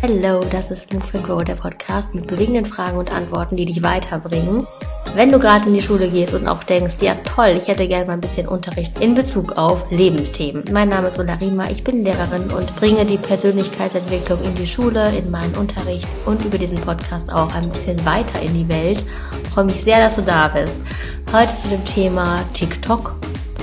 Hello, 0.00 0.44
das 0.50 0.70
ist 0.70 0.92
Move 0.92 1.04
and 1.14 1.24
Grow, 1.24 1.44
der 1.44 1.54
Podcast 1.54 2.14
mit 2.14 2.26
bewegenden 2.26 2.64
Fragen 2.64 2.96
und 2.96 3.12
Antworten, 3.12 3.56
die 3.56 3.66
dich 3.66 3.82
weiterbringen. 3.82 4.66
Wenn 5.14 5.30
du 5.30 5.38
gerade 5.38 5.66
in 5.66 5.74
die 5.74 5.82
Schule 5.82 6.08
gehst 6.10 6.34
und 6.34 6.46
auch 6.46 6.64
denkst, 6.64 6.96
ja 7.00 7.14
toll, 7.16 7.54
ich 7.56 7.68
hätte 7.68 7.86
gerne 7.86 8.06
mal 8.06 8.12
ein 8.14 8.20
bisschen 8.20 8.48
Unterricht 8.48 8.98
in 8.98 9.14
Bezug 9.14 9.58
auf 9.58 9.90
Lebensthemen. 9.90 10.64
Mein 10.72 10.88
Name 10.88 11.08
ist 11.08 11.18
Ulla 11.18 11.34
Riemer, 11.34 11.70
ich 11.70 11.84
bin 11.84 12.02
Lehrerin 12.02 12.50
und 12.50 12.74
bringe 12.76 13.04
die 13.04 13.18
Persönlichkeitsentwicklung 13.18 14.42
in 14.42 14.54
die 14.54 14.66
Schule, 14.66 15.14
in 15.16 15.30
meinen 15.30 15.54
Unterricht 15.56 16.08
und 16.26 16.44
über 16.44 16.58
diesen 16.58 16.80
Podcast 16.80 17.32
auch 17.32 17.54
ein 17.54 17.70
bisschen 17.70 18.04
weiter 18.04 18.40
in 18.40 18.54
die 18.54 18.68
Welt. 18.68 19.02
Ich 19.42 19.50
freue 19.50 19.64
mich 19.64 19.84
sehr, 19.84 20.00
dass 20.00 20.16
du 20.16 20.22
da 20.22 20.48
bist. 20.48 20.76
Heute 21.32 21.54
zu 21.56 21.68
dem 21.68 21.84
Thema 21.84 22.40
TikTok 22.54 23.14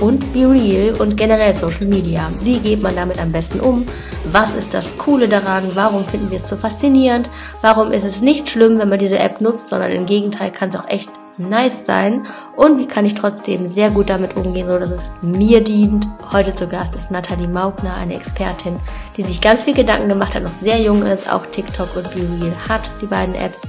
und 0.02 0.32
Be 0.32 0.50
Real 0.50 0.94
und 1.00 1.16
generell 1.16 1.54
Social 1.54 1.86
Media. 1.86 2.28
Wie 2.40 2.58
geht 2.58 2.82
man 2.82 2.96
damit 2.96 3.20
am 3.20 3.30
besten 3.30 3.60
um? 3.60 3.86
Was 4.32 4.54
ist 4.54 4.74
das 4.74 4.98
Coole 4.98 5.28
daran? 5.28 5.70
Warum 5.74 6.04
finden 6.04 6.28
wir 6.30 6.38
es 6.38 6.48
so 6.48 6.56
faszinierend? 6.56 7.28
Warum 7.60 7.92
ist 7.92 8.04
es 8.04 8.20
nicht 8.20 8.50
schlimm, 8.50 8.78
wenn 8.78 8.88
man 8.88 8.98
diese 8.98 9.20
App 9.20 9.40
nutzt, 9.40 9.68
sondern 9.68 9.92
im 9.92 10.04
Gegenteil 10.04 10.50
kann 10.50 10.70
es 10.70 10.76
auch 10.76 10.88
echt 10.88 11.10
nice 11.38 11.86
sein 11.86 12.26
und 12.56 12.78
wie 12.78 12.86
kann 12.86 13.06
ich 13.06 13.14
trotzdem 13.14 13.66
sehr 13.66 13.90
gut 13.90 14.10
damit 14.10 14.36
umgehen, 14.36 14.66
so 14.66 14.78
dass 14.78 14.90
es 14.90 15.10
mir 15.22 15.62
dient. 15.62 16.06
Heute 16.30 16.54
zu 16.54 16.66
Gast 16.66 16.94
ist 16.94 17.10
Nathalie 17.10 17.48
Maugner, 17.48 17.94
eine 17.94 18.16
Expertin, 18.16 18.78
die 19.16 19.22
sich 19.22 19.40
ganz 19.40 19.62
viel 19.62 19.74
Gedanken 19.74 20.08
gemacht 20.08 20.34
hat, 20.34 20.42
noch 20.42 20.52
sehr 20.52 20.80
jung 20.80 21.02
ist, 21.02 21.32
auch 21.32 21.46
TikTok 21.46 21.96
und 21.96 22.12
BeReal 22.12 22.52
hat, 22.68 22.82
die 23.00 23.06
beiden 23.06 23.34
Apps 23.34 23.62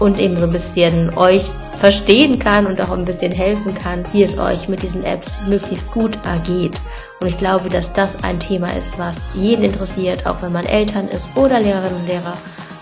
und 0.00 0.18
eben 0.18 0.36
so 0.36 0.44
ein 0.44 0.52
bisschen 0.52 1.16
euch 1.16 1.44
verstehen 1.78 2.38
kann 2.38 2.66
und 2.66 2.80
auch 2.80 2.90
ein 2.90 3.04
bisschen 3.04 3.32
helfen 3.32 3.74
kann, 3.74 4.02
wie 4.12 4.24
es 4.24 4.38
euch 4.38 4.68
mit 4.68 4.82
diesen 4.82 5.04
Apps 5.04 5.38
möglichst 5.46 5.90
gut 5.92 6.18
ergeht. 6.24 6.80
Und 7.20 7.28
ich 7.28 7.38
glaube, 7.38 7.68
dass 7.68 7.92
das 7.92 8.22
ein 8.24 8.40
Thema 8.40 8.76
ist, 8.76 8.98
was 8.98 9.30
jeden 9.34 9.64
interessiert, 9.64 10.26
auch 10.26 10.42
wenn 10.42 10.52
man 10.52 10.64
Eltern 10.64 11.06
ist 11.06 11.30
oder 11.36 11.60
Lehrerinnen 11.60 12.00
und 12.00 12.08
Lehrer 12.08 12.34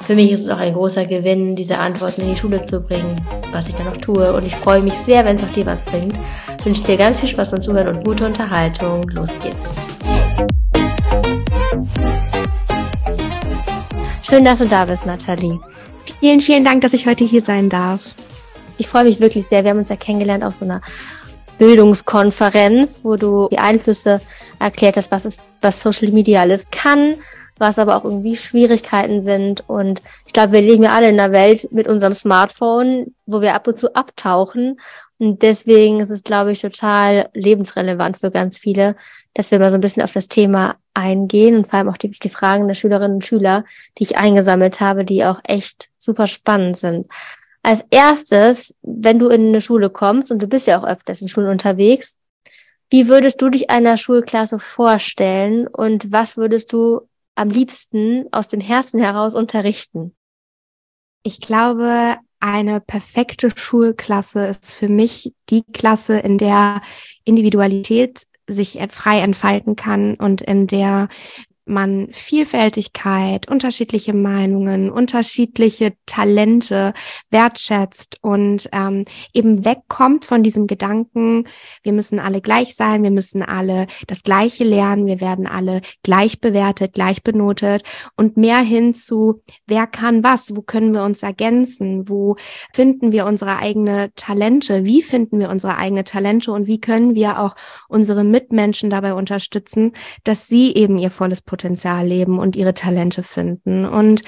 für 0.09 0.15
mich 0.15 0.33
ist 0.33 0.41
es 0.41 0.48
auch 0.48 0.57
ein 0.57 0.73
großer 0.73 1.05
Gewinn, 1.05 1.55
diese 1.55 1.77
Antworten 1.77 2.23
in 2.23 2.31
die 2.31 2.37
Schule 2.41 2.62
zu 2.62 2.81
bringen, 2.81 3.15
was 3.53 3.69
ich 3.69 3.75
dann 3.75 3.85
noch 3.85 3.98
tue. 3.98 4.33
Und 4.33 4.47
ich 4.47 4.57
freue 4.57 4.81
mich 4.81 4.95
sehr, 4.95 5.23
wenn 5.27 5.37
es 5.37 5.45
auch 5.45 5.53
dir 5.53 5.67
was 5.67 5.85
bringt. 5.85 6.14
Ich 6.59 6.64
wünsche 6.64 6.83
dir 6.83 6.97
ganz 6.97 7.20
viel 7.20 7.29
Spaß 7.29 7.51
beim 7.51 7.61
Zuhören 7.61 7.95
und 7.95 8.07
gute 8.07 8.25
Unterhaltung. 8.25 9.03
Los 9.11 9.29
geht's. 9.42 9.69
Schön, 14.23 14.47
dass 14.47 14.61
du 14.61 14.67
da 14.67 14.87
bist, 14.87 15.05
Nathalie. 15.05 15.61
Vielen, 16.20 16.41
vielen 16.41 16.64
Dank, 16.64 16.80
dass 16.80 16.94
ich 16.94 17.06
heute 17.06 17.24
hier 17.24 17.42
sein 17.42 17.69
darf. 17.69 18.00
Ich 18.77 18.88
freue 18.88 19.05
mich 19.05 19.20
wirklich 19.20 19.47
sehr. 19.47 19.62
Wir 19.62 19.70
haben 19.70 19.78
uns 19.78 19.88
ja 19.88 19.94
kennengelernt 19.94 20.42
auf 20.42 20.55
so 20.55 20.64
einer 20.64 20.80
Bildungskonferenz, 21.58 23.00
wo 23.05 23.14
du 23.14 23.48
die 23.52 23.58
Einflüsse 23.61 24.20
erklärt 24.58 24.96
hast, 24.96 25.12
was 25.12 25.24
ist, 25.24 25.58
was 25.62 25.80
Social 25.80 26.11
Media 26.11 26.41
alles 26.41 26.70
kann, 26.72 27.14
was 27.58 27.78
aber 27.78 27.94
auch 27.94 28.05
irgendwie 28.05 28.36
Schwierigkeiten 28.36 29.22
sind. 29.22 29.62
Und 29.69 30.02
ich 30.27 30.33
glaube, 30.33 30.55
wir 30.55 30.61
leben 30.61 30.83
ja 30.83 30.91
alle 30.91 31.08
in 31.08 31.20
einer 31.20 31.33
Welt 31.33 31.69
mit 31.70 31.86
unserem 31.86 32.14
Smartphone, 32.14 33.14
wo 33.27 33.41
wir 33.41 33.55
ab 33.55 33.69
und 33.69 33.78
zu 33.78 33.94
abtauchen. 33.94 34.80
Und 35.20 35.42
deswegen 35.42 36.00
ist 36.00 36.11
es, 36.11 36.24
glaube 36.24 36.50
ich, 36.50 36.61
total 36.61 37.28
lebensrelevant 37.33 38.16
für 38.19 38.30
ganz 38.30 38.58
viele, 38.58 38.96
dass 39.34 39.51
wir 39.51 39.59
mal 39.59 39.71
so 39.71 39.77
ein 39.77 39.81
bisschen 39.81 40.03
auf 40.03 40.12
das 40.12 40.29
Thema 40.29 40.77
eingehen 40.95 41.57
und 41.57 41.67
vor 41.67 41.79
allem 41.79 41.89
auch 41.89 41.97
die, 41.97 42.11
die 42.11 42.29
Fragen 42.29 42.67
der 42.67 42.75
Schülerinnen 42.75 43.17
und 43.17 43.25
Schüler, 43.25 43.65
die 43.98 44.05
ich 44.05 44.17
eingesammelt 44.17 44.81
habe, 44.81 45.05
die 45.05 45.25
auch 45.25 45.41
echt 45.45 45.91
super 45.97 46.27
spannend 46.27 46.77
sind. 46.77 47.07
Als 47.62 47.85
erstes, 47.91 48.75
wenn 48.83 49.19
du 49.19 49.29
in 49.29 49.48
eine 49.48 49.61
Schule 49.61 49.91
kommst 49.91 50.31
und 50.31 50.43
du 50.43 50.47
bist 50.47 50.67
ja 50.67 50.81
auch 50.81 50.87
öfters 50.87 51.23
in 51.23 51.29
Schulen 51.29 51.51
unterwegs, 51.51 52.17
wie 52.91 53.09
würdest 53.09 53.43
du 53.43 53.51
dich 53.51 53.70
einer 53.70 53.97
Schulklasse 53.97 54.59
vorstellen 54.59 55.67
und 55.67 56.11
was 56.11 56.37
würdest 56.37 56.73
du 56.73 57.03
am 57.35 57.51
liebsten 57.51 58.27
aus 58.33 58.48
dem 58.48 58.61
Herzen 58.61 58.98
heraus 58.98 59.35
unterrichten? 59.35 60.17
Ich 61.23 61.41
glaube, 61.41 62.17
eine 62.41 62.81
perfekte 62.81 63.51
Schulklasse 63.55 64.47
ist 64.47 64.73
für 64.73 64.89
mich 64.89 65.35
die 65.51 65.64
Klasse, 65.73 66.19
in 66.19 66.39
der 66.39 66.81
Individualität 67.25 68.23
sich 68.48 68.79
frei 68.91 69.20
entfalten 69.20 69.77
kann 69.77 70.14
und 70.14 70.42
in 70.42 70.67
der 70.67 71.09
man 71.68 72.08
Vielfältigkeit, 72.12 73.48
unterschiedliche 73.48 74.14
Meinungen, 74.14 74.90
unterschiedliche 74.90 75.92
Talente 76.06 76.95
wertschätzt 77.30 78.18
und 78.23 78.68
ähm, 78.73 79.05
eben 79.33 79.64
wegkommt 79.64 80.24
von 80.24 80.42
diesem 80.42 80.67
Gedanken, 80.67 81.45
wir 81.83 81.92
müssen 81.92 82.18
alle 82.18 82.40
gleich 82.40 82.74
sein, 82.74 83.02
wir 83.02 83.11
müssen 83.11 83.42
alle 83.42 83.86
das 84.07 84.23
Gleiche 84.23 84.64
lernen, 84.64 85.07
wir 85.07 85.20
werden 85.20 85.46
alle 85.46 85.80
gleich 86.02 86.40
bewertet, 86.40 86.95
gleich 86.95 87.23
benotet 87.23 87.83
und 88.17 88.36
mehr 88.36 88.61
hin 88.61 88.95
zu, 88.95 89.42
wer 89.67 89.86
kann 89.86 90.24
was, 90.24 90.57
wo 90.57 90.62
können 90.62 90.92
wir 90.95 91.05
uns 91.05 91.23
ergänzen, 91.23 92.08
wo 92.08 92.36
finden 92.73 93.12
wir 93.12 93.27
unsere 93.27 93.58
eigene 93.58 94.11
Talente, 94.14 94.84
wie 94.84 95.02
finden 95.02 95.39
wir 95.39 95.51
unsere 95.51 95.77
eigene 95.77 96.05
Talente 96.05 96.52
und 96.52 96.67
wie 96.67 96.80
können 96.80 97.14
wir 97.14 97.39
auch 97.40 97.55
unsere 97.89 98.24
Mitmenschen 98.24 98.90
dabei 98.90 99.14
unterstützen, 99.14 99.92
dass 100.24 100.48
sie 100.48 100.74
eben 100.74 100.98
ihr 100.98 101.11
volles 101.11 101.42
Potenzial 101.42 101.58
Potenzial 101.58 102.07
leben 102.07 102.39
und 102.39 102.55
ihre 102.55 102.73
Talente 102.73 103.23
finden. 103.23 103.85
Und 103.85 104.23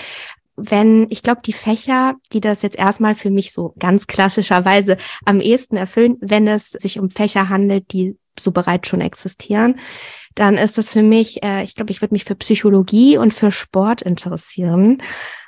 wenn, 0.57 1.07
ich 1.11 1.23
glaube, 1.23 1.41
die 1.45 1.53
Fächer, 1.53 2.17
die 2.33 2.41
das 2.41 2.63
jetzt 2.63 2.77
erstmal 2.77 3.15
für 3.15 3.31
mich 3.31 3.53
so 3.53 3.73
ganz 3.79 4.09
klassischerweise 4.09 4.97
am 5.25 5.41
ehesten 5.41 5.77
erfüllen, 5.77 6.17
wenn 6.21 6.49
es 6.49 6.71
sich 6.71 6.99
um 6.99 7.09
Fächer 7.09 7.49
handelt, 7.49 7.93
die 7.93 8.17
so 8.39 8.51
bereits 8.51 8.89
schon 8.89 9.01
existieren, 9.01 9.79
dann 10.35 10.57
ist 10.57 10.77
das 10.77 10.91
für 10.91 11.03
mich, 11.03 11.43
äh, 11.45 11.63
ich 11.63 11.77
glaube, 11.77 11.93
ich 11.93 12.03
würde 12.03 12.15
mich 12.15 12.25
für 12.25 12.35
Psychologie 12.35 13.17
und 13.17 13.33
für 13.33 13.53
Sport 13.53 14.03
interessieren. 14.03 15.03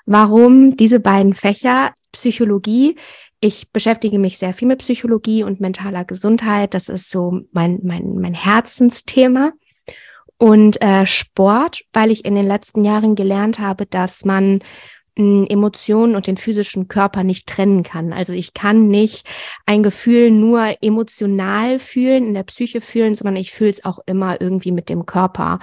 Warum 0.06 0.76
diese 0.76 1.00
beiden 1.00 1.34
Fächer? 1.34 1.92
Psychologie, 2.12 2.96
ich 3.40 3.72
beschäftige 3.72 4.20
mich 4.20 4.38
sehr 4.38 4.54
viel 4.54 4.68
mit 4.68 4.78
Psychologie 4.78 5.42
und 5.42 5.60
mentaler 5.60 6.04
Gesundheit. 6.04 6.74
Das 6.74 6.88
ist 6.88 7.10
so 7.10 7.40
mein, 7.50 7.80
mein, 7.82 8.14
mein 8.14 8.34
Herzensthema 8.34 9.52
und 10.42 10.82
äh, 10.82 11.06
Sport, 11.06 11.84
weil 11.92 12.10
ich 12.10 12.24
in 12.24 12.34
den 12.34 12.48
letzten 12.48 12.82
Jahren 12.82 13.14
gelernt 13.14 13.60
habe, 13.60 13.86
dass 13.86 14.24
man 14.24 14.58
hm, 15.16 15.46
Emotionen 15.48 16.16
und 16.16 16.26
den 16.26 16.36
physischen 16.36 16.88
Körper 16.88 17.22
nicht 17.22 17.46
trennen 17.46 17.84
kann. 17.84 18.12
Also 18.12 18.32
ich 18.32 18.52
kann 18.52 18.88
nicht 18.88 19.24
ein 19.66 19.84
Gefühl 19.84 20.32
nur 20.32 20.74
emotional 20.82 21.78
fühlen, 21.78 22.26
in 22.26 22.34
der 22.34 22.42
Psyche 22.42 22.80
fühlen, 22.80 23.14
sondern 23.14 23.36
ich 23.36 23.52
fühle 23.52 23.70
es 23.70 23.84
auch 23.84 24.00
immer 24.04 24.40
irgendwie 24.40 24.72
mit 24.72 24.88
dem 24.88 25.06
Körper. 25.06 25.60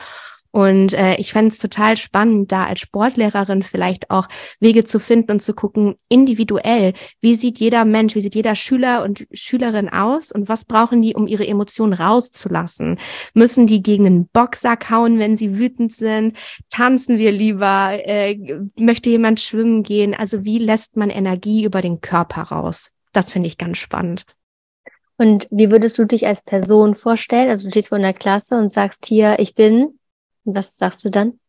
Und 0.52 0.94
äh, 0.94 1.16
ich 1.18 1.34
fände 1.34 1.50
es 1.50 1.60
total 1.60 1.96
spannend, 1.96 2.52
da 2.52 2.66
als 2.66 2.80
Sportlehrerin 2.80 3.62
vielleicht 3.62 4.10
auch 4.10 4.28
Wege 4.60 4.84
zu 4.84 5.00
finden 5.00 5.32
und 5.32 5.42
zu 5.42 5.54
gucken, 5.54 5.96
individuell, 6.08 6.94
wie 7.22 7.36
sieht 7.36 7.60
jeder 7.60 7.86
Mensch, 7.86 8.16
wie 8.16 8.22
sieht 8.22 8.34
jeder 8.34 8.56
Schüler 8.56 9.04
und 9.04 9.28
Schülerin 9.32 9.90
aus 9.90 10.32
und 10.32 10.50
was 10.50 10.66
brauchen 10.66 11.04
die, 11.04 11.14
um 11.14 11.28
ihre 11.28 11.48
Emotionen 11.48 11.94
rauszulassen? 11.94 12.98
Müssen 13.36 13.68
die 13.68 13.84
gegen 13.84 14.08
einen 14.08 14.28
Boxsack 14.28 14.90
hauen, 14.90 15.20
wenn 15.20 15.38
sie 15.38 15.60
wütend 15.60 15.92
sind? 15.92 16.36
Tanzen 16.72 17.20
wir 17.20 17.32
lieber? 17.32 17.92
Äh, 18.04 18.40
möchte 18.76 19.12
jemand 19.12 19.42
schwimmen 19.42 19.84
gehen? 19.84 20.16
Also 20.16 20.44
wie 20.46 20.58
lässt 20.58 20.98
man 20.98 21.12
Energie 21.12 21.64
über 21.64 21.82
den 21.82 22.02
Körper 22.02 22.42
raus? 22.44 22.92
Das 23.12 23.30
finde 23.30 23.48
ich 23.48 23.58
ganz 23.58 23.78
spannend. 23.78 24.26
Und 25.18 25.48
wie 25.52 25.70
würdest 25.70 25.98
du 26.00 26.06
dich 26.06 26.26
als 26.26 26.44
Person 26.44 26.96
vorstellen? 26.96 27.50
Also 27.50 27.68
du 27.68 27.72
stehst 27.72 27.90
vor 27.90 27.98
einer 27.98 28.14
Klasse 28.14 28.58
und 28.58 28.72
sagst 28.72 29.06
hier, 29.06 29.38
ich 29.40 29.54
bin 29.54 29.99
was 30.56 30.78
sagst 30.78 31.04
du 31.06 31.10
dann? 31.10 31.40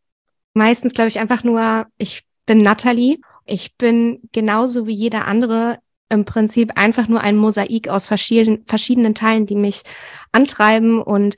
Meistens 0.54 0.94
glaube 0.94 1.08
ich 1.08 1.18
einfach 1.18 1.44
nur, 1.44 1.86
ich 1.98 2.22
bin 2.46 2.62
Natalie. 2.62 3.18
Ich 3.46 3.76
bin 3.76 4.20
genauso 4.32 4.86
wie 4.86 4.94
jeder 4.94 5.26
andere 5.26 5.78
im 6.08 6.24
Prinzip 6.24 6.72
einfach 6.76 7.08
nur 7.08 7.20
ein 7.20 7.36
Mosaik 7.36 7.88
aus 7.88 8.06
verschiedenen, 8.06 8.64
verschiedenen 8.66 9.14
Teilen, 9.14 9.46
die 9.46 9.54
mich 9.54 9.82
antreiben. 10.32 11.00
Und 11.00 11.36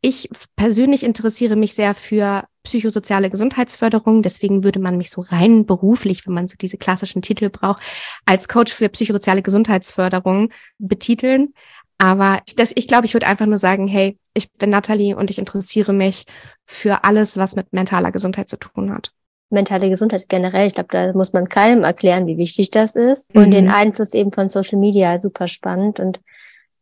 ich 0.00 0.28
persönlich 0.56 1.02
interessiere 1.02 1.56
mich 1.56 1.74
sehr 1.74 1.94
für 1.94 2.44
psychosoziale 2.62 3.30
Gesundheitsförderung. 3.30 4.22
Deswegen 4.22 4.64
würde 4.64 4.80
man 4.80 4.96
mich 4.96 5.10
so 5.10 5.20
rein 5.20 5.66
beruflich, 5.66 6.26
wenn 6.26 6.34
man 6.34 6.46
so 6.46 6.56
diese 6.58 6.78
klassischen 6.78 7.22
Titel 7.22 7.50
braucht, 7.50 7.82
als 8.24 8.48
Coach 8.48 8.72
für 8.72 8.88
psychosoziale 8.88 9.42
Gesundheitsförderung 9.42 10.50
betiteln. 10.78 11.52
Aber 11.98 12.40
das, 12.56 12.72
ich 12.74 12.88
glaube, 12.88 13.06
ich 13.06 13.14
würde 13.14 13.26
einfach 13.26 13.46
nur 13.46 13.58
sagen, 13.58 13.86
hey, 13.86 14.18
ich 14.34 14.50
bin 14.52 14.70
Nathalie 14.70 15.16
und 15.16 15.30
ich 15.30 15.38
interessiere 15.38 15.92
mich 15.92 16.24
für 16.66 17.04
alles, 17.04 17.36
was 17.36 17.56
mit 17.56 17.72
mentaler 17.72 18.12
Gesundheit 18.12 18.48
zu 18.48 18.56
tun 18.56 18.92
hat. 18.92 19.12
Mentale 19.50 19.88
Gesundheit 19.88 20.28
generell, 20.28 20.66
ich 20.66 20.74
glaube, 20.74 20.88
da 20.90 21.12
muss 21.12 21.32
man 21.32 21.48
keinem 21.48 21.84
erklären, 21.84 22.26
wie 22.26 22.38
wichtig 22.38 22.70
das 22.70 22.96
ist. 22.96 23.32
Mhm. 23.34 23.42
Und 23.42 23.50
den 23.52 23.68
Einfluss 23.68 24.14
eben 24.14 24.32
von 24.32 24.48
Social 24.48 24.78
Media, 24.78 25.20
super 25.20 25.46
spannend. 25.46 26.00
Und 26.00 26.20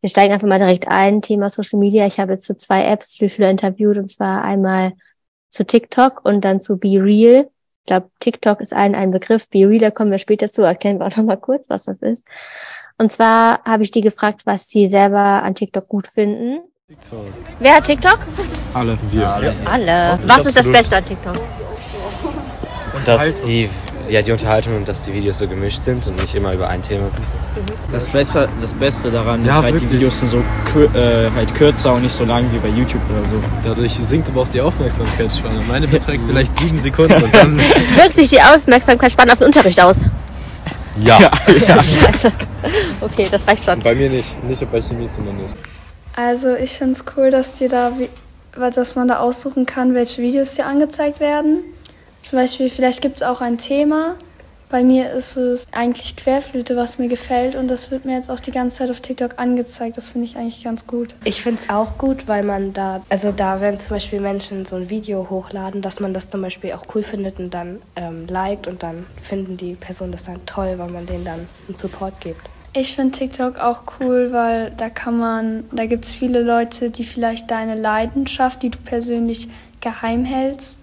wir 0.00 0.08
steigen 0.08 0.32
einfach 0.32 0.48
mal 0.48 0.58
direkt 0.58 0.88
ein, 0.88 1.22
Thema 1.22 1.50
Social 1.50 1.78
Media. 1.78 2.06
Ich 2.06 2.18
habe 2.18 2.32
jetzt 2.32 2.46
zu 2.46 2.56
zwei 2.56 2.84
Apps 2.86 3.16
für 3.16 3.28
Schüler 3.28 3.50
interviewt, 3.50 3.98
und 3.98 4.10
zwar 4.10 4.42
einmal 4.42 4.92
zu 5.50 5.64
TikTok 5.64 6.24
und 6.24 6.42
dann 6.44 6.60
zu 6.60 6.78
Be 6.78 7.02
Real. 7.02 7.48
Ich 7.84 7.86
glaube, 7.86 8.10
TikTok 8.20 8.60
ist 8.60 8.72
allen 8.72 8.94
ein 8.94 9.10
Begriff. 9.10 9.48
Be 9.50 9.68
Real, 9.68 9.80
da 9.80 9.90
kommen 9.90 10.10
wir 10.10 10.18
später 10.18 10.48
zu. 10.48 10.62
Erklären 10.62 10.98
wir 10.98 11.06
auch 11.06 11.16
noch 11.16 11.24
mal 11.24 11.36
kurz, 11.36 11.68
was 11.68 11.84
das 11.84 12.00
ist. 12.00 12.22
Und 13.02 13.10
zwar 13.10 13.58
habe 13.64 13.82
ich 13.82 13.90
die 13.90 14.00
gefragt, 14.00 14.42
was 14.44 14.68
sie 14.68 14.88
selber 14.88 15.18
an 15.18 15.56
TikTok 15.56 15.88
gut 15.88 16.06
finden. 16.06 16.60
TikTok. 16.86 17.24
Wer 17.58 17.74
hat 17.74 17.84
TikTok? 17.84 18.20
Alle. 18.74 18.96
Wir. 19.10 19.28
Alle. 19.28 19.54
Alle. 19.64 20.18
Was 20.24 20.46
ist 20.46 20.56
das 20.56 20.70
Beste 20.70 20.98
an 20.98 21.04
TikTok? 21.04 21.34
Dass 23.04 23.40
die, 23.40 23.68
ja, 24.08 24.22
die 24.22 24.30
Unterhaltung 24.30 24.76
und 24.76 24.86
dass 24.86 25.02
die 25.02 25.12
Videos 25.14 25.38
so 25.38 25.48
gemischt 25.48 25.82
sind 25.82 26.06
und 26.06 26.14
nicht 26.22 26.32
immer 26.36 26.52
über 26.52 26.68
ein 26.68 26.80
Thema 26.80 27.06
sind. 27.06 27.72
Das, 27.90 28.06
Beste, 28.06 28.48
das 28.60 28.72
Beste 28.72 29.10
daran 29.10 29.44
Ja, 29.44 29.56
ist 29.56 29.62
halt, 29.64 29.74
wirklich. 29.74 29.90
die 29.90 29.96
Videos 29.96 30.20
sind 30.20 30.28
so 30.28 30.38
äh, 30.96 31.28
halt 31.34 31.52
kürzer 31.56 31.94
und 31.94 32.02
nicht 32.02 32.14
so 32.14 32.24
lang 32.24 32.46
wie 32.52 32.58
bei 32.58 32.68
YouTube 32.68 33.02
oder 33.10 33.28
so. 33.28 33.34
Dadurch 33.64 33.94
sinkt 33.94 34.28
aber 34.28 34.42
auch 34.42 34.48
die 34.48 34.60
Aufmerksamkeitsspanne. 34.60 35.60
Meine 35.66 35.88
beträgt 35.88 36.22
vielleicht 36.28 36.54
sieben 36.54 36.78
Sekunden 36.78 37.20
und 37.20 37.34
dann. 37.34 37.58
Wirkt 37.58 38.14
sich 38.14 38.28
die 38.28 38.40
Aufmerksamkeitsspanne 38.40 39.32
auf 39.32 39.38
den 39.40 39.48
Unterricht 39.48 39.80
aus? 39.80 39.96
Ja. 41.00 41.30
Scheiße. 41.46 42.32
Okay, 43.00 43.28
das 43.30 43.46
reicht 43.46 43.64
schon. 43.64 43.80
Bei 43.80 43.94
mir 43.94 44.08
nicht. 44.08 44.42
Nicht 44.44 44.70
bei 44.70 44.80
Chemie 44.80 45.08
zumindest. 45.10 45.58
Also 46.14 46.54
ich 46.54 46.72
finde 46.72 46.92
es 46.92 47.04
cool, 47.16 47.30
dass 47.30 47.56
dir 47.56 47.68
da, 47.68 47.92
dass 48.70 48.94
man 48.94 49.08
da 49.08 49.18
aussuchen 49.18 49.66
kann, 49.66 49.94
welche 49.94 50.22
Videos 50.22 50.54
dir 50.54 50.66
angezeigt 50.66 51.20
werden. 51.20 51.64
Zum 52.22 52.38
Beispiel, 52.38 52.70
vielleicht 52.70 53.02
gibt 53.02 53.16
es 53.16 53.22
auch 53.22 53.40
ein 53.40 53.58
Thema. 53.58 54.14
Bei 54.72 54.84
mir 54.84 55.10
ist 55.10 55.36
es 55.36 55.66
eigentlich 55.70 56.16
Querflöte, 56.16 56.76
was 56.76 56.98
mir 56.98 57.08
gefällt 57.08 57.56
und 57.56 57.68
das 57.68 57.90
wird 57.90 58.06
mir 58.06 58.14
jetzt 58.16 58.30
auch 58.30 58.40
die 58.40 58.52
ganze 58.52 58.78
Zeit 58.78 58.90
auf 58.90 59.00
TikTok 59.00 59.32
angezeigt. 59.36 59.98
Das 59.98 60.12
finde 60.12 60.24
ich 60.24 60.38
eigentlich 60.38 60.64
ganz 60.64 60.86
gut. 60.86 61.14
Ich 61.24 61.42
finde 61.42 61.60
es 61.62 61.68
auch 61.68 61.98
gut, 61.98 62.26
weil 62.26 62.42
man 62.42 62.72
da, 62.72 63.02
also 63.10 63.32
da, 63.32 63.60
wenn 63.60 63.78
zum 63.78 63.96
Beispiel 63.96 64.18
Menschen 64.18 64.64
so 64.64 64.76
ein 64.76 64.88
Video 64.88 65.28
hochladen, 65.28 65.82
dass 65.82 66.00
man 66.00 66.14
das 66.14 66.30
zum 66.30 66.40
Beispiel 66.40 66.72
auch 66.72 66.86
cool 66.94 67.02
findet 67.02 67.38
und 67.38 67.52
dann 67.52 67.82
ähm, 67.96 68.26
liked 68.28 68.66
und 68.66 68.82
dann 68.82 69.04
finden 69.22 69.58
die 69.58 69.74
Personen 69.74 70.10
das 70.10 70.24
dann 70.24 70.40
toll, 70.46 70.72
weil 70.78 70.88
man 70.88 71.04
denen 71.04 71.26
dann 71.26 71.46
einen 71.68 71.76
Support 71.76 72.18
gibt. 72.22 72.40
Ich 72.74 72.96
finde 72.96 73.18
TikTok 73.18 73.58
auch 73.58 73.82
cool, 74.00 74.32
weil 74.32 74.72
da 74.78 74.88
kann 74.88 75.18
man, 75.18 75.64
da 75.72 75.84
gibt 75.84 76.06
es 76.06 76.14
viele 76.14 76.40
Leute, 76.40 76.88
die 76.88 77.04
vielleicht 77.04 77.50
deine 77.50 77.74
Leidenschaft, 77.74 78.62
die 78.62 78.70
du 78.70 78.78
persönlich 78.78 79.50
geheim 79.82 80.24
hältst, 80.24 80.81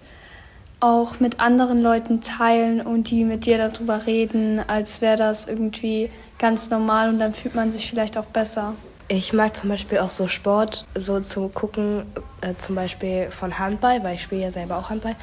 auch 0.80 1.20
mit 1.20 1.40
anderen 1.40 1.82
Leuten 1.82 2.20
teilen 2.20 2.80
und 2.80 3.10
die 3.10 3.24
mit 3.24 3.46
dir 3.46 3.58
darüber 3.58 4.06
reden, 4.06 4.60
als 4.66 5.00
wäre 5.00 5.16
das 5.16 5.46
irgendwie 5.46 6.10
ganz 6.38 6.70
normal 6.70 7.10
und 7.10 7.18
dann 7.18 7.34
fühlt 7.34 7.54
man 7.54 7.70
sich 7.70 7.88
vielleicht 7.88 8.16
auch 8.16 8.24
besser. 8.24 8.74
Ich 9.08 9.32
mag 9.32 9.56
zum 9.56 9.68
Beispiel 9.68 9.98
auch 9.98 10.10
so 10.10 10.28
Sport, 10.28 10.86
so 10.94 11.20
zu 11.20 11.48
gucken, 11.48 12.04
äh, 12.40 12.54
zum 12.58 12.76
Beispiel 12.76 13.30
von 13.30 13.58
Handball, 13.58 14.02
weil 14.02 14.14
ich 14.14 14.22
spiele 14.22 14.42
ja 14.42 14.50
selber 14.50 14.78
auch 14.78 14.88
Handball. 14.88 15.16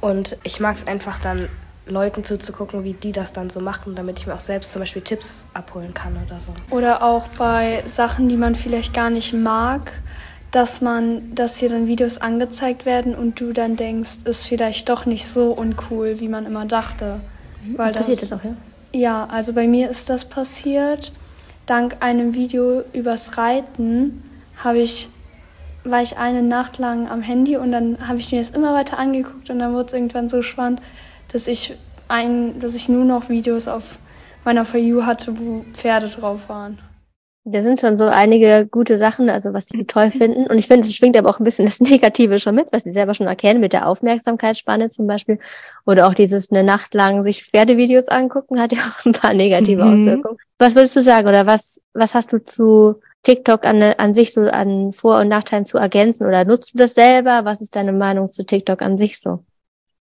Und 0.00 0.38
ich 0.44 0.60
mag 0.60 0.76
es 0.76 0.86
einfach 0.86 1.18
dann, 1.18 1.48
Leuten 1.90 2.24
zuzugucken, 2.24 2.84
wie 2.84 2.92
die 2.92 3.12
das 3.12 3.32
dann 3.32 3.50
so 3.50 3.60
machen, 3.60 3.94
damit 3.94 4.18
ich 4.18 4.26
mir 4.26 4.34
auch 4.34 4.40
selbst 4.40 4.72
zum 4.72 4.80
Beispiel 4.80 5.02
Tipps 5.02 5.46
abholen 5.54 5.94
kann 5.94 6.16
oder 6.26 6.38
so. 6.40 6.52
Oder 6.74 7.02
auch 7.02 7.28
bei 7.38 7.82
Sachen, 7.86 8.28
die 8.28 8.36
man 8.36 8.54
vielleicht 8.54 8.92
gar 8.92 9.10
nicht 9.10 9.32
mag, 9.32 9.92
dass 10.50 10.80
man, 10.80 11.34
dass 11.34 11.58
dir 11.58 11.68
dann 11.68 11.86
Videos 11.86 12.18
angezeigt 12.18 12.86
werden 12.86 13.14
und 13.14 13.40
du 13.40 13.52
dann 13.52 13.76
denkst, 13.76 14.18
ist 14.24 14.46
vielleicht 14.46 14.88
doch 14.88 15.04
nicht 15.04 15.26
so 15.26 15.52
uncool, 15.52 16.20
wie 16.20 16.28
man 16.28 16.46
immer 16.46 16.64
dachte. 16.64 17.20
Weil 17.76 17.92
Passiert 17.92 18.22
das 18.22 18.32
auch, 18.32 18.42
ja? 18.44 18.54
Ja, 18.92 19.26
also 19.30 19.52
bei 19.52 19.66
mir 19.68 19.90
ist 19.90 20.08
das 20.08 20.24
passiert. 20.24 21.12
Dank 21.66 21.96
einem 22.00 22.34
Video 22.34 22.82
übers 22.94 23.36
Reiten 23.36 24.22
habe 24.56 24.78
ich, 24.78 25.10
war 25.84 26.02
ich 26.02 26.16
eine 26.16 26.42
Nacht 26.42 26.78
lang 26.78 27.08
am 27.08 27.20
Handy 27.20 27.58
und 27.58 27.72
dann 27.72 28.08
habe 28.08 28.18
ich 28.18 28.32
mir 28.32 28.38
das 28.38 28.50
immer 28.50 28.72
weiter 28.72 28.98
angeguckt 28.98 29.50
und 29.50 29.58
dann 29.58 29.74
wurde 29.74 29.88
es 29.88 29.92
irgendwann 29.92 30.30
so 30.30 30.40
spannend, 30.40 30.80
dass 31.30 31.46
ich 31.46 31.76
ein, 32.08 32.58
dass 32.60 32.74
ich 32.74 32.88
nur 32.88 33.04
noch 33.04 33.28
Videos 33.28 33.68
auf 33.68 33.98
meiner 34.44 34.64
For 34.64 34.80
You 34.80 35.04
hatte, 35.04 35.38
wo 35.38 35.64
Pferde 35.74 36.08
drauf 36.08 36.48
waren. 36.48 36.78
Da 37.50 37.62
sind 37.62 37.80
schon 37.80 37.96
so 37.96 38.04
einige 38.04 38.66
gute 38.70 38.98
Sachen, 38.98 39.30
also 39.30 39.54
was 39.54 39.66
die 39.66 39.86
toll 39.86 40.10
finden. 40.10 40.46
Und 40.46 40.58
ich 40.58 40.66
finde, 40.66 40.86
es 40.86 40.94
schwingt 40.94 41.16
aber 41.16 41.30
auch 41.30 41.40
ein 41.40 41.44
bisschen 41.44 41.64
das 41.64 41.80
Negative 41.80 42.38
schon 42.38 42.54
mit, 42.54 42.68
was 42.72 42.84
sie 42.84 42.92
selber 42.92 43.14
schon 43.14 43.26
erkennen, 43.26 43.60
mit 43.60 43.72
der 43.72 43.86
Aufmerksamkeitsspanne 43.86 44.90
zum 44.90 45.06
Beispiel. 45.06 45.38
Oder 45.86 46.08
auch 46.08 46.14
dieses 46.14 46.50
eine 46.50 46.62
Nacht 46.62 46.92
lang 46.94 47.22
sich 47.22 47.44
Pferdevideos 47.44 48.08
angucken, 48.08 48.60
hat 48.60 48.72
ja 48.74 48.78
auch 48.80 49.04
ein 49.06 49.12
paar 49.12 49.32
negative 49.34 49.84
Mhm. 49.84 49.92
Auswirkungen. 49.92 50.38
Was 50.58 50.74
würdest 50.74 50.96
du 50.96 51.00
sagen 51.00 51.26
oder 51.28 51.46
was, 51.46 51.80
was 51.94 52.14
hast 52.14 52.32
du 52.32 52.44
zu 52.44 53.00
TikTok 53.22 53.64
an, 53.64 53.82
an 53.82 54.14
sich 54.14 54.32
so 54.32 54.42
an 54.42 54.92
Vor- 54.92 55.20
und 55.20 55.28
Nachteilen 55.28 55.64
zu 55.64 55.78
ergänzen 55.78 56.26
oder 56.26 56.44
nutzt 56.44 56.74
du 56.74 56.78
das 56.78 56.94
selber? 56.94 57.44
Was 57.44 57.60
ist 57.60 57.74
deine 57.76 57.92
Meinung 57.92 58.28
zu 58.28 58.44
TikTok 58.44 58.82
an 58.82 58.98
sich 58.98 59.20
so? 59.20 59.40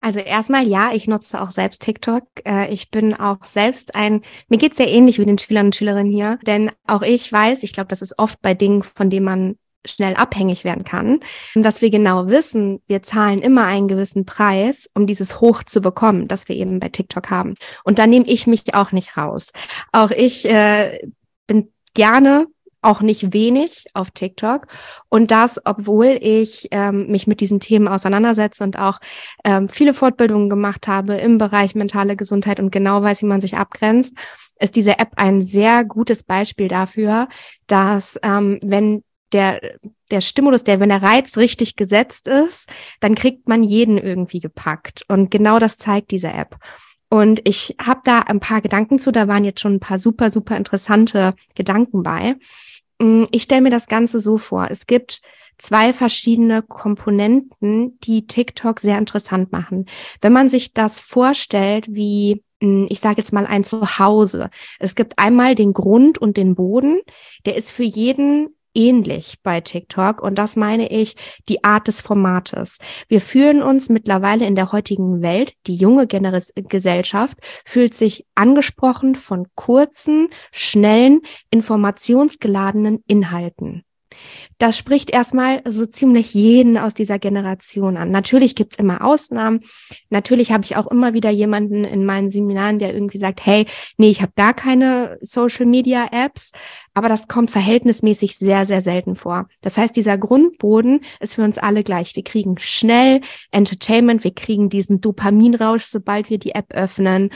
Also 0.00 0.20
erstmal 0.20 0.67
ja, 0.67 0.91
ich 0.93 1.06
nutze 1.06 1.41
auch 1.41 1.50
selbst 1.50 1.82
TikTok. 1.82 2.25
Äh, 2.44 2.73
Ich 2.73 2.91
bin 2.91 3.14
auch 3.14 3.44
selbst 3.44 3.94
ein, 3.94 4.23
mir 4.49 4.58
geht's 4.58 4.79
sehr 4.79 4.88
ähnlich 4.88 5.19
wie 5.19 5.26
den 5.26 5.38
Schülern 5.38 5.67
und 5.67 5.76
Schülerinnen 5.76 6.12
hier, 6.12 6.38
denn 6.47 6.70
auch 6.87 7.02
ich 7.02 7.31
weiß, 7.31 7.62
ich 7.62 7.73
glaube, 7.73 7.88
das 7.88 8.02
ist 8.02 8.19
oft 8.19 8.41
bei 8.41 8.55
Dingen, 8.55 8.82
von 8.82 9.11
denen 9.11 9.25
man 9.25 9.56
schnell 9.87 10.14
abhängig 10.14 10.64
werden 10.64 10.85
kann, 10.85 11.20
dass 11.55 11.81
wir 11.81 11.91
genau 11.91 12.26
wissen, 12.26 12.82
wir 12.87 13.02
zahlen 13.02 13.41
immer 13.41 13.64
einen 13.64 13.88
gewissen 13.88 14.26
Preis, 14.26 14.91
um 14.94 15.06
dieses 15.06 15.41
Hoch 15.41 15.62
zu 15.64 15.81
bekommen, 15.81 16.29
das 16.29 16.49
wir 16.49 16.56
eben 16.56 16.81
bei 16.81 16.91
TikTok 16.91 17.31
haben. 17.31 17.55
Und 17.85 17.99
da 17.99 18.06
nehme 18.06 18.26
ich 18.26 18.46
mich 18.46 18.75
auch 18.75 18.93
nicht 18.93 19.17
raus. 19.17 19.53
Auch 19.93 20.11
ich 20.11 20.44
äh, 20.44 21.00
bin 21.46 21.73
gerne 21.94 22.46
auch 22.82 23.00
nicht 23.00 23.32
wenig 23.32 23.87
auf 23.94 24.11
TikTok 24.11 24.67
und 25.09 25.31
das, 25.31 25.61
obwohl 25.65 26.19
ich 26.21 26.69
ähm, 26.71 27.09
mich 27.09 27.27
mit 27.27 27.41
diesen 27.41 27.61
Themen 27.61 27.88
auseinandersetze 27.88 28.65
und 28.65 28.79
auch 28.79 29.00
ähm, 29.44 29.69
viele 29.69 29.94
Fortbildungen 29.94 30.49
gemacht 30.49 30.88
habe 30.88 31.15
im 31.15 31.38
Bereich 31.38 31.75
mentale 31.75 32.17
Gesundheit 32.17 32.61
und 32.61 32.71
genau 32.71 33.03
weiß, 33.03 33.23
wie 33.23 33.27
man 33.27 33.41
sich 33.41 33.56
abgrenzt, 33.56 34.17
ist 34.59 34.77
diese 34.77 34.99
App 34.99 35.12
ein 35.17 35.41
sehr 35.41 35.85
gutes 35.85 36.23
Beispiel 36.23 36.69
dafür, 36.69 37.29
dass 37.67 38.19
ähm, 38.23 38.59
wenn 38.62 39.03
der 39.32 39.61
der 40.11 40.21
Stimulus, 40.21 40.65
der 40.65 40.81
wenn 40.81 40.88
der 40.88 41.03
Reiz 41.03 41.37
richtig 41.37 41.77
gesetzt 41.77 42.29
ist, 42.29 42.69
dann 43.00 43.15
kriegt 43.15 43.49
man 43.49 43.62
jeden 43.62 43.97
irgendwie 43.99 44.41
gepackt 44.41 45.05
und 45.09 45.31
genau 45.31 45.59
das 45.59 45.79
zeigt 45.79 46.11
diese 46.11 46.32
App. 46.32 46.56
Und 47.12 47.47
ich 47.49 47.75
habe 47.85 48.00
da 48.05 48.21
ein 48.21 48.38
paar 48.38 48.61
Gedanken 48.61 48.99
zu, 49.00 49.11
da 49.11 49.27
waren 49.27 49.44
jetzt 49.44 49.61
schon 49.61 49.75
ein 49.75 49.81
paar 49.81 49.99
super, 49.99 50.31
super 50.31 50.56
interessante 50.56 51.35
Gedanken 51.56 52.05
bei. 52.05 52.37
Mm, 53.00 53.25
Ich 53.32 53.43
stelle 53.44 53.62
mir 53.62 53.70
das 53.70 53.88
Ganze 53.88 54.20
so 54.20 54.38
vor. 54.38 54.69
Es 54.70 54.87
gibt 54.87 55.23
zwei 55.58 55.93
verschiedene 55.93 56.62
Komponenten, 56.62 57.99
die 58.00 58.26
TikTok 58.26 58.81
sehr 58.81 58.99
interessant 58.99 59.52
machen. 59.52 59.87
Wenn 60.20 60.32
man 60.32 60.49
sich 60.49 60.73
das 60.73 61.00
vorstellt 61.00 61.87
wie, 61.91 62.44
mm, 62.61 62.87
ich 62.88 63.00
sage 63.00 63.19
jetzt 63.19 63.32
mal 63.32 63.47
ein 63.47 63.64
Zuhause. 63.64 64.50
Es 64.79 64.94
gibt 64.94 65.19
einmal 65.19 65.55
den 65.55 65.73
Grund 65.73 66.19
und 66.19 66.37
den 66.37 66.55
Boden. 66.55 67.00
Der 67.47 67.56
ist 67.56 67.73
für 67.73 67.82
jeden 67.85 68.56
ähnlich 68.75 69.38
bei 69.43 69.61
TikTok 69.61 70.22
und 70.22 70.37
das 70.37 70.56
meine 70.56 70.90
ich 70.90 71.17
die 71.49 71.64
Art 71.64 71.88
des 71.88 72.00
Formates. 72.00 72.78
Wir 73.08 73.20
fühlen 73.20 73.62
uns 73.62 73.88
mittlerweile 73.88 74.46
in 74.46 74.55
der 74.55 74.72
heutigen 74.72 75.22
Welt, 75.22 75.55
die 75.67 75.77
junge 75.77 76.06
Gener 76.06 76.41
Gesellschaft 76.55 77.39
fühlt 77.65 77.94
sich 77.94 78.27
angesprochen 78.34 79.15
von 79.15 79.46
kurzen, 79.55 80.29
schnellen, 80.53 81.20
informationsgeladenen 81.50 83.03
Inhalten. 83.06 83.84
Das 84.58 84.76
spricht 84.76 85.10
erstmal 85.10 85.62
so 85.67 85.86
ziemlich 85.86 86.34
jeden 86.34 86.76
aus 86.76 86.94
dieser 86.94 87.19
Generation 87.19 87.96
an. 87.96 88.10
Natürlich 88.10 88.55
gibt's 88.55 88.76
immer 88.76 89.05
Ausnahmen. 89.05 89.60
Natürlich 90.10 90.52
habe 90.52 90.64
ich 90.64 90.76
auch 90.76 90.86
immer 90.88 91.14
wieder 91.14 91.31
jemanden 91.31 91.84
in 91.84 92.05
meinen 92.05 92.29
Seminaren, 92.29 92.79
der 92.79 92.93
irgendwie 92.93 93.19
sagt, 93.19 93.44
hey, 93.46 93.67
nee, 93.96 94.10
ich 94.10 94.20
habe 94.20 94.32
gar 94.36 94.52
keine 94.52 95.19
Social-Media-Apps. 95.22 96.52
Aber 96.93 97.08
das 97.08 97.29
kommt 97.29 97.50
verhältnismäßig 97.50 98.36
sehr, 98.36 98.67
sehr 98.67 98.82
selten 98.82 99.17
vor. 99.17 99.48
Das 99.62 99.79
heißt, 99.79 99.96
dieser 99.96 100.19
Grundboden 100.19 101.00
ist 101.20 101.34
für 101.34 101.43
uns 101.43 101.56
alle 101.56 101.82
gleich. 101.82 102.14
Wir 102.17 102.24
kriegen 102.24 102.58
schnell 102.58 103.20
Entertainment, 103.52 104.24
wir 104.24 104.34
kriegen 104.34 104.69
diesen 104.69 105.00
Dopaminrausch, 105.00 105.84
sobald 105.84 106.29
wir 106.29 106.38
die 106.38 106.55
App 106.55 106.72
öffnen. 106.74 107.31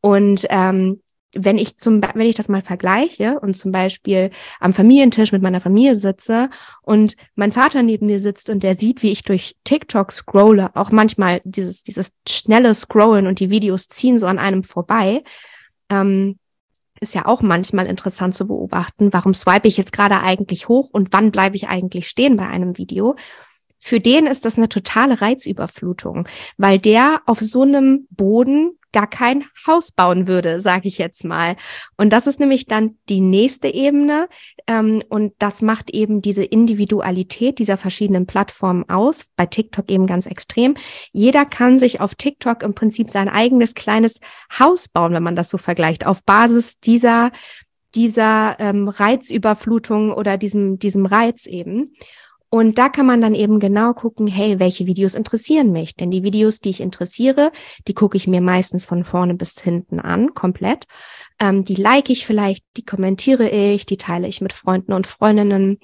Und 0.00 0.46
ähm, 0.50 1.00
wenn 1.36 1.58
ich 1.58 1.78
zum, 1.78 2.00
wenn 2.02 2.26
ich 2.26 2.36
das 2.36 2.48
mal 2.48 2.62
vergleiche 2.62 3.40
und 3.40 3.54
zum 3.56 3.72
Beispiel 3.72 4.30
am 4.60 4.72
Familientisch 4.72 5.32
mit 5.32 5.42
meiner 5.42 5.60
Familie 5.60 5.96
sitze 5.96 6.50
und 6.82 7.16
mein 7.34 7.52
Vater 7.52 7.82
neben 7.82 8.06
mir 8.06 8.20
sitzt 8.20 8.50
und 8.50 8.62
der 8.62 8.74
sieht, 8.74 9.02
wie 9.02 9.12
ich 9.12 9.22
durch 9.22 9.56
TikTok 9.64 10.12
scrolle, 10.12 10.74
auch 10.74 10.90
manchmal 10.90 11.40
dieses, 11.44 11.82
dieses 11.84 12.14
schnelle 12.28 12.74
Scrollen 12.74 13.26
und 13.26 13.40
die 13.40 13.50
Videos 13.50 13.88
ziehen 13.88 14.18
so 14.18 14.26
an 14.26 14.38
einem 14.38 14.64
vorbei, 14.64 15.22
ähm, 15.90 16.38
ist 17.00 17.14
ja 17.14 17.26
auch 17.26 17.42
manchmal 17.42 17.86
interessant 17.86 18.34
zu 18.34 18.46
beobachten, 18.46 19.12
warum 19.12 19.34
swipe 19.34 19.68
ich 19.68 19.76
jetzt 19.76 19.92
gerade 19.92 20.20
eigentlich 20.20 20.68
hoch 20.68 20.90
und 20.92 21.12
wann 21.12 21.30
bleibe 21.30 21.56
ich 21.56 21.68
eigentlich 21.68 22.08
stehen 22.08 22.36
bei 22.36 22.46
einem 22.46 22.78
Video. 22.78 23.16
Für 23.78 24.00
den 24.00 24.26
ist 24.26 24.44
das 24.44 24.56
eine 24.56 24.68
totale 24.68 25.20
Reizüberflutung, 25.20 26.26
weil 26.56 26.78
der 26.78 27.20
auf 27.26 27.40
so 27.40 27.62
einem 27.62 28.06
Boden 28.10 28.78
gar 28.94 29.06
kein 29.08 29.44
Haus 29.66 29.90
bauen 29.90 30.26
würde, 30.26 30.60
sage 30.60 30.88
ich 30.88 30.96
jetzt 30.96 31.24
mal. 31.24 31.56
Und 31.98 32.12
das 32.12 32.26
ist 32.26 32.40
nämlich 32.40 32.66
dann 32.66 32.96
die 33.10 33.20
nächste 33.20 33.68
Ebene. 33.68 34.28
Ähm, 34.66 35.02
und 35.08 35.34
das 35.38 35.60
macht 35.60 35.90
eben 35.90 36.22
diese 36.22 36.44
Individualität 36.44 37.58
dieser 37.58 37.76
verschiedenen 37.76 38.26
Plattformen 38.26 38.88
aus. 38.88 39.26
Bei 39.36 39.44
TikTok 39.44 39.90
eben 39.90 40.06
ganz 40.06 40.26
extrem. 40.26 40.76
Jeder 41.12 41.44
kann 41.44 41.76
sich 41.76 42.00
auf 42.00 42.14
TikTok 42.14 42.62
im 42.62 42.74
Prinzip 42.74 43.10
sein 43.10 43.28
eigenes 43.28 43.74
kleines 43.74 44.20
Haus 44.58 44.88
bauen, 44.88 45.12
wenn 45.12 45.22
man 45.22 45.36
das 45.36 45.50
so 45.50 45.58
vergleicht, 45.58 46.06
auf 46.06 46.24
Basis 46.24 46.78
dieser 46.78 47.32
dieser 47.94 48.56
ähm, 48.58 48.88
Reizüberflutung 48.88 50.12
oder 50.12 50.36
diesem 50.36 50.78
diesem 50.78 51.06
Reiz 51.06 51.46
eben. 51.46 51.94
Und 52.54 52.78
da 52.78 52.88
kann 52.88 53.04
man 53.04 53.20
dann 53.20 53.34
eben 53.34 53.58
genau 53.58 53.94
gucken, 53.94 54.28
hey, 54.28 54.60
welche 54.60 54.86
Videos 54.86 55.16
interessieren 55.16 55.72
mich? 55.72 55.96
Denn 55.96 56.12
die 56.12 56.22
Videos, 56.22 56.60
die 56.60 56.70
ich 56.70 56.80
interessiere, 56.80 57.50
die 57.88 57.94
gucke 57.94 58.16
ich 58.16 58.28
mir 58.28 58.40
meistens 58.40 58.86
von 58.86 59.02
vorne 59.02 59.34
bis 59.34 59.60
hinten 59.60 59.98
an, 59.98 60.34
komplett. 60.34 60.84
Ähm, 61.40 61.64
die 61.64 61.74
like 61.74 62.10
ich 62.10 62.24
vielleicht, 62.24 62.64
die 62.76 62.84
kommentiere 62.84 63.48
ich, 63.48 63.86
die 63.86 63.96
teile 63.96 64.28
ich 64.28 64.40
mit 64.40 64.52
Freunden 64.52 64.92
und 64.92 65.08
Freundinnen. 65.08 65.80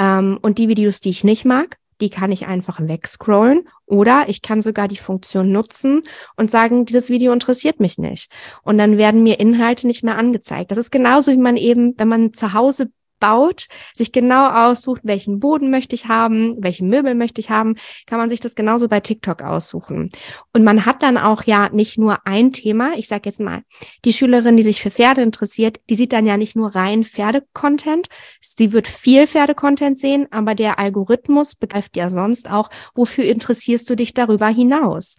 Ähm, 0.00 0.36
und 0.42 0.58
die 0.58 0.66
Videos, 0.66 1.00
die 1.00 1.10
ich 1.10 1.22
nicht 1.22 1.44
mag, 1.44 1.76
die 2.00 2.10
kann 2.10 2.32
ich 2.32 2.48
einfach 2.48 2.80
wegscrollen 2.80 3.68
oder 3.86 4.24
ich 4.26 4.42
kann 4.42 4.62
sogar 4.62 4.88
die 4.88 4.96
Funktion 4.96 5.52
nutzen 5.52 6.02
und 6.36 6.50
sagen, 6.50 6.86
dieses 6.86 7.10
Video 7.10 7.32
interessiert 7.32 7.78
mich 7.78 7.98
nicht. 7.98 8.32
Und 8.64 8.78
dann 8.78 8.98
werden 8.98 9.22
mir 9.22 9.38
Inhalte 9.38 9.86
nicht 9.86 10.02
mehr 10.02 10.18
angezeigt. 10.18 10.72
Das 10.72 10.78
ist 10.78 10.90
genauso, 10.90 11.30
wie 11.30 11.36
man 11.36 11.56
eben, 11.56 11.94
wenn 11.98 12.08
man 12.08 12.32
zu 12.32 12.52
Hause 12.52 12.90
baut, 13.20 13.68
sich 13.94 14.10
genau 14.10 14.48
aussucht, 14.48 15.02
welchen 15.04 15.38
Boden 15.38 15.70
möchte 15.70 15.94
ich 15.94 16.08
haben, 16.08 16.56
welche 16.58 16.84
Möbel 16.84 17.14
möchte 17.14 17.40
ich 17.40 17.50
haben, 17.50 17.76
kann 18.06 18.18
man 18.18 18.28
sich 18.28 18.40
das 18.40 18.54
genauso 18.54 18.88
bei 18.88 19.00
TikTok 19.00 19.42
aussuchen. 19.42 20.10
Und 20.52 20.64
man 20.64 20.86
hat 20.86 21.02
dann 21.02 21.18
auch 21.18 21.44
ja 21.44 21.68
nicht 21.68 21.98
nur 21.98 22.26
ein 22.26 22.52
Thema. 22.52 22.94
Ich 22.96 23.08
sage 23.08 23.22
jetzt 23.26 23.40
mal, 23.40 23.62
die 24.04 24.12
Schülerin, 24.12 24.56
die 24.56 24.62
sich 24.62 24.82
für 24.82 24.90
Pferde 24.90 25.22
interessiert, 25.22 25.80
die 25.88 25.94
sieht 25.94 26.12
dann 26.12 26.26
ja 26.26 26.36
nicht 26.36 26.56
nur 26.56 26.74
rein 26.74 27.04
Pferde-Content. 27.04 28.08
Sie 28.40 28.72
wird 28.72 28.88
viel 28.88 29.26
Pferde-Content 29.26 29.98
sehen, 29.98 30.26
aber 30.30 30.54
der 30.54 30.78
Algorithmus 30.78 31.54
begreift 31.54 31.96
ja 31.96 32.10
sonst 32.10 32.50
auch, 32.50 32.70
wofür 32.94 33.24
interessierst 33.24 33.88
du 33.90 33.94
dich 33.94 34.14
darüber 34.14 34.48
hinaus? 34.48 35.16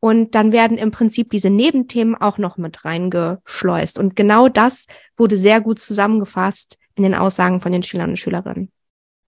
Und 0.00 0.34
dann 0.34 0.52
werden 0.52 0.78
im 0.78 0.90
Prinzip 0.92 1.30
diese 1.30 1.50
Nebenthemen 1.50 2.14
auch 2.14 2.38
noch 2.38 2.56
mit 2.56 2.84
reingeschleust. 2.84 3.98
Und 3.98 4.14
genau 4.14 4.48
das 4.48 4.86
wurde 5.16 5.36
sehr 5.36 5.60
gut 5.60 5.80
zusammengefasst 5.80 6.78
in 6.98 7.04
den 7.04 7.14
Aussagen 7.14 7.60
von 7.60 7.72
den 7.72 7.82
Schülern 7.82 8.10
und 8.10 8.18
Schülerinnen. 8.18 8.70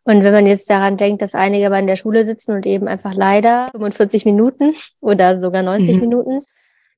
Und 0.05 0.25
wenn 0.25 0.33
man 0.33 0.47
jetzt 0.47 0.69
daran 0.71 0.97
denkt, 0.97 1.23
dass 1.23 1.35
einige 1.35 1.67
aber 1.67 1.79
in 1.79 1.87
der 1.87 1.97
Schule 1.97 2.25
sitzen 2.25 2.55
und 2.57 2.67
eben 2.67 2.89
einfach 2.89 3.15
leider 3.15 3.69
45 3.73 4.25
Minuten 4.25 4.75
oder 5.01 5.41
sogar 5.41 5.63
90 5.63 5.97
mhm. 5.97 6.01
Minuten 6.01 6.41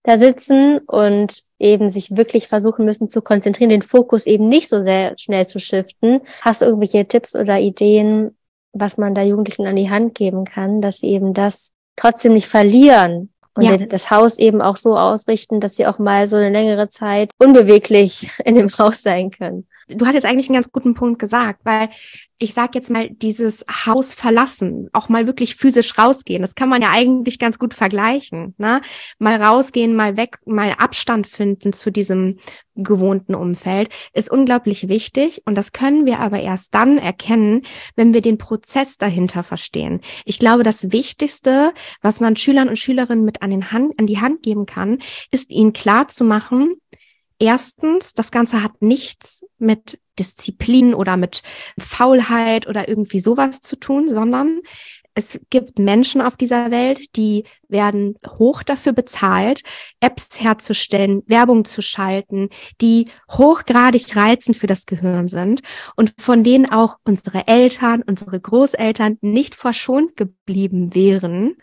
da 0.04 0.18
sitzen 0.18 0.78
und 0.78 1.42
eben 1.58 1.90
sich 1.90 2.16
wirklich 2.16 2.48
versuchen 2.48 2.84
müssen 2.84 3.08
zu 3.08 3.22
konzentrieren, 3.22 3.70
den 3.70 3.82
Fokus 3.82 4.26
eben 4.26 4.48
nicht 4.48 4.68
so 4.68 4.82
sehr 4.82 5.14
schnell 5.16 5.46
zu 5.46 5.60
shiften. 5.60 6.20
Hast 6.40 6.60
du 6.60 6.66
irgendwelche 6.66 7.06
Tipps 7.06 7.36
oder 7.36 7.60
Ideen, 7.60 8.36
was 8.72 8.98
man 8.98 9.14
da 9.14 9.22
Jugendlichen 9.22 9.66
an 9.66 9.76
die 9.76 9.90
Hand 9.90 10.14
geben 10.14 10.44
kann, 10.44 10.80
dass 10.80 10.98
sie 10.98 11.08
eben 11.08 11.34
das 11.34 11.72
trotzdem 11.96 12.32
nicht 12.32 12.48
verlieren 12.48 13.32
und 13.54 13.64
ja. 13.64 13.76
das 13.76 14.10
Haus 14.10 14.38
eben 14.38 14.60
auch 14.60 14.76
so 14.76 14.96
ausrichten, 14.96 15.60
dass 15.60 15.76
sie 15.76 15.86
auch 15.86 15.98
mal 15.98 16.26
so 16.26 16.36
eine 16.36 16.50
längere 16.50 16.88
Zeit 16.88 17.30
unbeweglich 17.38 18.30
in 18.44 18.56
dem 18.56 18.70
Haus 18.78 19.02
sein 19.02 19.30
können? 19.30 19.68
Du 19.94 20.06
hast 20.06 20.14
jetzt 20.14 20.24
eigentlich 20.24 20.48
einen 20.48 20.54
ganz 20.54 20.70
guten 20.70 20.94
Punkt 20.94 21.18
gesagt, 21.18 21.60
weil 21.64 21.88
ich 22.42 22.54
sag 22.54 22.74
jetzt 22.74 22.90
mal, 22.90 23.08
dieses 23.08 23.64
Haus 23.86 24.14
verlassen, 24.14 24.88
auch 24.92 25.08
mal 25.08 25.28
wirklich 25.28 25.54
physisch 25.54 25.96
rausgehen, 25.96 26.42
das 26.42 26.56
kann 26.56 26.68
man 26.68 26.82
ja 26.82 26.90
eigentlich 26.90 27.38
ganz 27.38 27.56
gut 27.56 27.72
vergleichen. 27.72 28.54
Ne? 28.58 28.80
Mal 29.20 29.40
rausgehen, 29.40 29.94
mal 29.94 30.16
weg, 30.16 30.38
mal 30.44 30.72
Abstand 30.76 31.28
finden 31.28 31.72
zu 31.72 31.92
diesem 31.92 32.40
gewohnten 32.74 33.36
Umfeld, 33.36 33.90
ist 34.12 34.28
unglaublich 34.28 34.88
wichtig. 34.88 35.42
Und 35.44 35.56
das 35.56 35.70
können 35.70 36.04
wir 36.04 36.18
aber 36.18 36.40
erst 36.40 36.74
dann 36.74 36.98
erkennen, 36.98 37.62
wenn 37.94 38.12
wir 38.12 38.22
den 38.22 38.38
Prozess 38.38 38.98
dahinter 38.98 39.44
verstehen. 39.44 40.00
Ich 40.24 40.40
glaube, 40.40 40.64
das 40.64 40.90
Wichtigste, 40.90 41.72
was 42.00 42.18
man 42.18 42.34
Schülern 42.34 42.68
und 42.68 42.78
Schülerinnen 42.78 43.24
mit 43.24 43.42
an, 43.42 43.50
den 43.50 43.70
Hand, 43.70 43.98
an 44.00 44.08
die 44.08 44.20
Hand 44.20 44.42
geben 44.42 44.66
kann, 44.66 44.98
ist 45.30 45.50
ihnen 45.50 45.72
klar 45.72 46.08
zu 46.08 46.24
machen, 46.24 46.74
Erstens, 47.42 48.14
das 48.14 48.30
Ganze 48.30 48.62
hat 48.62 48.82
nichts 48.82 49.44
mit 49.58 49.98
Disziplin 50.16 50.94
oder 50.94 51.16
mit 51.16 51.42
Faulheit 51.76 52.68
oder 52.68 52.88
irgendwie 52.88 53.18
sowas 53.18 53.62
zu 53.62 53.74
tun, 53.74 54.06
sondern 54.06 54.60
es 55.14 55.40
gibt 55.50 55.80
Menschen 55.80 56.20
auf 56.20 56.36
dieser 56.36 56.70
Welt, 56.70 57.16
die 57.16 57.42
werden 57.66 58.14
hoch 58.38 58.62
dafür 58.62 58.92
bezahlt, 58.92 59.62
Apps 59.98 60.40
herzustellen, 60.40 61.24
Werbung 61.26 61.64
zu 61.64 61.82
schalten, 61.82 62.48
die 62.80 63.08
hochgradig 63.28 64.14
reizend 64.14 64.56
für 64.56 64.68
das 64.68 64.86
Gehirn 64.86 65.26
sind 65.26 65.62
und 65.96 66.14
von 66.18 66.44
denen 66.44 66.70
auch 66.70 66.98
unsere 67.02 67.48
Eltern, 67.48 68.04
unsere 68.06 68.38
Großeltern 68.38 69.18
nicht 69.20 69.56
verschont 69.56 70.16
geblieben 70.16 70.94
wären, 70.94 71.56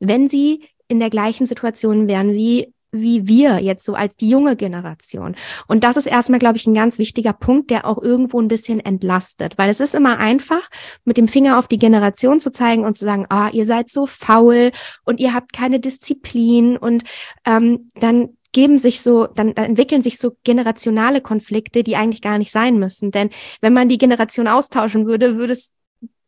wenn 0.00 0.26
sie 0.26 0.64
in 0.88 1.00
der 1.00 1.10
gleichen 1.10 1.44
Situation 1.44 2.08
wären 2.08 2.32
wie 2.32 2.72
wie 2.90 3.28
wir 3.28 3.60
jetzt 3.60 3.84
so 3.84 3.94
als 3.94 4.16
die 4.16 4.28
junge 4.28 4.56
Generation. 4.56 5.36
Und 5.66 5.84
das 5.84 5.96
ist 5.96 6.06
erstmal, 6.06 6.38
glaube 6.38 6.56
ich, 6.56 6.66
ein 6.66 6.74
ganz 6.74 6.98
wichtiger 6.98 7.32
Punkt, 7.32 7.70
der 7.70 7.86
auch 7.86 8.02
irgendwo 8.02 8.40
ein 8.40 8.48
bisschen 8.48 8.80
entlastet, 8.80 9.58
weil 9.58 9.70
es 9.70 9.80
ist 9.80 9.94
immer 9.94 10.18
einfach, 10.18 10.68
mit 11.04 11.16
dem 11.16 11.28
Finger 11.28 11.58
auf 11.58 11.68
die 11.68 11.78
Generation 11.78 12.40
zu 12.40 12.50
zeigen 12.50 12.84
und 12.84 12.96
zu 12.96 13.04
sagen, 13.04 13.26
ah, 13.28 13.50
ihr 13.52 13.64
seid 13.64 13.90
so 13.90 14.06
faul 14.06 14.70
und 15.04 15.20
ihr 15.20 15.34
habt 15.34 15.52
keine 15.52 15.80
Disziplin 15.80 16.76
und 16.76 17.04
ähm, 17.44 17.90
dann 17.94 18.30
geben 18.52 18.78
sich 18.78 19.02
so, 19.02 19.26
dann, 19.26 19.54
dann 19.54 19.66
entwickeln 19.66 20.02
sich 20.02 20.18
so 20.18 20.36
generationale 20.42 21.20
Konflikte, 21.20 21.84
die 21.84 21.96
eigentlich 21.96 22.22
gar 22.22 22.38
nicht 22.38 22.50
sein 22.50 22.78
müssen. 22.78 23.10
Denn 23.10 23.30
wenn 23.60 23.74
man 23.74 23.88
die 23.88 23.98
Generation 23.98 24.48
austauschen 24.48 25.06
würde, 25.06 25.36
würde 25.36 25.52
es 25.52 25.72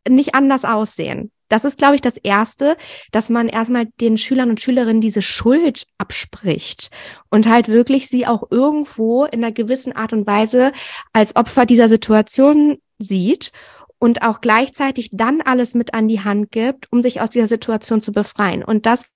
nicht 0.07 0.35
anders 0.35 0.65
aussehen. 0.65 1.31
Das 1.51 1.65
ist, 1.65 1.77
glaube 1.77 1.95
ich, 1.95 2.01
das 2.01 2.17
Erste, 2.17 2.77
dass 3.11 3.29
man 3.29 3.49
erstmal 3.49 3.87
den 3.99 4.17
Schülern 4.17 4.49
und 4.49 4.61
Schülerinnen 4.61 5.01
diese 5.01 5.21
Schuld 5.21 5.85
abspricht 5.97 6.91
und 7.29 7.47
halt 7.47 7.67
wirklich 7.67 8.07
sie 8.07 8.25
auch 8.25 8.43
irgendwo 8.49 9.25
in 9.25 9.43
einer 9.43 9.51
gewissen 9.51 9.93
Art 9.93 10.13
und 10.13 10.25
Weise 10.25 10.71
als 11.11 11.35
Opfer 11.35 11.65
dieser 11.65 11.89
Situation 11.89 12.77
sieht 12.99 13.51
und 13.99 14.23
auch 14.23 14.39
gleichzeitig 14.39 15.09
dann 15.11 15.41
alles 15.41 15.75
mit 15.75 15.93
an 15.93 16.07
die 16.07 16.23
Hand 16.23 16.51
gibt, 16.51 16.91
um 16.91 17.03
sich 17.03 17.19
aus 17.19 17.29
dieser 17.29 17.47
Situation 17.47 18.01
zu 18.01 18.13
befreien. 18.13 18.63
Und 18.63 18.85
das 18.85 19.07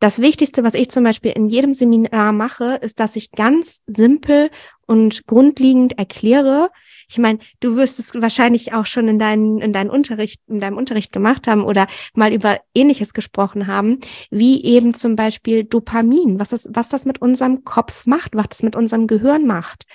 das 0.00 0.20
Wichtigste, 0.20 0.62
was 0.64 0.74
ich 0.74 0.90
zum 0.90 1.02
Beispiel 1.02 1.30
in 1.30 1.48
jedem 1.48 1.72
Seminar 1.72 2.32
mache, 2.32 2.78
ist, 2.82 3.00
dass 3.00 3.16
ich 3.16 3.30
ganz 3.30 3.80
simpel 3.86 4.50
und 4.86 5.26
grundlegend 5.26 5.98
erkläre, 5.98 6.70
ich 7.14 7.18
meine, 7.20 7.38
du 7.60 7.76
wirst 7.76 8.00
es 8.00 8.12
wahrscheinlich 8.20 8.72
auch 8.72 8.86
schon 8.86 9.06
in 9.06 9.20
deinen, 9.20 9.60
in 9.60 9.72
deinen 9.72 9.88
Unterricht, 9.88 10.40
in 10.48 10.58
deinem 10.58 10.76
Unterricht 10.76 11.12
gemacht 11.12 11.46
haben 11.46 11.62
oder 11.62 11.86
mal 12.12 12.32
über 12.32 12.58
Ähnliches 12.74 13.14
gesprochen 13.14 13.68
haben, 13.68 14.00
wie 14.32 14.64
eben 14.64 14.94
zum 14.94 15.14
Beispiel 15.14 15.62
Dopamin, 15.62 16.40
was 16.40 16.48
das, 16.48 16.68
was 16.72 16.88
das 16.88 17.06
mit 17.06 17.22
unserem 17.22 17.62
Kopf 17.62 18.06
macht, 18.06 18.34
was 18.34 18.48
das 18.48 18.62
mit 18.64 18.74
unserem 18.74 19.06
Gehirn 19.06 19.46
macht. 19.46 19.86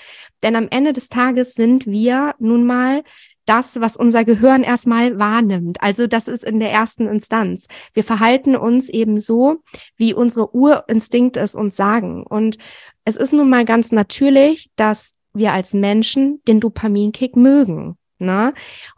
Denn 0.43 0.55
am 0.55 0.69
Ende 0.69 0.93
des 0.93 1.09
Tages 1.09 1.55
sind 1.55 1.85
wir 1.85 2.35
nun 2.39 2.65
mal 2.65 3.03
das, 3.45 3.81
was 3.81 3.97
unser 3.97 4.23
Gehirn 4.23 4.63
erstmal 4.63 5.19
wahrnimmt. 5.19 5.81
Also 5.81 6.07
das 6.07 6.29
ist 6.29 6.45
in 6.45 6.61
der 6.61 6.71
ersten 6.71 7.07
Instanz. 7.07 7.67
Wir 7.93 8.05
verhalten 8.05 8.55
uns 8.55 8.87
eben 8.87 9.19
so, 9.19 9.57
wie 9.97 10.13
unsere 10.13 10.55
Urinstinkte 10.55 11.41
es 11.41 11.53
uns 11.53 11.75
sagen. 11.75 12.23
Und 12.23 12.59
es 13.03 13.17
ist 13.17 13.33
nun 13.33 13.49
mal 13.49 13.65
ganz 13.65 13.91
natürlich, 13.91 14.69
dass 14.77 15.15
wir 15.39 15.53
als 15.53 15.73
Menschen 15.73 16.41
den 16.47 16.59
Dopaminkick 16.59 17.35
mögen. 17.35 17.97
Ne? 18.19 18.53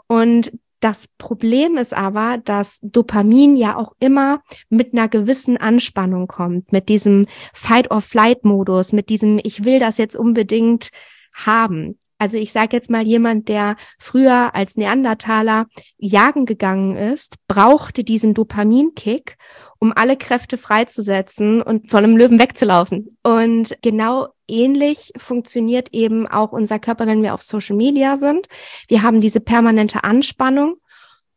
Und 0.07 0.51
das 0.81 1.07
Problem 1.19 1.77
ist 1.77 1.95
aber, 1.95 2.39
dass 2.43 2.79
Dopamin 2.81 3.55
ja 3.55 3.77
auch 3.77 3.93
immer 3.99 4.41
mit 4.69 4.93
einer 4.93 5.07
gewissen 5.07 5.55
Anspannung 5.57 6.27
kommt, 6.27 6.71
mit 6.71 6.89
diesem 6.89 7.25
Fight-or-Flight-Modus, 7.53 8.91
mit 8.91 9.09
diesem 9.09 9.39
Ich 9.43 9.63
will 9.63 9.79
das 9.79 9.97
jetzt 9.97 10.15
unbedingt 10.15 10.89
haben. 11.33 11.99
Also 12.21 12.37
ich 12.37 12.51
sage 12.51 12.77
jetzt 12.77 12.91
mal, 12.91 13.01
jemand, 13.01 13.47
der 13.47 13.77
früher 13.97 14.53
als 14.53 14.77
Neandertaler 14.77 15.65
jagen 15.97 16.45
gegangen 16.45 16.95
ist, 16.95 17.37
brauchte 17.47 18.03
diesen 18.03 18.35
Dopaminkick, 18.35 19.37
um 19.79 19.91
alle 19.95 20.15
Kräfte 20.17 20.59
freizusetzen 20.59 21.63
und 21.63 21.89
von 21.89 22.03
einem 22.03 22.17
Löwen 22.17 22.37
wegzulaufen. 22.37 23.17
Und 23.23 23.75
genau 23.81 24.27
ähnlich 24.47 25.13
funktioniert 25.17 25.89
eben 25.93 26.27
auch 26.27 26.51
unser 26.51 26.77
Körper, 26.77 27.07
wenn 27.07 27.23
wir 27.23 27.33
auf 27.33 27.41
Social 27.41 27.75
Media 27.75 28.17
sind. 28.17 28.45
Wir 28.87 29.01
haben 29.01 29.19
diese 29.19 29.39
permanente 29.39 30.03
Anspannung. 30.03 30.75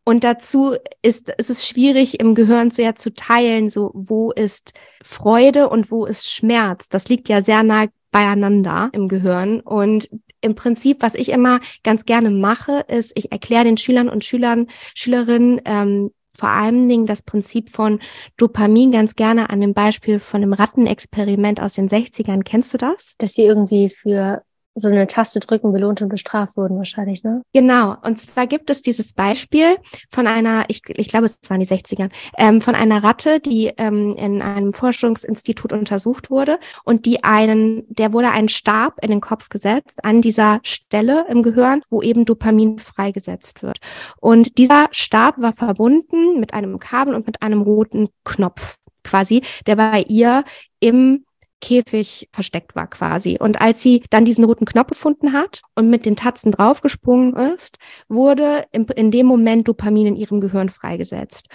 Und 0.04 0.22
dazu 0.22 0.76
ist, 1.00 1.30
ist 1.38 1.48
es 1.48 1.66
schwierig, 1.66 2.20
im 2.20 2.34
Gehirn 2.34 2.70
sehr 2.70 2.94
zu 2.94 3.14
teilen, 3.14 3.70
so 3.70 3.90
wo 3.94 4.32
ist 4.32 4.74
Freude 5.02 5.70
und 5.70 5.90
wo 5.90 6.04
ist 6.04 6.30
Schmerz. 6.30 6.90
Das 6.90 7.08
liegt 7.08 7.30
ja 7.30 7.40
sehr 7.40 7.62
nah 7.62 7.86
beieinander 8.10 8.90
im 8.92 9.08
Gehirn. 9.08 9.60
Und 9.60 10.10
im 10.44 10.54
Prinzip, 10.54 11.02
was 11.02 11.14
ich 11.14 11.30
immer 11.30 11.60
ganz 11.82 12.04
gerne 12.04 12.30
mache, 12.30 12.84
ist, 12.88 13.12
ich 13.16 13.32
erkläre 13.32 13.64
den 13.64 13.76
Schülern 13.76 14.08
und 14.08 14.24
Schülern, 14.24 14.68
Schülerinnen 14.94 15.60
ähm, 15.64 16.10
vor 16.36 16.48
allen 16.48 16.88
Dingen 16.88 17.06
das 17.06 17.22
Prinzip 17.22 17.70
von 17.70 18.00
Dopamin 18.36 18.90
ganz 18.90 19.14
gerne 19.14 19.50
an 19.50 19.60
dem 19.60 19.72
Beispiel 19.72 20.18
von 20.18 20.42
einem 20.42 20.52
Rattenexperiment 20.52 21.60
aus 21.60 21.74
den 21.74 21.88
60ern. 21.88 22.42
Kennst 22.42 22.74
du 22.74 22.78
das? 22.78 23.14
Dass 23.18 23.34
sie 23.34 23.44
irgendwie 23.44 23.88
für 23.88 24.42
so 24.74 24.88
eine 24.88 25.06
Taste 25.06 25.40
drücken, 25.40 25.72
belohnt 25.72 26.02
und 26.02 26.08
bestraft 26.08 26.56
wurden 26.56 26.76
wahrscheinlich, 26.78 27.22
ne? 27.22 27.42
Genau. 27.52 27.96
Und 28.02 28.20
zwar 28.20 28.46
gibt 28.46 28.70
es 28.70 28.82
dieses 28.82 29.12
Beispiel 29.12 29.76
von 30.10 30.26
einer, 30.26 30.64
ich, 30.68 30.82
ich 30.88 31.08
glaube, 31.08 31.26
es 31.26 31.38
waren 31.48 31.60
die 31.60 31.66
60er, 31.66 32.10
ähm, 32.38 32.60
von 32.60 32.74
einer 32.74 33.02
Ratte, 33.02 33.40
die 33.40 33.72
ähm, 33.76 34.14
in 34.16 34.42
einem 34.42 34.72
Forschungsinstitut 34.72 35.72
untersucht 35.72 36.30
wurde 36.30 36.58
und 36.84 37.06
die 37.06 37.22
einen, 37.22 37.84
der 37.88 38.12
wurde 38.12 38.30
ein 38.30 38.48
Stab 38.48 39.02
in 39.02 39.10
den 39.10 39.20
Kopf 39.20 39.48
gesetzt 39.48 40.04
an 40.04 40.22
dieser 40.22 40.60
Stelle 40.62 41.26
im 41.28 41.42
Gehirn, 41.42 41.82
wo 41.90 42.02
eben 42.02 42.24
Dopamin 42.24 42.78
freigesetzt 42.78 43.62
wird. 43.62 43.78
Und 44.20 44.58
dieser 44.58 44.88
Stab 44.90 45.40
war 45.40 45.52
verbunden 45.52 46.40
mit 46.40 46.52
einem 46.52 46.78
Kabel 46.78 47.14
und 47.14 47.26
mit 47.26 47.42
einem 47.42 47.62
roten 47.62 48.08
Knopf 48.24 48.76
quasi, 49.04 49.42
der 49.66 49.76
bei 49.76 50.04
ihr 50.08 50.44
im 50.80 51.24
Käfig 51.64 52.28
versteckt 52.30 52.76
war 52.76 52.86
quasi. 52.86 53.38
Und 53.40 53.60
als 53.60 53.82
sie 53.82 54.02
dann 54.10 54.26
diesen 54.26 54.44
roten 54.44 54.66
Knopf 54.66 54.90
gefunden 54.90 55.32
hat 55.32 55.62
und 55.74 55.88
mit 55.88 56.04
den 56.04 56.14
Tatzen 56.14 56.52
draufgesprungen 56.52 57.34
ist, 57.34 57.78
wurde 58.08 58.66
in, 58.70 59.10
dem 59.10 59.24
Moment 59.26 59.66
Dopamin 59.66 60.08
in 60.08 60.16
ihrem 60.16 60.42
Gehirn 60.42 60.68
freigesetzt. 60.68 61.48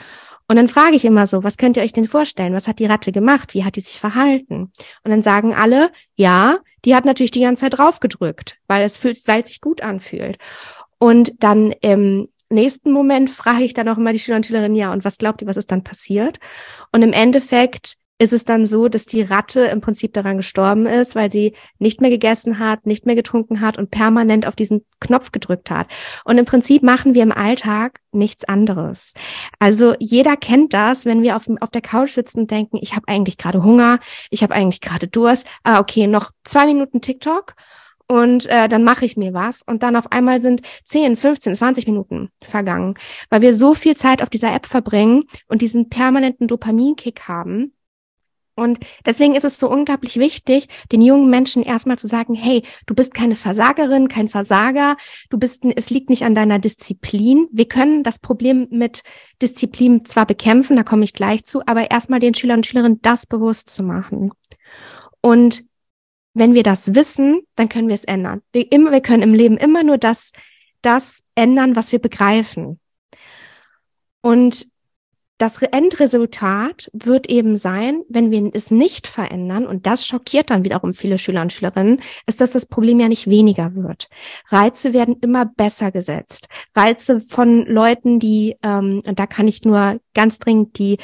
Und 0.48 0.56
dann 0.56 0.68
frage 0.68 0.96
ich 0.96 1.06
immer 1.06 1.28
so, 1.28 1.44
was 1.44 1.58
könnt 1.58 1.78
ihr 1.78 1.84
euch 1.84 1.94
denn 1.94 2.08
vorstellen? 2.08 2.56
Was 2.56 2.68
hat 2.68 2.80
die 2.80 2.88
Ratte 2.88 3.12
gemacht? 3.12 3.54
Wie 3.54 3.64
hat 3.64 3.76
die 3.76 3.82
sich 3.82 4.00
verhalten? 4.00 4.72
Und 5.04 5.12
dann 5.12 5.22
sagen 5.22 5.54
alle, 5.54 5.92
ja, 6.16 6.58
die 6.86 6.96
hat 6.96 7.06
natürlich 7.06 7.30
die 7.30 7.42
ganze 7.42 7.62
Zeit 7.62 7.78
draufgedrückt, 7.78 8.58
weil 8.66 8.84
es 8.84 8.98
fühlt, 8.98 9.16
weil 9.28 9.44
es 9.44 9.50
sich 9.50 9.62
gut 9.62 9.82
anfühlt. 9.84 10.40
Und 10.98 11.44
dann 11.44 11.72
im 11.82 12.30
nächsten 12.50 12.92
Moment 12.92 13.30
frage 13.30 13.64
ich 13.64 13.76
dann 13.76 13.88
auch 13.90 13.98
immer 13.98 14.12
die 14.12 14.18
Schüler 14.18 14.38
und 14.38 14.46
Schülerinnen, 14.48 14.76
ja, 14.76 14.92
und 14.92 15.06
was 15.06 15.20
glaubt 15.20 15.44
ihr, 15.44 15.48
was 15.48 15.58
ist 15.58 15.72
dann 15.72 15.84
passiert? 15.84 16.40
Und 16.92 17.04
im 17.04 17.14
Endeffekt 17.14 17.99
ist 18.20 18.34
es 18.34 18.44
dann 18.44 18.66
so, 18.66 18.90
dass 18.90 19.06
die 19.06 19.22
Ratte 19.22 19.62
im 19.62 19.80
Prinzip 19.80 20.14
daran 20.14 20.38
gestorben 20.38 20.86
ist, 20.86 21.16
weil 21.16 21.32
sie 21.32 21.54
nicht 21.80 22.02
mehr 22.02 22.10
gegessen 22.10 22.60
hat, 22.60 22.86
nicht 22.86 23.06
mehr 23.06 23.16
getrunken 23.16 23.62
hat 23.62 23.78
und 23.78 23.92
permanent 23.92 24.46
auf 24.46 24.58
diesen 24.58 24.86
Knopf 25.00 25.32
gedrückt 25.32 25.72
hat. 25.72 25.88
Und 26.26 26.38
im 26.38 26.46
Prinzip 26.46 26.84
machen 26.84 27.14
wir 27.14 27.24
im 27.24 27.32
Alltag 27.32 28.02
nichts 28.12 28.44
anderes. 28.44 29.14
Also 29.58 29.96
jeder 30.00 30.36
kennt 30.36 30.74
das, 30.74 31.06
wenn 31.06 31.24
wir 31.24 31.38
auf, 31.38 31.50
auf 31.62 31.72
der 31.72 31.82
Couch 31.82 32.12
sitzen 32.12 32.42
und 32.42 32.52
denken, 32.52 32.78
ich 32.82 32.94
habe 32.94 33.08
eigentlich 33.08 33.38
gerade 33.38 33.64
Hunger, 33.64 34.00
ich 34.30 34.44
habe 34.44 34.54
eigentlich 34.54 34.82
gerade 34.82 35.08
Durst. 35.08 35.48
Ah, 35.64 35.80
okay, 35.80 36.06
noch 36.06 36.32
zwei 36.44 36.66
Minuten 36.66 37.00
TikTok 37.00 37.56
und 38.06 38.48
äh, 38.48 38.68
dann 38.68 38.84
mache 38.84 39.06
ich 39.06 39.16
mir 39.16 39.34
was 39.34 39.62
und 39.62 39.82
dann 39.82 39.96
auf 39.96 40.12
einmal 40.12 40.42
sind 40.42 40.62
10, 40.84 41.16
15, 41.16 41.56
20 41.56 41.88
Minuten 41.88 42.30
vergangen, 42.44 42.96
weil 43.30 43.42
wir 43.42 43.54
so 43.54 43.76
viel 43.76 43.96
Zeit 43.96 44.22
auf 44.22 44.30
dieser 44.30 44.54
App 44.54 44.66
verbringen 44.66 45.24
und 45.48 45.62
diesen 45.62 45.90
permanenten 45.90 46.48
Dopaminkick 46.48 47.28
haben 47.28 47.72
und 48.60 48.80
deswegen 49.06 49.36
ist 49.36 49.46
es 49.46 49.60
so 49.60 49.70
unglaublich 49.70 50.18
wichtig, 50.18 50.68
den 50.92 51.02
jungen 51.02 51.30
Menschen 51.30 51.64
erstmal 51.64 51.98
zu 51.98 52.08
sagen, 52.08 52.36
hey, 52.36 52.64
du 52.86 52.94
bist 52.94 53.14
keine 53.14 53.36
Versagerin, 53.36 54.08
kein 54.08 54.30
Versager, 54.30 54.98
du 55.30 55.38
bist, 55.38 55.64
es 55.76 55.90
liegt 55.90 56.10
nicht 56.10 56.24
an 56.24 56.36
deiner 56.36 56.60
Disziplin. 56.60 57.48
Wir 57.52 57.68
können 57.68 58.04
das 58.04 58.20
Problem 58.20 58.68
mit 58.70 59.04
Disziplin 59.42 60.06
zwar 60.06 60.26
bekämpfen, 60.26 60.76
da 60.76 60.84
komme 60.84 61.04
ich 61.04 61.14
gleich 61.14 61.44
zu, 61.46 61.62
aber 61.66 61.90
erstmal 61.90 62.20
den 62.20 62.36
Schülern 62.36 62.60
und 62.60 62.68
Schülerinnen 62.68 63.02
das 63.02 63.26
bewusst 63.26 63.70
zu 63.70 63.84
machen. 63.84 64.32
Und 65.22 65.66
wenn 66.34 66.54
wir 66.54 66.64
das 66.64 66.96
wissen, 66.96 67.42
dann 67.56 67.70
können 67.70 67.88
wir 67.88 67.96
es 67.96 68.06
ändern. 68.06 68.42
Wir, 68.52 68.72
immer, 68.72 68.92
wir 68.92 69.02
können 69.02 69.24
im 69.24 69.34
Leben 69.34 69.58
immer 69.58 69.84
nur 69.84 69.98
das, 69.98 70.32
das 70.82 71.24
ändern, 71.36 71.76
was 71.76 71.92
wir 71.92 72.00
begreifen. 72.00 72.80
Und 74.22 74.68
das 75.40 75.62
Endresultat 75.62 76.92
wird 76.94 77.30
eben 77.30 77.56
sein, 77.56 78.04
wenn 78.10 78.30
wir 78.30 78.52
es 78.54 78.72
nicht 78.72 79.08
verändern, 79.08 79.66
und 79.66 79.88
das 79.88 80.06
schockiert 80.06 80.50
dann 80.50 80.66
wiederum 80.66 80.94
viele 80.94 81.18
Schüler 81.18 81.42
und 81.42 81.54
Schülerinnen, 81.54 82.02
ist, 82.28 82.42
dass 82.42 82.52
das 82.52 82.66
Problem 82.66 83.00
ja 83.00 83.08
nicht 83.08 83.28
weniger 83.28 83.74
wird. 83.74 84.10
Reize 84.50 84.92
werden 84.92 85.16
immer 85.22 85.46
besser 85.46 85.92
gesetzt. 85.92 86.50
Reize 86.76 87.22
von 87.22 87.66
Leuten, 87.66 88.20
die, 88.20 88.58
ähm, 88.64 89.02
und 89.08 89.18
da 89.18 89.26
kann 89.28 89.48
ich 89.48 89.64
nur 89.64 90.02
ganz 90.14 90.40
dringend 90.40 90.78
die 90.78 90.98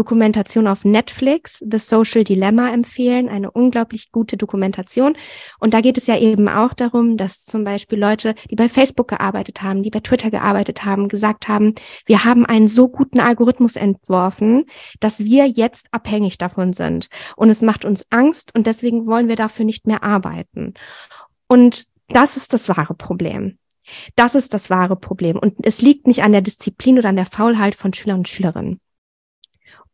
Dokumentation 0.00 0.66
auf 0.66 0.86
Netflix, 0.86 1.62
The 1.70 1.78
Social 1.78 2.24
Dilemma, 2.24 2.70
empfehlen. 2.72 3.28
Eine 3.28 3.50
unglaublich 3.50 4.12
gute 4.12 4.38
Dokumentation. 4.38 5.14
Und 5.58 5.74
da 5.74 5.82
geht 5.82 5.98
es 5.98 6.06
ja 6.06 6.18
eben 6.18 6.48
auch 6.48 6.72
darum, 6.72 7.18
dass 7.18 7.44
zum 7.44 7.64
Beispiel 7.64 7.98
Leute, 7.98 8.34
die 8.50 8.54
bei 8.56 8.70
Facebook 8.70 9.08
gearbeitet 9.08 9.60
haben, 9.60 9.82
die 9.82 9.90
bei 9.90 10.00
Twitter 10.00 10.30
gearbeitet 10.30 10.86
haben, 10.86 11.08
gesagt 11.08 11.48
haben, 11.48 11.74
wir 12.06 12.24
haben 12.24 12.46
einen 12.46 12.66
so 12.66 12.88
guten 12.88 13.20
Algorithmus 13.20 13.76
entworfen, 13.76 14.64
dass 15.00 15.20
wir 15.26 15.46
jetzt 15.46 15.88
abhängig 15.90 16.38
davon 16.38 16.72
sind. 16.72 17.08
Und 17.36 17.50
es 17.50 17.60
macht 17.60 17.84
uns 17.84 18.06
Angst 18.08 18.54
und 18.56 18.66
deswegen 18.66 19.06
wollen 19.06 19.28
wir 19.28 19.36
dafür 19.36 19.66
nicht 19.66 19.86
mehr 19.86 20.02
arbeiten. 20.02 20.72
Und 21.46 21.84
das 22.08 22.38
ist 22.38 22.54
das 22.54 22.70
wahre 22.70 22.94
Problem. 22.94 23.58
Das 24.16 24.34
ist 24.34 24.54
das 24.54 24.70
wahre 24.70 24.96
Problem. 24.96 25.38
Und 25.38 25.56
es 25.62 25.82
liegt 25.82 26.06
nicht 26.06 26.22
an 26.22 26.32
der 26.32 26.40
Disziplin 26.40 26.96
oder 26.96 27.10
an 27.10 27.16
der 27.16 27.26
Faulheit 27.26 27.74
von 27.74 27.92
Schülern 27.92 28.20
und 28.20 28.28
Schülerinnen. 28.28 28.80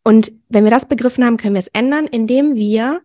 Und 0.07 0.31
wenn 0.49 0.63
wir 0.63 0.71
das 0.71 0.87
begriffen 0.87 1.25
haben, 1.25 1.37
können 1.37 1.55
wir 1.55 1.59
es 1.59 1.67
ändern, 1.67 2.07
indem 2.07 2.55
wir 2.55 3.03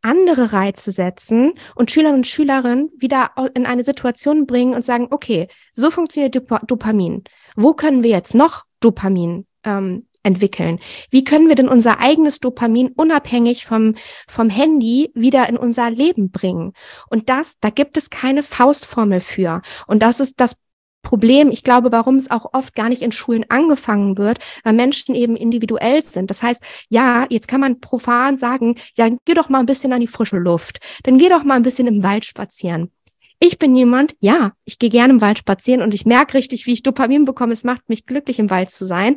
andere 0.00 0.54
Reize 0.54 0.90
setzen 0.90 1.52
und 1.74 1.90
Schülerinnen 1.90 2.20
und 2.20 2.26
Schülerinnen 2.26 2.90
wieder 2.96 3.32
in 3.52 3.66
eine 3.66 3.84
Situation 3.84 4.46
bringen 4.46 4.72
und 4.72 4.82
sagen, 4.82 5.08
okay, 5.10 5.48
so 5.74 5.90
funktioniert 5.90 6.34
Dopamin. 6.66 7.24
Wo 7.54 7.74
können 7.74 8.02
wir 8.02 8.08
jetzt 8.08 8.34
noch 8.34 8.64
Dopamin 8.80 9.46
ähm, 9.64 10.06
entwickeln? 10.22 10.80
Wie 11.10 11.22
können 11.22 11.48
wir 11.48 11.54
denn 11.54 11.68
unser 11.68 12.00
eigenes 12.00 12.40
Dopamin 12.40 12.92
unabhängig 12.96 13.66
vom, 13.66 13.94
vom 14.26 14.48
Handy 14.48 15.10
wieder 15.14 15.50
in 15.50 15.58
unser 15.58 15.90
Leben 15.90 16.30
bringen? 16.30 16.72
Und 17.10 17.28
das, 17.28 17.60
da 17.60 17.68
gibt 17.68 17.98
es 17.98 18.08
keine 18.08 18.42
Faustformel 18.42 19.20
für. 19.20 19.60
Und 19.86 20.02
das 20.02 20.18
ist 20.18 20.40
das 20.40 20.56
Problem, 21.02 21.50
ich 21.50 21.64
glaube, 21.64 21.92
warum 21.92 22.16
es 22.16 22.30
auch 22.30 22.52
oft 22.52 22.74
gar 22.74 22.88
nicht 22.88 23.02
in 23.02 23.12
Schulen 23.12 23.44
angefangen 23.48 24.16
wird, 24.18 24.38
weil 24.64 24.72
Menschen 24.72 25.14
eben 25.14 25.36
individuell 25.36 26.02
sind. 26.02 26.30
Das 26.30 26.42
heißt, 26.42 26.62
ja, 26.88 27.26
jetzt 27.28 27.48
kann 27.48 27.60
man 27.60 27.80
profan 27.80 28.38
sagen, 28.38 28.76
ja, 28.96 29.08
geh 29.24 29.34
doch 29.34 29.48
mal 29.48 29.60
ein 29.60 29.66
bisschen 29.66 29.92
an 29.92 30.00
die 30.00 30.06
frische 30.06 30.38
Luft, 30.38 30.80
dann 31.02 31.18
geh 31.18 31.28
doch 31.28 31.44
mal 31.44 31.56
ein 31.56 31.62
bisschen 31.62 31.86
im 31.88 32.02
Wald 32.02 32.24
spazieren. 32.24 32.90
Ich 33.44 33.58
bin 33.58 33.74
jemand, 33.74 34.14
ja, 34.20 34.52
ich 34.64 34.78
gehe 34.78 34.88
gerne 34.88 35.14
im 35.14 35.20
Wald 35.20 35.36
spazieren 35.36 35.82
und 35.82 35.94
ich 35.94 36.06
merke 36.06 36.34
richtig, 36.34 36.66
wie 36.66 36.74
ich 36.74 36.84
Dopamin 36.84 37.24
bekomme. 37.24 37.52
Es 37.52 37.64
macht 37.64 37.88
mich 37.88 38.06
glücklich, 38.06 38.38
im 38.38 38.50
Wald 38.50 38.70
zu 38.70 38.84
sein. 38.84 39.16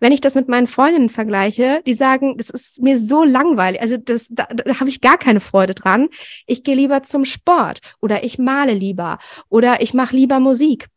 Wenn 0.00 0.12
ich 0.12 0.22
das 0.22 0.34
mit 0.34 0.48
meinen 0.48 0.66
Freundinnen 0.66 1.10
vergleiche, 1.10 1.82
die 1.84 1.92
sagen, 1.92 2.38
das 2.38 2.48
ist 2.48 2.80
mir 2.80 2.98
so 2.98 3.22
langweilig, 3.22 3.82
also 3.82 3.98
das, 3.98 4.28
da, 4.30 4.46
da 4.46 4.80
habe 4.80 4.88
ich 4.88 5.02
gar 5.02 5.18
keine 5.18 5.40
Freude 5.40 5.74
dran. 5.74 6.08
Ich 6.46 6.64
gehe 6.64 6.74
lieber 6.74 7.02
zum 7.02 7.26
Sport 7.26 7.80
oder 8.00 8.24
ich 8.24 8.38
male 8.38 8.72
lieber 8.72 9.18
oder 9.50 9.82
ich 9.82 9.92
mache 9.92 10.16
lieber 10.16 10.40
Musik. 10.40 10.88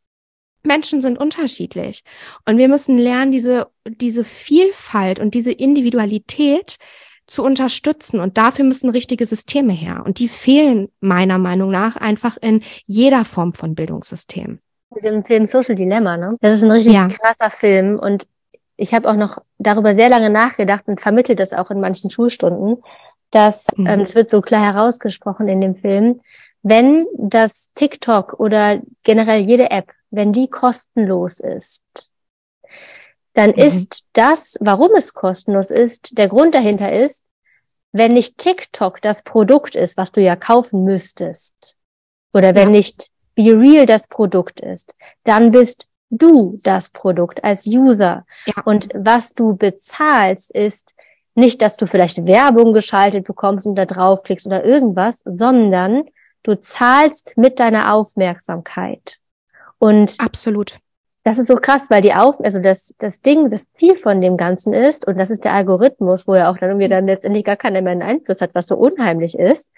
Menschen 0.63 1.02
sind 1.02 1.17
unterschiedlich 1.17 2.04
und 2.45 2.58
wir 2.58 2.67
müssen 2.67 2.98
lernen, 2.98 3.32
diese, 3.32 3.67
diese 3.86 4.24
Vielfalt 4.24 5.19
und 5.19 5.34
diese 5.34 5.52
Individualität 5.52 6.78
zu 7.30 7.43
unterstützen. 7.43 8.19
Und 8.19 8.38
dafür 8.38 8.65
müssen 8.65 8.89
richtige 8.89 9.26
Systeme 9.26 9.74
her. 9.74 10.04
Und 10.06 10.19
die 10.19 10.28
fehlen 10.28 10.89
meiner 11.00 11.38
Meinung 11.38 11.69
nach 11.69 11.95
einfach 11.95 12.38
in 12.41 12.63
jeder 12.86 13.24
Form 13.24 13.54
von 13.54 13.76
Bildungssystem. 13.76 14.60
Mit 14.93 15.04
dem 15.04 15.24
Film 15.24 15.45
Social 15.45 15.76
Dilemma, 15.76 16.17
ne? 16.17 16.36
Das 16.41 16.54
ist 16.54 16.63
ein 16.63 16.72
richtig 16.72 16.95
ja. 16.95 17.08
krasser 17.08 17.52
Film. 17.52 18.00
Und 18.00 18.28
ich 18.76 18.93
habe 18.93 19.10
auch 19.10 19.15
noch 19.15 19.38
darüber 19.60 19.93
sehr 19.93 20.10
lange 20.10 20.30
nachgedacht 20.30 20.88
und 20.88 21.00
vermittelt 21.00 21.39
das 21.39 21.54
auch 21.54 21.69
in 21.69 21.80
manchen 21.80 22.10
Schulstunden, 22.10 22.82
dass 23.30 23.67
mhm. 23.78 23.86
ähm, 23.86 24.00
es 24.02 24.15
wird 24.15 24.30
so 24.30 24.41
klar 24.41 24.74
herausgesprochen 24.74 25.48
in 25.48 25.62
dem 25.62 25.76
Film, 25.76 26.22
wenn 26.63 27.06
das 27.17 27.69
TikTok 27.76 28.39
oder 28.39 28.82
generell 29.04 29.41
jede 29.41 29.69
App, 29.69 29.91
wenn 30.12 30.32
die 30.32 30.50
kostenlos 30.50 31.39
ist, 31.39 31.84
dann 33.34 33.52
mhm. 33.52 33.58
ist 33.58 34.08
das, 34.13 34.58
warum 34.60 34.95
es 34.95 35.13
kostenlos 35.13 35.72
ist, 35.72 36.17
der 36.17 36.28
Grund 36.28 36.56
dahinter 36.56 36.91
ist, 36.91 37.26
wenn 37.91 38.13
nicht 38.13 38.38
TikTok 38.38 39.02
das 39.02 39.24
Produkt 39.24 39.76
ist, 39.76 39.98
was 39.98 40.12
du 40.12 40.22
ja 40.22 40.36
kaufen 40.36 40.84
müsstest, 40.84 41.78
oder 42.34 42.54
wenn 42.54 42.69
ja. 42.69 42.78
nicht 42.78 43.10
Be 43.36 43.58
Real 43.58 43.86
das 43.86 44.08
Produkt 44.08 44.60
ist, 44.60 44.93
dann 45.24 45.52
bist 45.52 45.88
du 46.10 46.58
das 46.63 46.89
Produkt 46.89 47.43
als 47.43 47.65
User. 47.65 48.26
Ja. 48.45 48.63
Und 48.65 48.89
was 48.93 49.34
du 49.34 49.56
bezahlst, 49.56 50.52
ist 50.52 50.93
nicht, 51.36 51.62
dass 51.62 51.78
du 51.78 51.88
vielleicht 51.88 52.26
Werbung 52.26 52.74
geschaltet 52.74 53.26
bekommst 53.26 53.65
und 53.65 53.76
da 53.76 53.86
draufklickst 53.86 54.45
oder 54.45 54.65
irgendwas, 54.65 55.22
sondern 55.26 56.04
du 56.43 56.60
zahlst 56.60 57.38
mit 57.38 57.60
deiner 57.60 57.93
Aufmerksamkeit. 57.93 59.19
Und 59.79 60.15
absolut 60.19 60.79
das 61.23 61.37
ist 61.37 61.47
so 61.47 61.57
krass, 61.57 61.89
weil 61.89 62.01
die 62.01 62.13
Auf, 62.13 62.39
also 62.43 62.59
das, 62.59 62.95
das 62.97 63.21
Ding, 63.21 63.49
das 63.49 63.71
Ziel 63.73 63.97
von 63.97 64.21
dem 64.21 64.37
Ganzen 64.37 64.73
ist, 64.73 65.05
und 65.07 65.17
das 65.17 65.29
ist 65.29 65.43
der 65.43 65.53
Algorithmus, 65.53 66.27
wo 66.27 66.35
ja 66.35 66.49
auch 66.49 66.57
dann 66.57 66.69
irgendwie 66.69 66.87
dann 66.87 67.05
letztendlich 67.05 67.43
gar 67.43 67.57
keiner 67.57 67.81
mehr 67.81 67.91
einen 67.91 68.01
Einfluss 68.01 68.41
hat, 68.41 68.55
was 68.55 68.67
so 68.67 68.75
unheimlich 68.75 69.37
ist, 69.37 69.69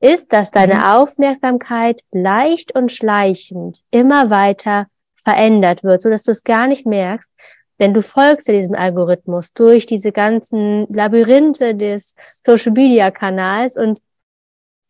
ist, 0.00 0.32
dass 0.32 0.50
deine 0.50 0.76
mhm. 0.76 0.82
Aufmerksamkeit 0.82 2.00
leicht 2.12 2.74
und 2.74 2.92
schleichend 2.92 3.80
immer 3.90 4.30
weiter 4.30 4.86
verändert 5.14 5.84
wird, 5.84 6.02
so 6.02 6.10
dass 6.10 6.22
du 6.22 6.30
es 6.30 6.44
gar 6.44 6.66
nicht 6.66 6.86
merkst, 6.86 7.30
denn 7.78 7.92
du 7.92 8.02
folgst 8.02 8.48
ja 8.48 8.54
diesem 8.54 8.74
Algorithmus 8.74 9.52
durch 9.52 9.86
diese 9.86 10.12
ganzen 10.12 10.86
Labyrinthe 10.88 11.74
des 11.74 12.14
Social 12.44 12.72
Media 12.72 13.10
Kanals 13.10 13.76
und 13.76 14.00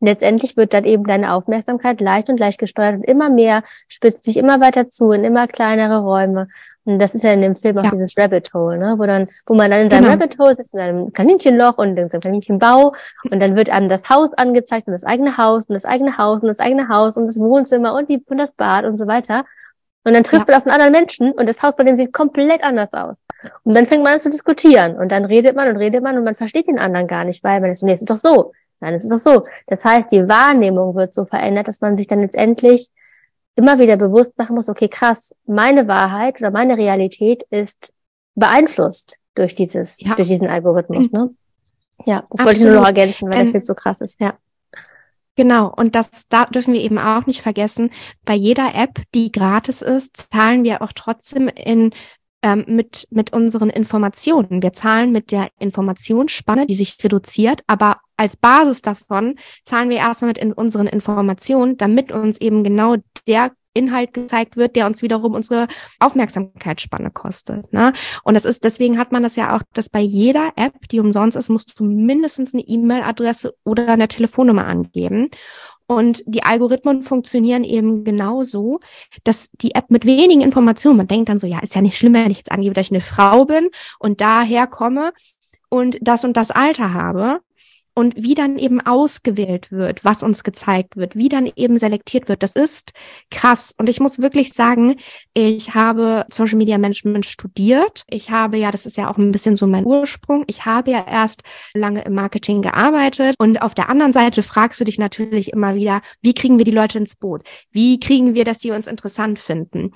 letztendlich 0.01 0.57
wird 0.57 0.75
dann 0.75 0.85
eben 0.85 1.05
deine 1.05 1.33
Aufmerksamkeit 1.33 2.01
leicht 2.01 2.29
und 2.29 2.39
leicht 2.39 2.59
gesteuert 2.59 2.97
und 2.97 3.05
immer 3.05 3.31
mehr 3.31 3.63
spitzt 3.89 4.25
sich 4.25 4.37
immer 4.37 4.61
weiter 4.61 4.91
zu 4.91 5.13
in 5.13 5.25
immer 5.25 5.47
kleinere 5.47 6.01
Räume. 6.03 6.49
Und 6.85 7.01
das 7.01 7.15
ist 7.15 7.25
ja 7.25 7.33
in 7.33 7.41
dem 7.41 7.57
Film 7.57 7.79
auch 7.79 7.85
ja. 7.85 7.91
dieses 7.91 8.17
Rabbit 8.17 8.55
Hole, 8.55 8.79
ne? 8.79 8.95
wo 8.97 9.07
dann, 9.07 9.27
wo 9.47 9.55
man 9.55 9.71
dann 9.71 9.81
in 9.81 9.91
deinem 9.91 10.05
genau. 10.05 10.13
Rabbit 10.13 10.39
Hole 10.39 10.55
sitzt, 10.55 10.73
in 10.73 10.81
einem 10.81 11.13
Kaninchenloch 11.13 11.79
und 11.79 11.97
in 11.97 12.11
einem 12.11 12.21
Kaninchenbau 12.21 12.95
und 13.31 13.43
dann 13.43 13.57
wird 13.57 13.71
einem 13.71 13.89
das 13.89 14.09
Haus 14.09 14.33
angezeigt 14.37 14.87
und 14.87 14.93
das 14.93 15.05
eigene 15.05 15.37
Haus 15.37 15.65
und 15.65 15.75
das 15.75 15.85
eigene 15.85 16.17
Haus 16.17 16.43
und 16.43 16.49
das 16.49 16.61
eigene 16.61 16.89
Haus 16.89 17.17
und 17.17 17.27
das 17.27 17.39
Wohnzimmer 17.39 17.95
und, 17.95 18.09
die, 18.09 18.23
und 18.27 18.39
das 18.39 18.53
Bad 18.53 18.85
und 18.85 18.97
so 18.97 19.07
weiter. 19.07 19.45
Und 20.05 20.15
dann 20.15 20.23
trifft 20.23 20.49
ja. 20.49 20.53
man 20.53 20.61
auf 20.61 20.67
einen 20.69 20.75
anderen 20.75 20.93
Menschen 20.93 21.33
und 21.33 21.49
das 21.49 21.61
Haus 21.63 21.75
bei 21.75 21.83
dem 21.83 21.97
sieht 21.97 22.13
komplett 22.13 22.63
anders 22.63 22.93
aus. 22.93 23.17
Und 23.65 23.75
dann 23.75 23.87
fängt 23.87 24.05
man 24.05 24.15
an 24.15 24.21
zu 24.21 24.31
diskutieren 24.31 24.97
und 24.97 25.11
dann 25.11 25.25
redet 25.25 25.57
man 25.57 25.69
und 25.69 25.77
redet 25.77 26.05
man 26.05 26.17
und 26.17 26.23
man 26.23 26.37
versteht 26.37 26.69
den 26.69 26.79
anderen 26.79 27.09
gar 27.09 27.25
nicht, 27.25 27.43
weil 27.43 27.61
man 27.61 27.73
ist 27.73 27.81
so, 27.81 27.87
nee, 27.87 27.95
es 27.95 28.03
ist 28.03 28.11
doch 28.11 28.17
so. 28.17 28.53
Nein, 28.81 28.95
es 28.95 29.05
ist 29.05 29.11
doch 29.11 29.19
so. 29.19 29.43
Das 29.67 29.83
heißt, 29.83 30.13
die 30.13 30.29
Wahrnehmung 30.29 30.95
wird 30.95 31.15
so 31.15 31.25
verändert, 31.25 31.69
dass 31.69 31.81
man 31.81 31.97
sich 31.97 32.07
dann 32.07 32.21
letztendlich 32.21 32.91
immer 33.57 33.79
wieder 33.79 33.97
bewusst 33.97 34.37
machen 34.37 34.55
muss, 34.57 34.69
okay, 34.69 34.89
krass, 34.89 35.35
meine 35.47 35.89
Wahrheit 35.89 36.39
oder 36.41 36.51
meine 36.51 36.77
Realität 36.77 37.43
ist 37.51 37.93
beeinflusst 38.35 39.19
durch 39.35 39.55
dieses, 39.55 40.01
ja. 40.01 40.15
durch 40.15 40.29
diesen 40.29 40.49
Algorithmus, 40.49 41.11
ne? 41.11 41.31
Ja, 42.05 42.27
das 42.31 42.41
Absolut. 42.41 42.47
wollte 42.47 42.59
ich 42.59 42.65
nur 42.65 42.75
noch 42.75 42.87
ergänzen, 42.87 43.29
weil 43.31 43.39
ähm, 43.41 43.45
das 43.47 43.55
jetzt 43.55 43.67
so 43.67 43.75
krass 43.75 44.03
ist, 44.03 44.21
ja. 44.21 44.35
Genau, 45.37 45.71
und 45.75 45.95
das 45.95 46.29
da 46.29 46.47
dürfen 46.47 46.73
wir 46.73 46.81
eben 46.81 46.99
auch 46.99 47.27
nicht 47.27 47.43
vergessen. 47.43 47.91
Bei 48.25 48.35
jeder 48.35 48.75
App, 48.75 49.03
die 49.15 49.31
gratis 49.31 49.83
ist, 49.83 50.33
zahlen 50.33 50.65
wir 50.65 50.81
auch 50.81 50.93
trotzdem 50.95 51.49
in 51.49 51.93
ähm, 52.47 52.65
mit, 52.69 53.09
mit 53.11 53.33
unseren 53.33 53.71
Informationen. 53.71 54.63
Wir 54.63 54.73
zahlen 54.73 55.11
mit 55.11 55.33
der 55.33 55.49
Informationsspanne, 55.59 56.67
die 56.67 56.77
sich 56.77 56.97
reduziert, 57.03 57.63
aber 57.67 57.97
als 58.17 58.37
Basis 58.37 58.83
davon 58.83 59.35
zahlen 59.65 59.91
wir 59.91 59.97
erstmal 59.97 60.29
mit 60.29 60.39
in 60.39 60.53
unseren 60.53 60.87
Informationen, 60.87 61.77
damit 61.77 62.13
uns 62.13 62.41
eben 62.41 62.63
genau 62.63 62.95
der 63.27 63.51
Inhalt 63.75 64.15
gezeigt 64.15 64.57
wird, 64.57 64.77
der 64.77 64.87
uns 64.87 65.03
wiederum 65.03 65.35
unsere 65.35 65.67
Aufmerksamkeitsspanne 65.99 67.11
kostet. 67.11 67.73
Ne? 67.73 67.93
Und 68.23 68.35
das 68.35 68.45
ist, 68.45 68.63
deswegen 68.63 68.97
hat 68.97 69.11
man 69.11 69.25
das 69.25 69.35
ja 69.35 69.57
auch, 69.57 69.63
dass 69.75 69.89
bei 69.89 70.01
jeder 70.01 70.53
App, 70.55 70.89
die 70.93 71.01
umsonst 71.01 71.37
ist, 71.37 71.51
musst 71.51 71.79
du 71.79 71.85
mindestens 71.85 72.55
eine 72.55 72.63
E-Mail-Adresse 72.63 73.55
oder 73.65 73.89
eine 73.89 74.07
Telefonnummer 74.07 74.67
angeben. 74.67 75.31
Und 75.87 76.23
die 76.27 76.43
Algorithmen 76.43 77.03
funktionieren 77.03 77.63
eben 77.63 78.03
genauso, 78.03 78.81
dass 79.25 79.51
die 79.53 79.75
App 79.75 79.91
mit 79.91 80.05
wenigen 80.05 80.41
Informationen, 80.41 80.97
man 80.97 81.07
denkt 81.07 81.29
dann 81.29 81.39
so, 81.39 81.47
ja, 81.47 81.61
ist 81.61 81.75
ja 81.75 81.83
nicht 81.83 81.97
schlimm, 81.97 82.15
wenn 82.15 82.31
ich 82.31 82.39
jetzt 82.39 82.51
angebe, 82.51 82.75
dass 82.75 82.87
ich 82.87 82.93
eine 82.93 83.01
Frau 83.01 83.45
bin 83.45 83.71
und 84.01 84.21
daher 84.21 84.67
komme 84.67 85.13
und 85.69 85.99
das 86.01 86.25
und 86.25 86.37
das 86.37 86.51
Alter 86.51 86.93
habe 86.93 87.41
und 87.99 88.15
wie 88.17 88.35
dann 88.35 88.59
eben 88.59 88.81
ausgewählt 88.83 89.73
wird, 89.73 90.05
was 90.05 90.23
uns 90.23 90.45
gezeigt 90.45 90.97
wird, 90.97 91.17
wie 91.17 91.31
dann 91.31 91.51
eben 91.57 91.79
selektiert 91.79 92.29
wird, 92.29 92.43
das 92.43 92.53
ist 92.53 92.93
krass. 93.31 93.75
Und 93.79 93.89
ich 93.89 94.01
muss 94.01 94.21
wirklich 94.21 94.53
sagen, 94.53 94.97
ich 95.33 95.75
habe 95.75 96.27
Social 96.31 96.59
Media 96.59 96.77
Management 96.77 97.25
studiert. 97.25 98.05
Ich 98.09 98.31
habe 98.31 98.59
ja, 98.59 98.71
das 98.71 98.85
ist 98.85 98.99
ja 98.99 99.11
auch 99.11 99.17
ein 99.17 99.33
bisschen 99.33 99.57
so 99.57 99.67
mein 99.67 99.87
Ursprung. 99.87 100.45
Ich 100.47 100.67
habe 100.67 100.91
ja 100.91 101.07
erst 101.11 101.43
lange 101.73 102.03
im 102.03 102.13
Marketing 102.13 102.61
gearbeitet. 102.61 103.35
Und 103.39 103.63
auf 103.63 103.75
der 103.75 103.89
anderen 103.89 104.13
Seite 104.13 104.43
fragst 104.43 104.79
du 104.79 104.85
dich 104.85 104.99
natürlich 104.99 105.55
immer 105.55 105.75
wieder, 105.75 106.03
wie 106.21 106.35
kriegen 106.35 106.59
wir 106.59 106.67
die 106.67 106.73
Leute 106.73 106.99
ins 106.99 107.17
Boot? 107.17 107.49
Wie 107.71 107.99
kriegen 107.99 108.35
wir, 108.35 108.45
dass 108.45 108.59
die 108.59 108.73
uns 108.73 108.89
interessant 108.89 109.39
finden? 109.39 109.93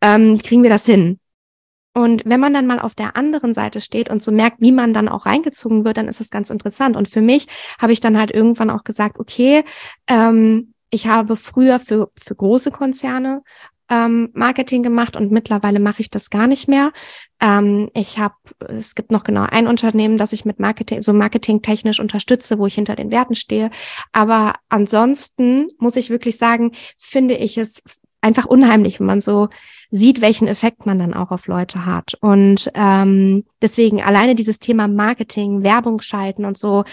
Ähm, 0.00 0.42
kriegen 0.42 0.64
wir 0.64 0.70
das 0.70 0.86
hin? 0.86 1.20
Und 1.94 2.22
wenn 2.24 2.40
man 2.40 2.52
dann 2.52 2.66
mal 2.66 2.80
auf 2.80 2.94
der 2.94 3.16
anderen 3.16 3.54
Seite 3.54 3.80
steht 3.80 4.10
und 4.10 4.22
so 4.22 4.32
merkt, 4.32 4.60
wie 4.60 4.72
man 4.72 4.92
dann 4.92 5.08
auch 5.08 5.26
reingezogen 5.26 5.84
wird, 5.84 5.96
dann 5.96 6.08
ist 6.08 6.20
das 6.20 6.30
ganz 6.30 6.50
interessant. 6.50 6.96
Und 6.96 7.08
für 7.08 7.22
mich 7.22 7.46
habe 7.80 7.92
ich 7.92 8.00
dann 8.00 8.18
halt 8.18 8.32
irgendwann 8.32 8.70
auch 8.70 8.82
gesagt, 8.82 9.18
okay, 9.18 9.64
ähm, 10.08 10.74
ich 10.90 11.06
habe 11.06 11.36
früher 11.36 11.78
für, 11.78 12.10
für 12.20 12.34
große 12.34 12.70
Konzerne 12.70 13.42
ähm, 13.90 14.30
Marketing 14.32 14.82
gemacht 14.82 15.16
und 15.16 15.30
mittlerweile 15.30 15.78
mache 15.78 16.00
ich 16.00 16.10
das 16.10 16.30
gar 16.30 16.46
nicht 16.46 16.68
mehr. 16.68 16.92
Ähm, 17.40 17.90
ich 17.94 18.18
habe, 18.18 18.34
es 18.68 18.94
gibt 18.94 19.10
noch 19.10 19.24
genau 19.24 19.46
ein 19.48 19.66
Unternehmen, 19.66 20.16
das 20.16 20.32
ich 20.32 20.44
mit 20.44 20.58
Marketing, 20.58 21.02
so 21.02 21.12
marketingtechnisch 21.12 22.00
unterstütze, 22.00 22.58
wo 22.58 22.66
ich 22.66 22.74
hinter 22.74 22.96
den 22.96 23.10
Werten 23.10 23.34
stehe. 23.34 23.70
Aber 24.12 24.54
ansonsten 24.68 25.68
muss 25.78 25.96
ich 25.96 26.10
wirklich 26.10 26.38
sagen, 26.38 26.72
finde 26.96 27.34
ich 27.34 27.58
es 27.58 27.82
einfach 28.24 28.46
unheimlich, 28.46 28.98
wenn 28.98 29.06
man 29.06 29.20
so 29.20 29.48
sieht, 29.90 30.20
welchen 30.20 30.48
Effekt 30.48 30.86
man 30.86 30.98
dann 30.98 31.14
auch 31.14 31.30
auf 31.30 31.46
Leute 31.46 31.86
hat. 31.86 32.14
Und 32.20 32.70
ähm, 32.74 33.44
deswegen 33.62 34.02
alleine 34.02 34.34
dieses 34.34 34.58
Thema 34.58 34.88
Marketing, 34.88 35.62
Werbung 35.62 36.00
schalten 36.00 36.44
und 36.44 36.56
so 36.58 36.84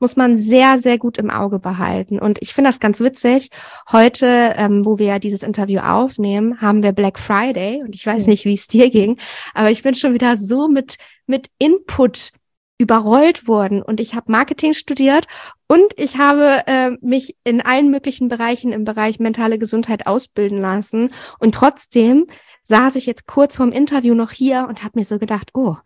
muss 0.00 0.16
man 0.16 0.36
sehr, 0.36 0.78
sehr 0.78 0.96
gut 0.96 1.18
im 1.18 1.28
Auge 1.30 1.58
behalten. 1.58 2.18
Und 2.18 2.38
ich 2.40 2.54
finde 2.54 2.70
das 2.70 2.80
ganz 2.80 3.00
witzig. 3.00 3.50
Heute, 3.90 4.54
ähm, 4.56 4.86
wo 4.86 4.98
wir 4.98 5.06
ja 5.06 5.18
dieses 5.18 5.42
Interview 5.42 5.80
aufnehmen, 5.80 6.60
haben 6.60 6.82
wir 6.82 6.92
Black 6.92 7.18
Friday 7.18 7.82
und 7.82 7.94
ich 7.94 8.06
weiß 8.06 8.26
nicht, 8.26 8.44
wie 8.44 8.54
es 8.54 8.68
dir 8.68 8.90
ging, 8.90 9.18
aber 9.54 9.70
ich 9.70 9.82
bin 9.82 9.94
schon 9.94 10.14
wieder 10.14 10.36
so 10.36 10.68
mit, 10.68 10.96
mit 11.26 11.48
Input 11.58 12.32
überrollt 12.78 13.48
worden 13.48 13.82
und 13.82 14.00
ich 14.00 14.14
habe 14.14 14.30
Marketing 14.30 14.72
studiert 14.72 15.26
und 15.68 15.92
ich 15.96 16.18
habe 16.18 16.62
äh, 16.66 16.90
mich 17.00 17.36
in 17.44 17.60
allen 17.60 17.90
möglichen 17.90 18.28
Bereichen 18.28 18.72
im 18.72 18.84
Bereich 18.84 19.20
mentale 19.20 19.58
Gesundheit 19.58 20.06
ausbilden 20.06 20.58
lassen 20.58 21.10
und 21.38 21.54
trotzdem 21.54 22.26
saß 22.64 22.96
ich 22.96 23.06
jetzt 23.06 23.26
kurz 23.26 23.56
vorm 23.56 23.72
Interview 23.72 24.14
noch 24.14 24.30
hier 24.30 24.66
und 24.68 24.82
habe 24.82 24.98
mir 24.98 25.04
so 25.04 25.18
gedacht, 25.18 25.50
oh, 25.54 25.76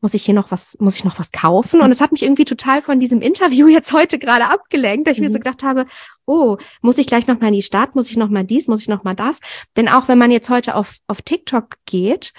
muss 0.00 0.14
ich 0.14 0.24
hier 0.24 0.34
noch 0.34 0.50
was, 0.50 0.76
muss 0.80 0.96
ich 0.96 1.04
noch 1.04 1.18
was 1.18 1.32
kaufen? 1.32 1.80
Und 1.80 1.90
es 1.90 2.00
hat 2.00 2.12
mich 2.12 2.22
irgendwie 2.22 2.44
total 2.44 2.82
von 2.82 3.00
diesem 3.00 3.20
Interview 3.20 3.68
jetzt 3.68 3.92
heute 3.92 4.18
gerade 4.18 4.46
abgelenkt, 4.46 5.06
dass 5.06 5.14
ich 5.14 5.20
mhm. 5.20 5.26
mir 5.26 5.32
so 5.32 5.38
mhm. 5.38 5.42
gedacht 5.42 5.62
habe, 5.62 5.86
oh, 6.26 6.56
muss 6.80 6.98
ich 6.98 7.06
gleich 7.06 7.26
noch 7.26 7.40
mal 7.40 7.48
in 7.48 7.54
die 7.54 7.62
Stadt, 7.62 7.94
muss 7.94 8.10
ich 8.10 8.16
noch 8.16 8.30
mal 8.30 8.44
dies, 8.44 8.68
muss 8.68 8.80
ich 8.80 8.88
noch 8.88 9.04
mal 9.04 9.14
das? 9.14 9.40
Denn 9.76 9.88
auch 9.88 10.08
wenn 10.08 10.18
man 10.18 10.30
jetzt 10.30 10.50
heute 10.50 10.74
auf, 10.74 10.96
auf 11.06 11.22
TikTok 11.22 11.76
geht, 11.86 12.32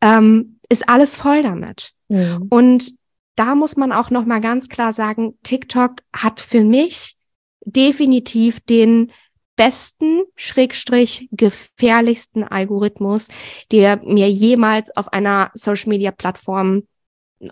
ähm, 0.00 0.58
ist 0.68 0.88
alles 0.88 1.14
voll 1.14 1.42
damit. 1.42 1.92
Mhm. 2.08 2.46
Und 2.50 2.92
da 3.36 3.54
muss 3.54 3.76
man 3.76 3.92
auch 3.92 4.10
noch 4.10 4.24
mal 4.24 4.40
ganz 4.40 4.68
klar 4.68 4.92
sagen, 4.92 5.38
TikTok 5.42 6.02
hat 6.14 6.40
für 6.40 6.64
mich 6.64 7.16
definitiv 7.64 8.60
den 8.60 9.12
besten, 9.56 10.22
schrägstrich 10.36 11.28
gefährlichsten 11.32 12.44
Algorithmus, 12.44 13.28
der 13.72 14.00
mir 14.04 14.30
jemals 14.30 14.94
auf 14.96 15.12
einer 15.12 15.50
Social 15.54 15.88
Media 15.88 16.10
Plattform 16.10 16.82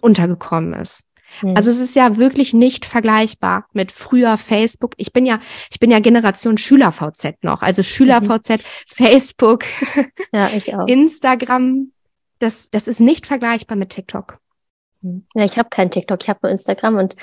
untergekommen 0.01 0.75
ist. 0.75 1.05
Mhm. 1.42 1.57
Also 1.57 1.70
es 1.70 1.79
ist 1.79 1.97
ja 1.97 2.16
wirklich 2.16 2.53
nicht 2.53 2.85
vergleichbar 2.85 3.66
mit 3.73 3.90
früher 3.90 4.38
Facebook. 4.38 4.92
Ich 4.99 5.12
bin 5.12 5.27
ja, 5.27 5.40
ich 5.70 5.81
bin 5.81 5.90
ja 5.90 5.99
Generation 5.99 6.59
Schüler-VZ 6.59 7.42
noch, 7.42 7.62
also 7.62 7.83
Schüler-VZ, 7.83 8.51
mhm. 8.51 8.59
Facebook, 8.87 9.64
ja. 10.33 10.85
Instagram. 10.87 11.90
Das, 12.38 12.70
das 12.70 12.88
ist 12.88 13.01
nicht 13.01 13.27
vergleichbar 13.27 13.77
mit 13.77 13.90
TikTok. 13.90 14.38
Ja, 15.35 15.45
ich 15.45 15.59
habe 15.59 15.69
kein 15.69 15.90
TikTok, 15.90 16.23
ich 16.23 16.29
habe 16.29 16.40
nur 16.43 16.53
Instagram 16.53 16.97
und 16.97 17.17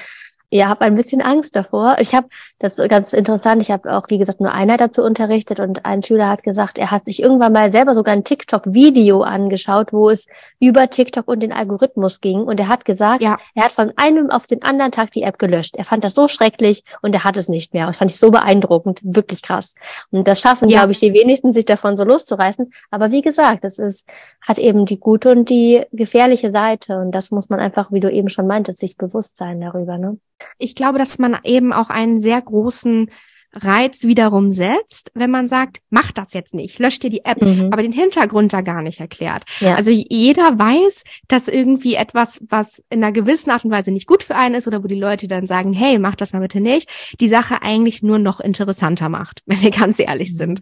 ja, 0.54 0.68
habe 0.68 0.82
ein 0.82 0.96
bisschen 0.96 1.22
Angst 1.22 1.56
davor. 1.56 1.96
Ich 2.00 2.14
habe, 2.14 2.28
das 2.60 2.78
ist 2.78 2.90
ganz 2.90 3.14
interessant, 3.14 3.62
ich 3.62 3.72
habe 3.72 3.96
auch, 3.96 4.10
wie 4.10 4.18
gesagt, 4.18 4.42
nur 4.42 4.52
einer 4.52 4.76
dazu 4.76 5.02
unterrichtet 5.02 5.62
und 5.62 5.86
ein 5.86 6.04
Schüler 6.04 6.28
hat 6.28 6.44
gesagt, 6.44 6.78
er 6.78 6.92
hat 6.92 7.06
sich 7.06 7.22
irgendwann 7.22 7.54
mal 7.54 7.72
selber 7.72 7.96
sogar 7.96 8.14
ein 8.14 8.26
TikTok-Video 8.26 9.22
angeschaut, 9.22 9.94
wo 9.94 10.10
es 10.10 10.28
über 10.60 10.90
TikTok 10.90 11.30
und 11.30 11.42
den 11.42 11.54
Algorithmus 11.54 12.20
ging. 12.20 12.42
Und 12.42 12.60
er 12.60 12.68
hat 12.68 12.84
gesagt, 12.84 13.24
ja. 13.24 13.38
er 13.56 13.64
hat 13.64 13.72
von 13.72 13.94
einem 13.96 14.30
auf 14.30 14.46
den 14.46 14.62
anderen 14.62 14.92
Tag 14.92 15.12
die 15.12 15.24
App 15.24 15.40
gelöscht. 15.40 15.78
Er 15.78 15.86
fand 15.86 16.04
das 16.04 16.16
so 16.16 16.28
schrecklich 16.28 16.84
und 17.02 17.16
er 17.16 17.24
hat 17.24 17.38
es 17.38 17.48
nicht 17.48 17.74
mehr. 17.74 17.88
Das 17.88 17.98
fand 17.98 18.12
ich 18.12 18.20
so 18.20 18.30
beeindruckend, 18.30 19.00
wirklich 19.04 19.42
krass. 19.42 19.74
Und 20.12 20.28
das 20.28 20.42
schaffen, 20.42 20.68
ja. 20.68 20.80
glaube 20.80 20.92
ich, 20.92 21.00
die 21.00 21.14
wenigsten, 21.14 21.54
sich 21.54 21.66
davon 21.66 21.96
so 21.96 22.04
loszureißen. 22.04 22.72
Aber 22.90 23.12
wie 23.12 23.22
gesagt, 23.22 23.64
es 23.64 23.80
ist, 23.80 24.06
hat 24.42 24.60
eben 24.60 24.86
die 24.86 25.00
gute 25.00 25.32
und 25.32 25.50
die 25.50 25.86
gefährliche 25.94 26.52
Seite. 26.52 26.98
Und 26.98 27.12
das 27.12 27.32
muss 27.32 27.50
man 27.50 27.62
einfach, 27.62 27.94
wie 27.94 28.02
du 28.02 28.12
eben 28.12 28.28
schon 28.28 28.48
meintest, 28.48 28.80
sich 28.80 28.98
bewusst 28.98 29.38
sein 29.38 29.62
darüber, 29.62 29.98
ne? 29.98 30.18
Ich 30.58 30.76
glaube, 30.76 30.98
dass 30.98 31.20
man 31.20 31.38
eben 31.44 31.74
auch 31.74 31.90
einen 31.90 32.20
sehr 32.20 32.42
großen 32.42 33.10
Reiz 33.54 34.04
wiederum 34.04 34.52
setzt, 34.52 35.12
wenn 35.14 35.30
man 35.30 35.48
sagt, 35.48 35.80
mach 35.90 36.12
das 36.12 36.34
jetzt 36.34 36.54
nicht, 36.54 36.80
lösch 36.80 37.00
dir 37.00 37.10
die 37.10 37.26
App, 37.26 37.42
mhm. 37.42 37.70
aber 37.72 37.82
den 37.82 37.92
Hintergrund 37.92 38.54
da 38.54 38.62
gar 38.62 38.82
nicht 38.82 39.02
erklärt. 39.02 39.44
Ja. 39.60 39.76
Also 39.76 39.92
jeder 39.92 40.58
weiß, 40.58 41.04
dass 41.28 41.50
irgendwie 41.50 41.96
etwas, 41.96 42.40
was 42.50 42.84
in 42.90 43.04
einer 43.04 43.12
gewissen 43.12 43.52
Art 43.52 43.66
und 43.66 43.72
Weise 43.72 43.92
nicht 43.92 44.08
gut 44.08 44.24
für 44.24 44.36
einen 44.36 44.56
ist 44.56 44.68
oder 44.68 44.84
wo 44.84 44.88
die 44.88 45.00
Leute 45.00 45.28
dann 45.28 45.48
sagen, 45.48 45.74
hey, 45.74 46.00
mach 46.00 46.16
das 46.16 46.32
mal 46.32 46.40
bitte 46.40 46.62
nicht, 46.62 46.90
die 47.20 47.28
Sache 47.28 47.62
eigentlich 47.62 48.02
nur 48.02 48.20
noch 48.20 48.40
interessanter 48.40 49.10
macht, 49.10 49.44
wenn 49.46 49.62
wir 49.62 49.72
ganz 49.72 50.00
ehrlich 50.00 50.32
mhm. 50.32 50.36
sind. 50.36 50.60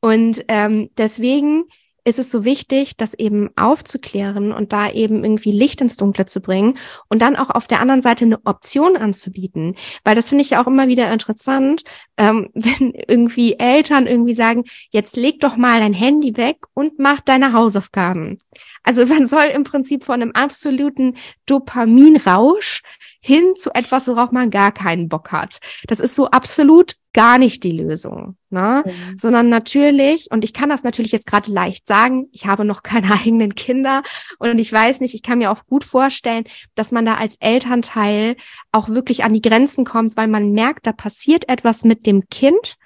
Und 0.00 0.44
ähm, 0.48 0.90
deswegen 0.98 1.64
ist 2.04 2.18
es 2.18 2.30
so 2.30 2.44
wichtig, 2.44 2.96
das 2.96 3.14
eben 3.14 3.50
aufzuklären 3.56 4.52
und 4.52 4.72
da 4.72 4.90
eben 4.90 5.22
irgendwie 5.22 5.52
Licht 5.52 5.80
ins 5.80 5.96
Dunkle 5.96 6.26
zu 6.26 6.40
bringen 6.40 6.78
und 7.08 7.22
dann 7.22 7.36
auch 7.36 7.50
auf 7.50 7.68
der 7.68 7.80
anderen 7.80 8.02
Seite 8.02 8.24
eine 8.24 8.44
Option 8.44 8.96
anzubieten. 8.96 9.76
Weil 10.04 10.14
das 10.14 10.28
finde 10.28 10.42
ich 10.42 10.50
ja 10.50 10.62
auch 10.62 10.66
immer 10.66 10.88
wieder 10.88 11.12
interessant, 11.12 11.82
ähm, 12.16 12.50
wenn 12.54 12.92
irgendwie 13.08 13.58
Eltern 13.58 14.06
irgendwie 14.06 14.34
sagen, 14.34 14.64
jetzt 14.90 15.16
leg 15.16 15.40
doch 15.40 15.56
mal 15.56 15.80
dein 15.80 15.94
Handy 15.94 16.36
weg 16.36 16.58
und 16.74 16.98
mach 16.98 17.20
deine 17.20 17.52
Hausaufgaben. 17.52 18.40
Also 18.82 19.06
man 19.12 19.24
soll 19.24 19.46
im 19.54 19.64
Prinzip 19.64 20.04
von 20.04 20.22
einem 20.22 20.32
absoluten 20.32 21.14
Dopaminrausch 21.46 22.82
hin 23.24 23.54
zu 23.56 23.70
etwas, 23.72 24.08
worauf 24.08 24.32
man 24.32 24.50
gar 24.50 24.72
keinen 24.72 25.08
Bock 25.08 25.30
hat. 25.30 25.60
Das 25.86 26.00
ist 26.00 26.16
so 26.16 26.26
absolut 26.26 26.96
gar 27.12 27.38
nicht 27.38 27.62
die 27.62 27.70
Lösung, 27.70 28.36
ne? 28.50 28.82
Mhm. 28.84 29.18
Sondern 29.18 29.48
natürlich, 29.48 30.28
und 30.30 30.44
ich 30.44 30.52
kann 30.52 30.70
das 30.70 30.82
natürlich 30.82 31.12
jetzt 31.12 31.26
gerade 31.26 31.52
leicht 31.52 31.86
sagen, 31.86 32.28
ich 32.32 32.46
habe 32.46 32.64
noch 32.64 32.82
keine 32.82 33.12
eigenen 33.12 33.54
Kinder 33.54 34.02
und 34.38 34.58
ich 34.58 34.72
weiß 34.72 35.00
nicht, 35.00 35.14
ich 35.14 35.22
kann 35.22 35.38
mir 35.38 35.52
auch 35.52 35.64
gut 35.66 35.84
vorstellen, 35.84 36.44
dass 36.74 36.90
man 36.90 37.06
da 37.06 37.14
als 37.14 37.36
Elternteil 37.36 38.36
auch 38.72 38.88
wirklich 38.88 39.24
an 39.24 39.32
die 39.32 39.42
Grenzen 39.42 39.84
kommt, 39.84 40.16
weil 40.16 40.28
man 40.28 40.50
merkt, 40.52 40.86
da 40.86 40.92
passiert 40.92 41.48
etwas 41.48 41.84
mit 41.84 42.06
dem 42.06 42.28
Kind, 42.28 42.76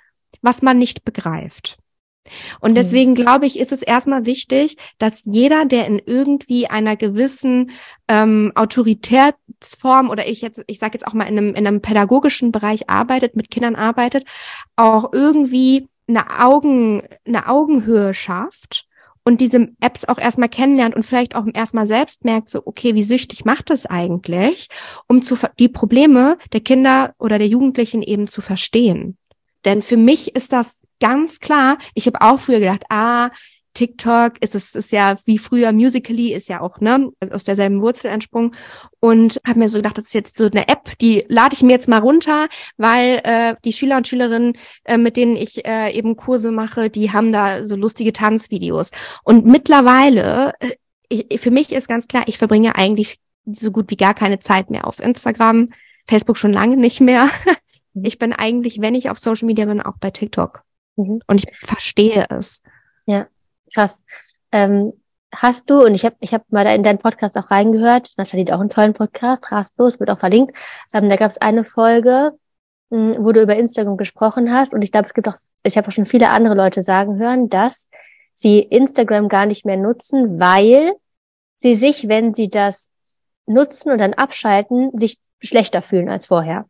was 0.43 0.61
man 0.61 0.79
nicht 0.79 1.05
begreift. 1.05 1.79
Und 2.61 2.75
deswegen 2.75 3.15
glaube 3.15 3.47
ich, 3.47 3.59
ist 3.59 3.73
es 3.73 3.83
erstmal 3.83 4.27
wichtig, 4.27 4.77
dass 4.99 5.25
jeder, 5.25 5.65
der 5.65 5.87
in 5.87 6.01
irgendwie 6.05 6.67
einer 6.67 6.97
gewissen 6.97 7.71
ähm, 8.09 8.53
Autoritätsform 8.55 10.11
oder 10.11 10.27
ich 10.27 10.41
jetzt, 10.43 10.63
ich 10.67 10.79
sage 10.79 10.95
jetzt 10.95 11.07
auch 11.07 11.15
mal 11.15 11.25
in 11.25 11.39
einem, 11.39 11.55
in 11.55 11.67
einem 11.67 11.81
pädagogischen 11.81 12.53
Bereich 12.53 12.89
arbeitet, 12.89 13.37
mit 13.37 13.51
Kindern 13.51 13.77
arbeitet, 13.77 14.25
auch 14.77 15.13
irgendwie 15.13 15.89
eine 16.09 16.41
Augen, 16.41 17.03
eine 17.27 17.49
Augenhöhe 17.49 18.15
schafft 18.15 18.87
und 19.27 19.41
diese 19.41 19.71
Apps 19.81 20.05
auch 20.05 20.19
erstmal 20.19 20.49
kennenlernt 20.49 20.95
und 20.95 21.03
vielleicht 21.03 21.35
auch 21.35 21.47
erstmal 21.53 21.87
selbst 21.87 22.25
merkt, 22.25 22.49
so, 22.49 22.63
okay, 22.65 22.95
wie 22.95 23.03
süchtig 23.03 23.45
macht 23.45 23.71
das 23.71 23.85
eigentlich, 23.85 24.69
um 25.09 25.21
zu, 25.21 25.37
die 25.59 25.69
Probleme 25.69 26.39
der 26.53 26.61
Kinder 26.61 27.13
oder 27.19 27.39
der 27.39 27.49
Jugendlichen 27.49 28.03
eben 28.03 28.29
zu 28.29 28.41
verstehen. 28.41 29.19
Denn 29.67 29.83
für 29.83 29.99
mich 29.99 30.35
ist 30.35 30.53
das 30.53 30.81
ganz 31.01 31.41
klar, 31.41 31.77
ich 31.95 32.07
habe 32.07 32.23
auch 32.23 32.41
früher 32.41 32.61
gedacht, 32.61 32.85
ah, 32.89 33.31
TikTok 33.75 34.39
ist 34.41 34.55
es 34.55 34.75
ist 34.75 34.91
ja 34.91 35.17
wie 35.27 35.37
früher 35.37 35.71
Musically 35.71 36.33
ist 36.33 36.49
ja 36.49 36.63
auch 36.63 36.81
ne 36.81 37.11
aus 37.31 37.45
derselben 37.45 37.83
Wurzel 37.83 38.11
entsprungen. 38.11 38.53
Und 39.01 39.39
habe 39.47 39.59
mir 39.59 39.69
so 39.69 39.79
gedacht, 39.79 39.99
das 39.99 40.07
ist 40.07 40.15
jetzt 40.15 40.39
so 40.39 40.47
eine 40.47 40.67
App, 40.69 40.97
die 40.99 41.27
lade 41.29 41.55
ich 41.55 41.63
mir 41.63 41.73
jetzt 41.73 41.89
mal 41.89 41.99
runter, 41.99 42.49
weil 42.79 43.21
äh, 43.25 43.55
die 43.67 43.75
Schüler 43.75 43.99
und 43.99 44.09
Schülerinnen, 44.09 44.57
äh, 44.85 44.97
mit 44.97 45.19
denen 45.19 45.37
ich 45.37 45.67
äh, 45.67 45.93
eben 45.93 46.17
Kurse 46.17 46.53
mache, 46.53 46.89
die 46.89 47.13
haben 47.13 47.33
da 47.33 47.65
so 47.65 47.77
lustige 47.77 48.15
Tanzvideos. 48.15 48.93
Und 49.25 49.45
mittlerweile 49.45 50.55
äh, 50.61 50.71
ich, 51.09 51.41
für 51.41 51.51
mich 51.51 51.73
ist 51.73 51.89
ganz 51.89 52.09
klar, 52.09 52.25
ich 52.27 52.39
verbringe 52.39 52.77
eigentlich 52.77 53.19
so 53.45 53.71
gut 53.71 53.91
wie 53.91 53.97
gar 53.97 54.15
keine 54.15 54.41
Zeit 54.41 54.71
mehr 54.71 54.87
auf 54.87 55.01
Instagram, 55.01 55.67
Facebook 56.09 56.39
schon 56.39 56.53
lange 56.53 56.77
nicht 56.77 57.01
mehr. 57.01 57.29
Ich 58.03 58.19
bin 58.19 58.33
eigentlich, 58.33 58.81
wenn 58.81 58.95
ich 58.95 59.11
auf 59.11 59.19
Social 59.19 59.47
Media 59.47 59.65
bin, 59.65 59.81
auch 59.81 59.97
bei 59.99 60.11
TikTok. 60.11 60.63
Mhm. 60.97 61.21
Und 61.27 61.45
ich 61.45 61.57
verstehe 61.59 62.27
es. 62.31 62.63
Ja, 63.07 63.27
krass. 63.73 64.05
Ähm, 64.53 64.93
hast 65.35 65.71
du, 65.71 65.85
und 65.85 65.95
ich 65.95 66.05
habe 66.05 66.17
ich 66.21 66.35
hab 66.35 66.51
mal 66.51 66.67
in 66.67 66.83
deinen 66.83 66.99
Podcast 66.99 67.37
auch 67.37 67.51
reingehört, 67.51 68.13
Nathalie 68.17 68.47
hat 68.47 68.53
auch 68.53 68.61
einen 68.61 68.71
tollen 68.71 68.95
Podcast, 68.95 69.51
rastlos, 69.53 70.01
wird 70.01 70.11
auch 70.11 70.19
verlinkt. 70.19 70.57
Ähm, 70.93 71.09
da 71.09 71.17
gab 71.17 71.31
es 71.31 71.39
eine 71.39 71.65
Folge, 71.65 72.33
mh, 72.91 73.15
hm, 73.15 73.25
wo 73.25 73.33
du 73.33 73.43
über 73.43 73.57
Instagram 73.57 73.97
gesprochen 73.97 74.53
hast. 74.53 74.75
Und 74.75 74.83
ich 74.83 74.93
glaube, 74.93 75.07
es 75.07 75.15
gibt 75.15 75.29
auch, 75.29 75.37
ich 75.63 75.77
habe 75.77 75.89
auch 75.89 75.93
schon 75.93 76.07
viele 76.07 76.31
andere 76.31 76.55
Leute 76.55 76.83
sagen 76.83 77.19
hören, 77.19 77.49
dass 77.49 77.89
sie 78.33 78.61
Instagram 78.61 79.29
gar 79.29 79.47
nicht 79.47 79.65
mehr 79.65 79.77
nutzen, 79.77 80.39
weil 80.39 80.93
sie 81.59 81.75
sich, 81.75 82.09
wenn 82.09 82.35
sie 82.35 82.51
das 82.51 82.91
nutzen 83.47 83.91
und 83.91 83.99
dann 83.99 84.15
abschalten, 84.15 84.97
sich 84.99 85.19
schlechter 85.41 85.83
fühlen 85.83 86.09
als 86.09 86.27
vorher. 86.27 86.67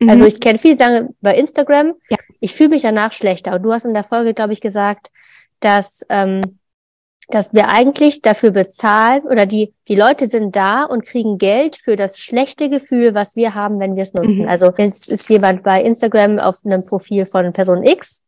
Also 0.00 0.04
mhm. 0.04 0.10
Also 0.10 0.24
ich 0.26 0.40
kenne 0.40 0.58
viele, 0.58 0.76
sagen 0.76 1.16
bei 1.20 1.36
Instagram, 1.36 1.94
ja. 2.10 2.16
ich 2.40 2.54
fühle 2.54 2.70
mich 2.70 2.82
danach 2.82 3.12
schlechter. 3.12 3.54
Und 3.54 3.62
du 3.62 3.72
hast 3.72 3.86
in 3.86 3.94
der 3.94 4.04
Folge, 4.04 4.34
glaube 4.34 4.52
ich, 4.52 4.60
gesagt, 4.60 5.08
dass, 5.60 6.04
ähm, 6.08 6.42
dass 7.28 7.54
wir 7.54 7.70
eigentlich 7.70 8.22
dafür 8.22 8.50
bezahlen 8.50 9.22
oder 9.22 9.46
die, 9.46 9.72
die 9.88 9.96
Leute 9.96 10.26
sind 10.26 10.54
da 10.54 10.84
und 10.84 11.04
kriegen 11.04 11.38
Geld 11.38 11.76
für 11.76 11.96
das 11.96 12.20
schlechte 12.20 12.68
Gefühl, 12.68 13.14
was 13.14 13.36
wir 13.36 13.54
haben, 13.54 13.80
wenn 13.80 13.96
wir 13.96 14.02
es 14.02 14.14
nutzen. 14.14 14.42
Mhm. 14.42 14.48
Also 14.48 14.72
jetzt 14.76 15.08
ist 15.08 15.28
jemand 15.28 15.62
bei 15.62 15.82
Instagram 15.82 16.38
auf 16.38 16.58
einem 16.64 16.84
Profil 16.84 17.24
von 17.24 17.52
Person 17.52 17.84
X 17.84 18.22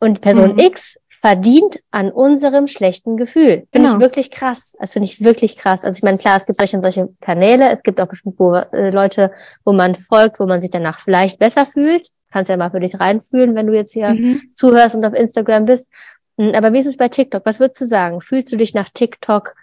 und 0.00 0.20
Person 0.20 0.52
mhm. 0.52 0.58
X 0.58 0.98
verdient 1.24 1.80
an 1.90 2.10
unserem 2.10 2.66
schlechten 2.66 3.16
Gefühl. 3.16 3.66
Finde 3.72 3.88
genau. 3.88 3.94
ich 3.94 3.98
wirklich 3.98 4.30
krass. 4.30 4.76
Das 4.78 4.92
finde 4.92 5.06
ich 5.06 5.24
wirklich 5.24 5.56
krass. 5.56 5.82
Also 5.82 5.96
ich 5.96 6.02
meine, 6.02 6.18
klar, 6.18 6.36
es 6.36 6.44
gibt 6.44 6.58
solche, 6.58 6.78
solche 6.80 7.08
Kanäle, 7.22 7.74
es 7.74 7.82
gibt 7.82 7.98
auch 7.98 8.08
bestimmt 8.08 8.38
wo, 8.38 8.54
äh, 8.54 8.90
Leute, 8.90 9.32
wo 9.64 9.72
man 9.72 9.94
folgt, 9.94 10.38
wo 10.38 10.44
man 10.44 10.60
sich 10.60 10.70
danach 10.70 11.00
vielleicht 11.00 11.38
besser 11.38 11.64
fühlt. 11.64 12.08
Kannst 12.30 12.50
ja 12.50 12.58
mal 12.58 12.70
für 12.70 12.80
dich 12.80 13.00
reinfühlen, 13.00 13.54
wenn 13.54 13.66
du 13.66 13.72
jetzt 13.72 13.94
hier 13.94 14.10
mhm. 14.10 14.42
zuhörst 14.52 14.96
und 14.96 15.04
auf 15.06 15.14
Instagram 15.14 15.64
bist. 15.64 15.90
Hm, 16.38 16.52
aber 16.54 16.74
wie 16.74 16.80
ist 16.80 16.86
es 16.88 16.98
bei 16.98 17.08
TikTok? 17.08 17.46
Was 17.46 17.58
würdest 17.58 17.80
du 17.80 17.86
sagen? 17.86 18.20
Fühlst 18.20 18.52
du 18.52 18.58
dich 18.58 18.74
nach 18.74 18.90
TikTok 18.90 19.54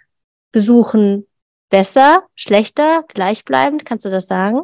besuchen 0.50 1.28
besser, 1.70 2.24
schlechter, 2.34 3.04
gleichbleibend? 3.06 3.84
Kannst 3.84 4.04
du 4.04 4.10
das 4.10 4.26
sagen? 4.26 4.62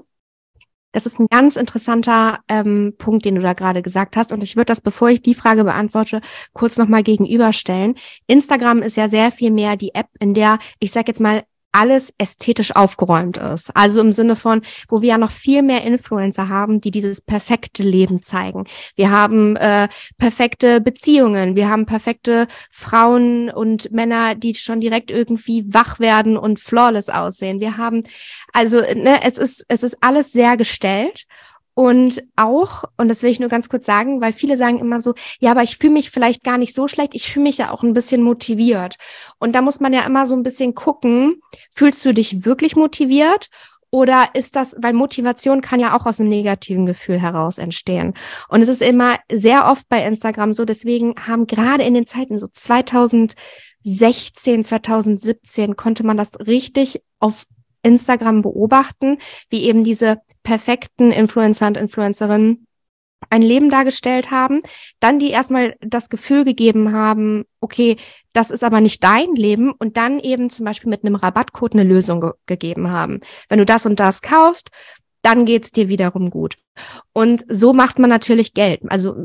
Das 0.92 1.04
ist 1.04 1.20
ein 1.20 1.26
ganz 1.30 1.56
interessanter 1.56 2.38
ähm, 2.48 2.94
Punkt, 2.96 3.24
den 3.24 3.34
du 3.34 3.42
da 3.42 3.52
gerade 3.52 3.82
gesagt 3.82 4.16
hast. 4.16 4.32
Und 4.32 4.42
ich 4.42 4.56
würde 4.56 4.66
das, 4.66 4.80
bevor 4.80 5.10
ich 5.10 5.20
die 5.20 5.34
Frage 5.34 5.64
beantworte, 5.64 6.20
kurz 6.54 6.78
nochmal 6.78 7.02
gegenüberstellen. 7.02 7.94
Instagram 8.26 8.82
ist 8.82 8.96
ja 8.96 9.08
sehr 9.08 9.30
viel 9.30 9.50
mehr 9.50 9.76
die 9.76 9.94
App, 9.94 10.08
in 10.18 10.32
der, 10.34 10.58
ich 10.80 10.90
sage 10.90 11.08
jetzt 11.08 11.20
mal, 11.20 11.44
alles 11.78 12.12
ästhetisch 12.18 12.74
aufgeräumt 12.74 13.36
ist. 13.36 13.70
Also 13.74 14.00
im 14.00 14.10
Sinne 14.10 14.34
von, 14.34 14.62
wo 14.88 15.00
wir 15.00 15.10
ja 15.10 15.18
noch 15.18 15.30
viel 15.30 15.62
mehr 15.62 15.84
Influencer 15.84 16.48
haben, 16.48 16.80
die 16.80 16.90
dieses 16.90 17.20
perfekte 17.20 17.84
Leben 17.84 18.20
zeigen. 18.20 18.64
Wir 18.96 19.12
haben 19.12 19.54
äh, 19.54 19.88
perfekte 20.18 20.80
Beziehungen, 20.80 21.54
wir 21.54 21.68
haben 21.68 21.86
perfekte 21.86 22.48
Frauen 22.72 23.48
und 23.48 23.92
Männer, 23.92 24.34
die 24.34 24.56
schon 24.56 24.80
direkt 24.80 25.12
irgendwie 25.12 25.64
wach 25.68 26.00
werden 26.00 26.36
und 26.36 26.58
flawless 26.58 27.08
aussehen. 27.10 27.60
Wir 27.60 27.76
haben 27.76 28.02
also 28.52 28.80
ne, 28.80 29.20
es 29.22 29.38
ist 29.38 29.64
es 29.68 29.84
ist 29.84 29.98
alles 30.00 30.32
sehr 30.32 30.56
gestellt 30.56 31.26
und 31.78 32.24
auch, 32.34 32.82
und 32.96 33.06
das 33.06 33.22
will 33.22 33.30
ich 33.30 33.38
nur 33.38 33.48
ganz 33.48 33.68
kurz 33.68 33.86
sagen, 33.86 34.20
weil 34.20 34.32
viele 34.32 34.56
sagen 34.56 34.80
immer 34.80 35.00
so, 35.00 35.14
ja, 35.38 35.52
aber 35.52 35.62
ich 35.62 35.76
fühle 35.76 35.92
mich 35.92 36.10
vielleicht 36.10 36.42
gar 36.42 36.58
nicht 36.58 36.74
so 36.74 36.88
schlecht, 36.88 37.14
ich 37.14 37.30
fühle 37.30 37.44
mich 37.44 37.58
ja 37.58 37.70
auch 37.70 37.84
ein 37.84 37.92
bisschen 37.92 38.20
motiviert. 38.20 38.96
Und 39.38 39.54
da 39.54 39.62
muss 39.62 39.78
man 39.78 39.92
ja 39.92 40.04
immer 40.04 40.26
so 40.26 40.34
ein 40.34 40.42
bisschen 40.42 40.74
gucken, 40.74 41.40
fühlst 41.70 42.04
du 42.04 42.12
dich 42.12 42.44
wirklich 42.44 42.74
motiviert? 42.74 43.48
Oder 43.90 44.30
ist 44.34 44.56
das, 44.56 44.74
weil 44.80 44.92
Motivation 44.92 45.60
kann 45.60 45.78
ja 45.78 45.96
auch 45.96 46.04
aus 46.04 46.18
einem 46.18 46.30
negativen 46.30 46.84
Gefühl 46.84 47.20
heraus 47.20 47.58
entstehen. 47.58 48.14
Und 48.48 48.60
es 48.60 48.68
ist 48.68 48.82
immer 48.82 49.14
sehr 49.30 49.70
oft 49.70 49.88
bei 49.88 50.04
Instagram 50.04 50.54
so, 50.54 50.64
deswegen 50.64 51.14
haben 51.28 51.46
gerade 51.46 51.84
in 51.84 51.94
den 51.94 52.06
Zeiten 52.06 52.40
so 52.40 52.48
2016, 52.48 54.64
2017 54.64 55.76
konnte 55.76 56.04
man 56.04 56.16
das 56.16 56.40
richtig 56.40 57.02
auf 57.20 57.44
Instagram 57.82 58.42
beobachten, 58.42 59.18
wie 59.50 59.64
eben 59.64 59.82
diese 59.84 60.20
perfekten 60.42 61.10
Influencer 61.10 61.68
und 61.68 61.76
Influencerinnen 61.76 62.66
ein 63.30 63.42
Leben 63.42 63.68
dargestellt 63.68 64.30
haben, 64.30 64.60
dann 65.00 65.18
die 65.18 65.30
erstmal 65.30 65.74
das 65.80 66.08
Gefühl 66.08 66.44
gegeben 66.44 66.92
haben, 66.92 67.44
okay, 67.60 67.96
das 68.32 68.50
ist 68.50 68.62
aber 68.62 68.80
nicht 68.80 69.02
dein 69.02 69.34
Leben 69.34 69.72
und 69.72 69.96
dann 69.96 70.20
eben 70.20 70.50
zum 70.50 70.64
Beispiel 70.64 70.90
mit 70.90 71.04
einem 71.04 71.16
Rabattcode 71.16 71.74
eine 71.74 71.82
Lösung 71.82 72.20
ge 72.20 72.30
gegeben 72.46 72.90
haben. 72.90 73.20
Wenn 73.48 73.58
du 73.58 73.66
das 73.66 73.86
und 73.86 73.98
das 73.98 74.22
kaufst, 74.22 74.70
dann 75.22 75.44
geht's 75.44 75.72
dir 75.72 75.88
wiederum 75.88 76.30
gut. 76.30 76.56
Und 77.12 77.44
so 77.48 77.72
macht 77.72 77.98
man 77.98 78.08
natürlich 78.08 78.54
Geld. 78.54 78.80
Also 78.88 79.16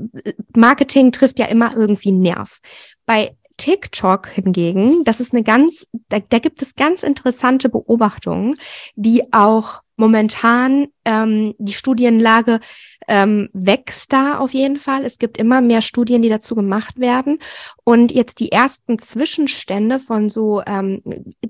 Marketing 0.55 1.11
trifft 1.11 1.37
ja 1.37 1.45
immer 1.45 1.75
irgendwie 1.75 2.11
Nerv. 2.11 2.59
Bei 3.05 3.35
TikTok 3.63 4.27
hingegen, 4.27 5.05
das 5.05 5.21
ist 5.21 5.33
eine 5.33 5.41
ganz, 5.41 5.87
da, 6.09 6.19
da 6.19 6.39
gibt 6.39 6.61
es 6.61 6.75
ganz 6.75 7.01
interessante 7.01 7.69
Beobachtungen, 7.69 8.57
die 8.97 9.31
auch 9.31 9.83
momentan 10.03 10.87
ähm, 11.05 11.55
die 11.59 11.71
Studienlage 11.71 12.59
ähm, 13.07 13.49
wächst 13.53 14.11
da 14.11 14.37
auf 14.37 14.53
jeden 14.53 14.75
Fall. 14.75 15.05
Es 15.05 15.17
gibt 15.17 15.37
immer 15.37 15.61
mehr 15.61 15.81
Studien, 15.81 16.21
die 16.21 16.27
dazu 16.27 16.55
gemacht 16.55 16.99
werden. 16.99 17.39
Und 17.85 18.11
jetzt 18.11 18.41
die 18.41 18.51
ersten 18.51 18.99
Zwischenstände 18.99 19.99
von 19.99 20.27
so, 20.27 20.61
ähm, 20.67 21.01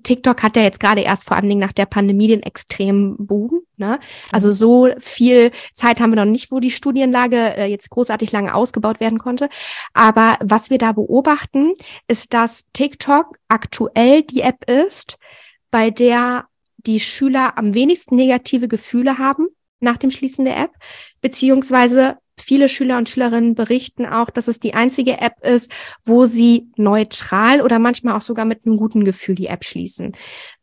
TikTok 0.03 0.43
hat 0.43 0.55
ja 0.55 0.61
jetzt 0.61 0.79
gerade 0.79 1.01
erst 1.01 1.27
vor 1.27 1.35
allen 1.35 1.49
Dingen 1.49 1.61
nach 1.61 1.71
der 1.71 1.87
Pandemie 1.87 2.27
den 2.27 2.43
extremen 2.43 3.15
Boom. 3.17 3.61
Ne? 3.77 3.97
Also 4.31 4.49
mhm. 4.49 4.53
so 4.53 4.89
viel 4.99 5.49
Zeit 5.73 5.99
haben 5.99 6.11
wir 6.11 6.23
noch 6.23 6.31
nicht, 6.31 6.51
wo 6.51 6.59
die 6.59 6.69
Studienlage 6.69 7.57
äh, 7.57 7.65
jetzt 7.65 7.89
großartig 7.89 8.31
lange 8.31 8.53
ausgebaut 8.53 8.99
werden 8.99 9.17
konnte. 9.17 9.49
Aber 9.95 10.37
was 10.43 10.69
wir 10.69 10.77
da 10.77 10.91
beobachten, 10.91 11.73
ist, 12.07 12.35
dass 12.35 12.65
TikTok 12.73 13.35
aktuell 13.47 14.21
die 14.21 14.41
App 14.41 14.69
ist, 14.69 15.17
bei 15.71 15.89
der 15.89 16.45
die 16.85 16.99
Schüler 16.99 17.57
am 17.57 17.73
wenigsten 17.73 18.15
negative 18.15 18.67
Gefühle 18.67 19.17
haben 19.17 19.47
nach 19.79 19.97
dem 19.97 20.11
Schließen 20.11 20.45
der 20.45 20.57
App, 20.57 20.71
beziehungsweise 21.21 22.17
viele 22.43 22.69
Schüler 22.69 22.97
und 22.97 23.09
Schülerinnen 23.09 23.55
berichten 23.55 24.05
auch, 24.05 24.29
dass 24.29 24.47
es 24.47 24.59
die 24.59 24.73
einzige 24.73 25.21
App 25.21 25.43
ist, 25.45 25.71
wo 26.05 26.25
sie 26.25 26.67
neutral 26.75 27.61
oder 27.61 27.79
manchmal 27.79 28.15
auch 28.15 28.21
sogar 28.21 28.45
mit 28.45 28.65
einem 28.65 28.77
guten 28.77 29.05
Gefühl 29.05 29.35
die 29.35 29.47
App 29.47 29.63
schließen. 29.63 30.13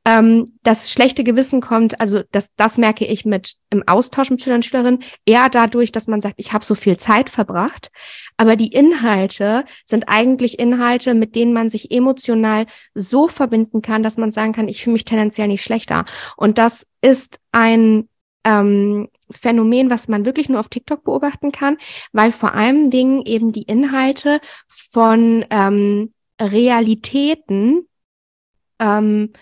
Ähm, 0.04 0.46
das 0.62 0.90
schlechte 0.90 1.24
Gewissen 1.24 1.60
kommt, 1.60 2.00
also 2.00 2.22
das, 2.32 2.54
das 2.54 2.78
merke 2.78 3.04
ich 3.04 3.24
mit 3.24 3.54
im 3.70 3.86
Austausch 3.86 4.30
mit 4.30 4.42
Schülern 4.42 4.58
und 4.58 4.64
Schülerinnen, 4.64 5.00
eher 5.26 5.48
dadurch, 5.48 5.92
dass 5.92 6.06
man 6.06 6.22
sagt, 6.22 6.36
ich 6.38 6.52
habe 6.52 6.64
so 6.64 6.74
viel 6.74 6.96
Zeit 6.96 7.30
verbracht. 7.30 7.90
Aber 8.36 8.56
die 8.56 8.72
Inhalte 8.72 9.64
sind 9.84 10.04
eigentlich 10.08 10.58
Inhalte, 10.58 11.14
mit 11.14 11.34
denen 11.34 11.52
man 11.52 11.70
sich 11.70 11.90
emotional 11.90 12.66
so 12.94 13.28
verbinden 13.28 13.82
kann, 13.82 14.02
dass 14.02 14.16
man 14.16 14.30
sagen 14.30 14.52
kann, 14.52 14.68
ich 14.68 14.82
fühle 14.82 14.94
mich 14.94 15.04
tendenziell 15.04 15.48
nicht 15.48 15.62
schlechter. 15.62 16.04
Und 16.36 16.58
das 16.58 16.86
ist 17.02 17.38
ein 17.52 18.08
ähm, 18.44 19.08
Phänomen, 19.30 19.90
was 19.90 20.08
man 20.08 20.24
wirklich 20.24 20.48
nur 20.48 20.60
auf 20.60 20.68
TikTok 20.68 21.04
beobachten 21.04 21.52
kann, 21.52 21.76
weil 22.12 22.32
vor 22.32 22.54
allem 22.54 22.90
Dingen 22.90 23.22
eben 23.24 23.52
die 23.52 23.62
Inhalte 23.62 24.40
von 24.68 25.44
ähm, 25.50 26.12
Realitäten 26.40 27.86
ähm, 28.78 29.32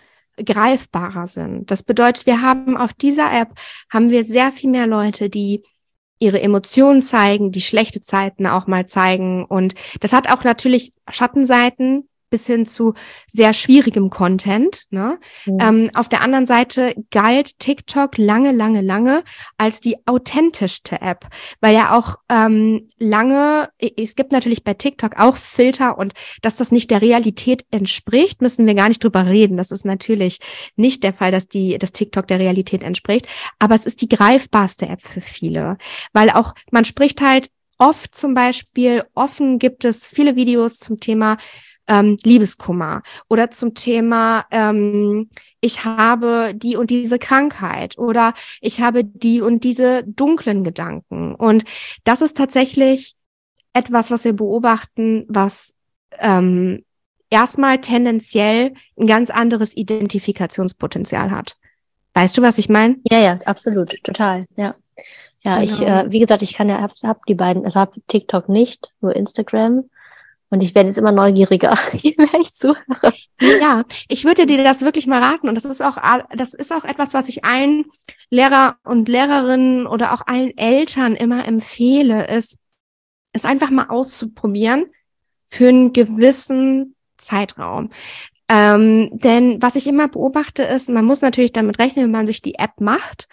greifbarer 0.44 1.26
sind. 1.26 1.70
Das 1.70 1.82
bedeutet, 1.82 2.26
wir 2.26 2.42
haben 2.42 2.76
auf 2.76 2.92
dieser 2.92 3.32
App 3.32 3.54
haben 3.92 4.10
wir 4.10 4.24
sehr 4.24 4.52
viel 4.52 4.70
mehr 4.70 4.86
Leute, 4.86 5.30
die 5.30 5.62
ihre 6.18 6.40
Emotionen 6.40 7.02
zeigen, 7.02 7.52
die 7.52 7.60
schlechte 7.60 8.00
Zeiten 8.00 8.46
auch 8.46 8.66
mal 8.66 8.86
zeigen. 8.86 9.44
Und 9.44 9.74
das 10.00 10.12
hat 10.12 10.30
auch 10.30 10.44
natürlich 10.44 10.92
Schattenseiten, 11.08 12.08
bis 12.30 12.46
hin 12.46 12.66
zu 12.66 12.94
sehr 13.26 13.52
schwierigem 13.52 14.10
Content. 14.10 14.84
Ne? 14.90 15.18
Mhm. 15.46 15.58
Ähm, 15.60 15.90
auf 15.94 16.08
der 16.08 16.22
anderen 16.22 16.46
Seite 16.46 16.94
galt 17.10 17.58
TikTok 17.58 18.18
lange, 18.18 18.52
lange, 18.52 18.80
lange 18.80 19.22
als 19.56 19.80
die 19.80 19.96
authentischste 20.06 21.00
App, 21.00 21.26
weil 21.60 21.74
ja 21.74 21.96
auch 21.96 22.16
ähm, 22.28 22.88
lange, 22.98 23.68
es 23.96 24.16
gibt 24.16 24.32
natürlich 24.32 24.64
bei 24.64 24.74
TikTok 24.74 25.18
auch 25.18 25.36
Filter 25.36 25.98
und 25.98 26.14
dass 26.42 26.56
das 26.56 26.72
nicht 26.72 26.90
der 26.90 27.02
Realität 27.02 27.64
entspricht, 27.70 28.42
müssen 28.42 28.66
wir 28.66 28.74
gar 28.74 28.88
nicht 28.88 29.02
drüber 29.02 29.26
reden. 29.26 29.56
Das 29.56 29.70
ist 29.70 29.84
natürlich 29.84 30.38
nicht 30.76 31.02
der 31.02 31.14
Fall, 31.14 31.30
dass 31.30 31.48
die, 31.48 31.78
dass 31.78 31.92
TikTok 31.92 32.26
der 32.26 32.38
Realität 32.38 32.82
entspricht, 32.82 33.26
aber 33.58 33.74
es 33.74 33.86
ist 33.86 34.02
die 34.02 34.08
greifbarste 34.08 34.86
App 34.86 35.02
für 35.02 35.20
viele, 35.20 35.78
weil 36.12 36.30
auch 36.30 36.54
man 36.70 36.84
spricht 36.84 37.20
halt 37.20 37.50
oft 37.78 38.14
zum 38.14 38.34
Beispiel, 38.34 39.04
offen 39.14 39.58
gibt 39.58 39.84
es 39.84 40.06
viele 40.06 40.36
Videos 40.36 40.78
zum 40.78 41.00
Thema 41.00 41.36
ähm, 41.88 42.16
Liebeskummer 42.22 43.02
oder 43.28 43.50
zum 43.50 43.74
Thema, 43.74 44.44
ähm, 44.50 45.28
ich 45.60 45.84
habe 45.84 46.52
die 46.54 46.76
und 46.76 46.90
diese 46.90 47.18
Krankheit 47.18 47.98
oder 47.98 48.34
ich 48.60 48.80
habe 48.80 49.04
die 49.04 49.40
und 49.40 49.64
diese 49.64 50.04
dunklen 50.04 50.62
Gedanken. 50.62 51.34
Und 51.34 51.64
das 52.04 52.20
ist 52.20 52.36
tatsächlich 52.36 53.16
etwas, 53.72 54.10
was 54.10 54.24
wir 54.24 54.34
beobachten, 54.34 55.24
was 55.28 55.74
ähm, 56.20 56.84
erstmal 57.30 57.80
tendenziell 57.80 58.74
ein 58.98 59.06
ganz 59.06 59.30
anderes 59.30 59.76
Identifikationspotenzial 59.76 61.30
hat. 61.30 61.56
Weißt 62.14 62.36
du, 62.36 62.42
was 62.42 62.58
ich 62.58 62.68
meine? 62.68 62.96
Ja, 63.10 63.18
ja, 63.18 63.38
absolut, 63.44 64.02
total, 64.02 64.46
ja. 64.56 64.74
Ja, 65.44 65.60
genau. 65.60 65.72
ich, 65.72 65.80
äh, 65.80 66.10
wie 66.10 66.18
gesagt, 66.18 66.42
ich 66.42 66.54
kann 66.54 66.68
ja, 66.68 66.80
hab, 66.80 66.90
hab 67.04 67.24
die 67.26 67.34
beiden, 67.34 67.64
also 67.64 67.78
hab 67.78 67.94
TikTok 68.08 68.48
nicht, 68.48 68.92
nur 69.00 69.14
Instagram. 69.14 69.84
Und 70.50 70.62
ich 70.62 70.74
werde 70.74 70.88
jetzt 70.88 70.98
immer 70.98 71.12
neugieriger, 71.12 71.72
wenn 71.92 72.40
ich 72.40 72.54
zuhöre. 72.54 73.12
Ja, 73.40 73.82
ich 74.08 74.24
würde 74.24 74.46
dir 74.46 74.62
das 74.64 74.82
wirklich 74.82 75.06
mal 75.06 75.22
raten. 75.22 75.48
Und 75.48 75.54
das 75.54 75.64
ist 75.64 75.82
auch, 75.82 75.98
das 76.34 76.54
ist 76.54 76.72
auch 76.72 76.84
etwas, 76.84 77.14
was 77.14 77.28
ich 77.28 77.44
allen 77.44 77.84
Lehrer 78.30 78.76
und 78.84 79.08
Lehrerinnen 79.08 79.86
oder 79.86 80.14
auch 80.14 80.26
allen 80.26 80.56
Eltern 80.56 81.14
immer 81.14 81.46
empfehle, 81.46 82.26
ist, 82.28 82.58
es 83.32 83.44
einfach 83.44 83.70
mal 83.70 83.86
auszuprobieren 83.88 84.86
für 85.48 85.68
einen 85.68 85.92
gewissen 85.92 86.94
Zeitraum. 87.18 87.90
Ähm, 88.48 89.10
denn 89.12 89.60
was 89.60 89.76
ich 89.76 89.86
immer 89.86 90.08
beobachte 90.08 90.62
ist, 90.62 90.88
man 90.88 91.04
muss 91.04 91.20
natürlich 91.20 91.52
damit 91.52 91.78
rechnen, 91.78 92.06
wenn 92.06 92.12
man 92.12 92.26
sich 92.26 92.40
die 92.40 92.54
App 92.54 92.80
macht, 92.80 93.28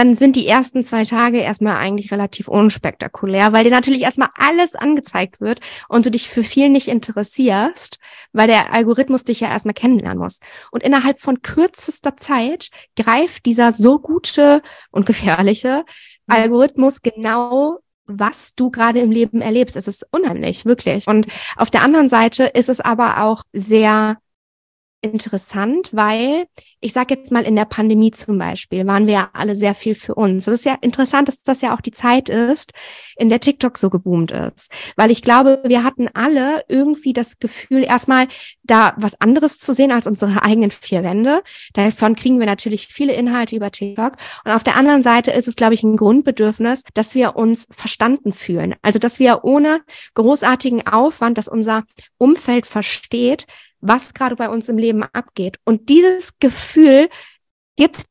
dann 0.00 0.14
sind 0.16 0.34
die 0.34 0.46
ersten 0.46 0.82
zwei 0.82 1.04
Tage 1.04 1.40
erstmal 1.40 1.76
eigentlich 1.76 2.10
relativ 2.10 2.48
unspektakulär, 2.48 3.52
weil 3.52 3.64
dir 3.64 3.70
natürlich 3.70 4.00
erstmal 4.00 4.30
alles 4.34 4.74
angezeigt 4.74 5.42
wird 5.42 5.60
und 5.90 6.06
du 6.06 6.10
dich 6.10 6.30
für 6.30 6.42
viel 6.42 6.70
nicht 6.70 6.88
interessierst, 6.88 7.98
weil 8.32 8.46
der 8.46 8.72
Algorithmus 8.72 9.24
dich 9.24 9.40
ja 9.40 9.50
erstmal 9.50 9.74
kennenlernen 9.74 10.16
muss. 10.16 10.40
Und 10.70 10.82
innerhalb 10.82 11.20
von 11.20 11.42
kürzester 11.42 12.16
Zeit 12.16 12.70
greift 12.96 13.44
dieser 13.44 13.74
so 13.74 13.98
gute 13.98 14.62
und 14.90 15.04
gefährliche 15.04 15.84
mhm. 16.26 16.34
Algorithmus 16.34 17.02
genau 17.02 17.80
was 18.12 18.56
du 18.56 18.70
gerade 18.72 18.98
im 18.98 19.12
Leben 19.12 19.40
erlebst. 19.40 19.76
Es 19.76 19.86
ist 19.86 20.04
unheimlich, 20.10 20.64
wirklich. 20.64 21.06
Und 21.06 21.28
auf 21.56 21.70
der 21.70 21.82
anderen 21.82 22.08
Seite 22.08 22.42
ist 22.44 22.68
es 22.68 22.80
aber 22.80 23.22
auch 23.22 23.44
sehr 23.52 24.16
interessant, 25.02 25.90
weil 25.92 26.46
ich 26.80 26.92
sage 26.92 27.14
jetzt 27.14 27.30
mal 27.32 27.44
in 27.44 27.56
der 27.56 27.64
Pandemie 27.64 28.10
zum 28.10 28.38
Beispiel 28.38 28.86
waren 28.86 29.06
wir 29.06 29.14
ja 29.14 29.30
alle 29.32 29.54
sehr 29.54 29.74
viel 29.74 29.94
für 29.94 30.14
uns. 30.14 30.44
Das 30.44 30.54
ist 30.54 30.64
ja 30.64 30.76
interessant, 30.80 31.28
dass 31.28 31.42
das 31.42 31.60
ja 31.60 31.74
auch 31.74 31.80
die 31.80 31.90
Zeit 31.90 32.28
ist, 32.28 32.72
in 33.16 33.28
der 33.28 33.40
TikTok 33.40 33.78
so 33.78 33.90
geboomt 33.90 34.30
ist, 34.30 34.72
weil 34.96 35.10
ich 35.10 35.22
glaube, 35.22 35.62
wir 35.64 35.84
hatten 35.84 36.08
alle 36.14 36.62
irgendwie 36.68 37.12
das 37.12 37.38
Gefühl, 37.38 37.84
erstmal 37.84 38.28
da 38.62 38.94
was 38.96 39.20
anderes 39.20 39.58
zu 39.58 39.72
sehen 39.72 39.92
als 39.92 40.06
unsere 40.06 40.42
eigenen 40.42 40.70
vier 40.70 41.02
Wände. 41.02 41.42
Davon 41.74 42.14
kriegen 42.14 42.38
wir 42.38 42.46
natürlich 42.46 42.86
viele 42.86 43.12
Inhalte 43.12 43.56
über 43.56 43.70
TikTok. 43.70 44.12
Und 44.44 44.52
auf 44.52 44.64
der 44.64 44.76
anderen 44.76 45.02
Seite 45.02 45.30
ist 45.32 45.48
es, 45.48 45.56
glaube 45.56 45.74
ich, 45.74 45.82
ein 45.82 45.96
Grundbedürfnis, 45.96 46.84
dass 46.94 47.14
wir 47.14 47.36
uns 47.36 47.68
verstanden 47.70 48.32
fühlen. 48.32 48.74
Also, 48.82 48.98
dass 48.98 49.18
wir 49.18 49.44
ohne 49.44 49.80
großartigen 50.14 50.86
Aufwand, 50.86 51.36
dass 51.38 51.48
unser 51.48 51.84
Umfeld 52.18 52.66
versteht, 52.66 53.46
was 53.80 54.14
gerade 54.14 54.36
bei 54.36 54.48
uns 54.48 54.68
im 54.68 54.78
Leben 54.78 55.02
abgeht. 55.02 55.58
Und 55.64 55.88
dieses 55.88 56.38
Gefühl 56.38 57.08
gibt 57.76 58.04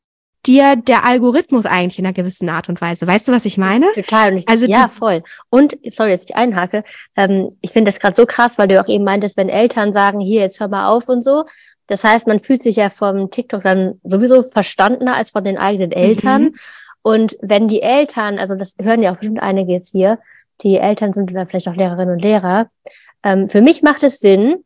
dir 0.46 0.76
der 0.76 1.04
Algorithmus 1.04 1.66
eigentlich 1.66 1.98
in 1.98 2.06
einer 2.06 2.14
gewissen 2.14 2.48
Art 2.48 2.68
und 2.68 2.80
Weise. 2.80 3.06
Weißt 3.06 3.28
du, 3.28 3.32
was 3.32 3.44
ich 3.44 3.58
meine? 3.58 3.92
Total. 3.94 4.36
Ich, 4.36 4.48
also 4.48 4.66
ja, 4.66 4.88
voll. 4.88 5.22
Und 5.50 5.76
sorry, 5.84 6.12
dass 6.12 6.24
ich 6.24 6.34
einhake. 6.34 6.84
Ähm, 7.16 7.56
ich 7.60 7.72
finde 7.72 7.90
das 7.90 8.00
gerade 8.00 8.16
so 8.16 8.26
krass, 8.26 8.56
weil 8.56 8.68
du 8.68 8.80
auch 8.80 8.88
eben 8.88 9.04
meintest, 9.04 9.36
wenn 9.36 9.48
Eltern 9.48 9.92
sagen, 9.92 10.18
hier 10.20 10.40
jetzt 10.40 10.60
hör 10.60 10.68
mal 10.68 10.88
auf 10.88 11.08
und 11.08 11.22
so. 11.22 11.44
Das 11.86 12.04
heißt, 12.04 12.26
man 12.26 12.40
fühlt 12.40 12.62
sich 12.62 12.76
ja 12.76 12.88
vom 12.88 13.30
TikTok 13.30 13.62
dann 13.64 14.00
sowieso 14.04 14.42
verstandener 14.42 15.16
als 15.16 15.30
von 15.30 15.44
den 15.44 15.58
eigenen 15.58 15.92
Eltern. 15.92 16.42
Mhm. 16.42 16.54
Und 17.02 17.36
wenn 17.42 17.68
die 17.68 17.82
Eltern, 17.82 18.38
also 18.38 18.54
das 18.54 18.76
hören 18.80 19.02
ja 19.02 19.12
auch 19.12 19.18
bestimmt 19.18 19.42
einige 19.42 19.72
jetzt 19.72 19.90
hier, 19.90 20.18
die 20.62 20.76
Eltern 20.76 21.12
sind 21.12 21.34
dann 21.34 21.46
vielleicht 21.46 21.68
auch 21.68 21.74
Lehrerinnen 21.74 22.14
und 22.14 22.22
Lehrer. 22.22 22.70
Ähm, 23.22 23.48
für 23.48 23.60
mich 23.60 23.82
macht 23.82 24.02
es 24.02 24.20
Sinn, 24.20 24.64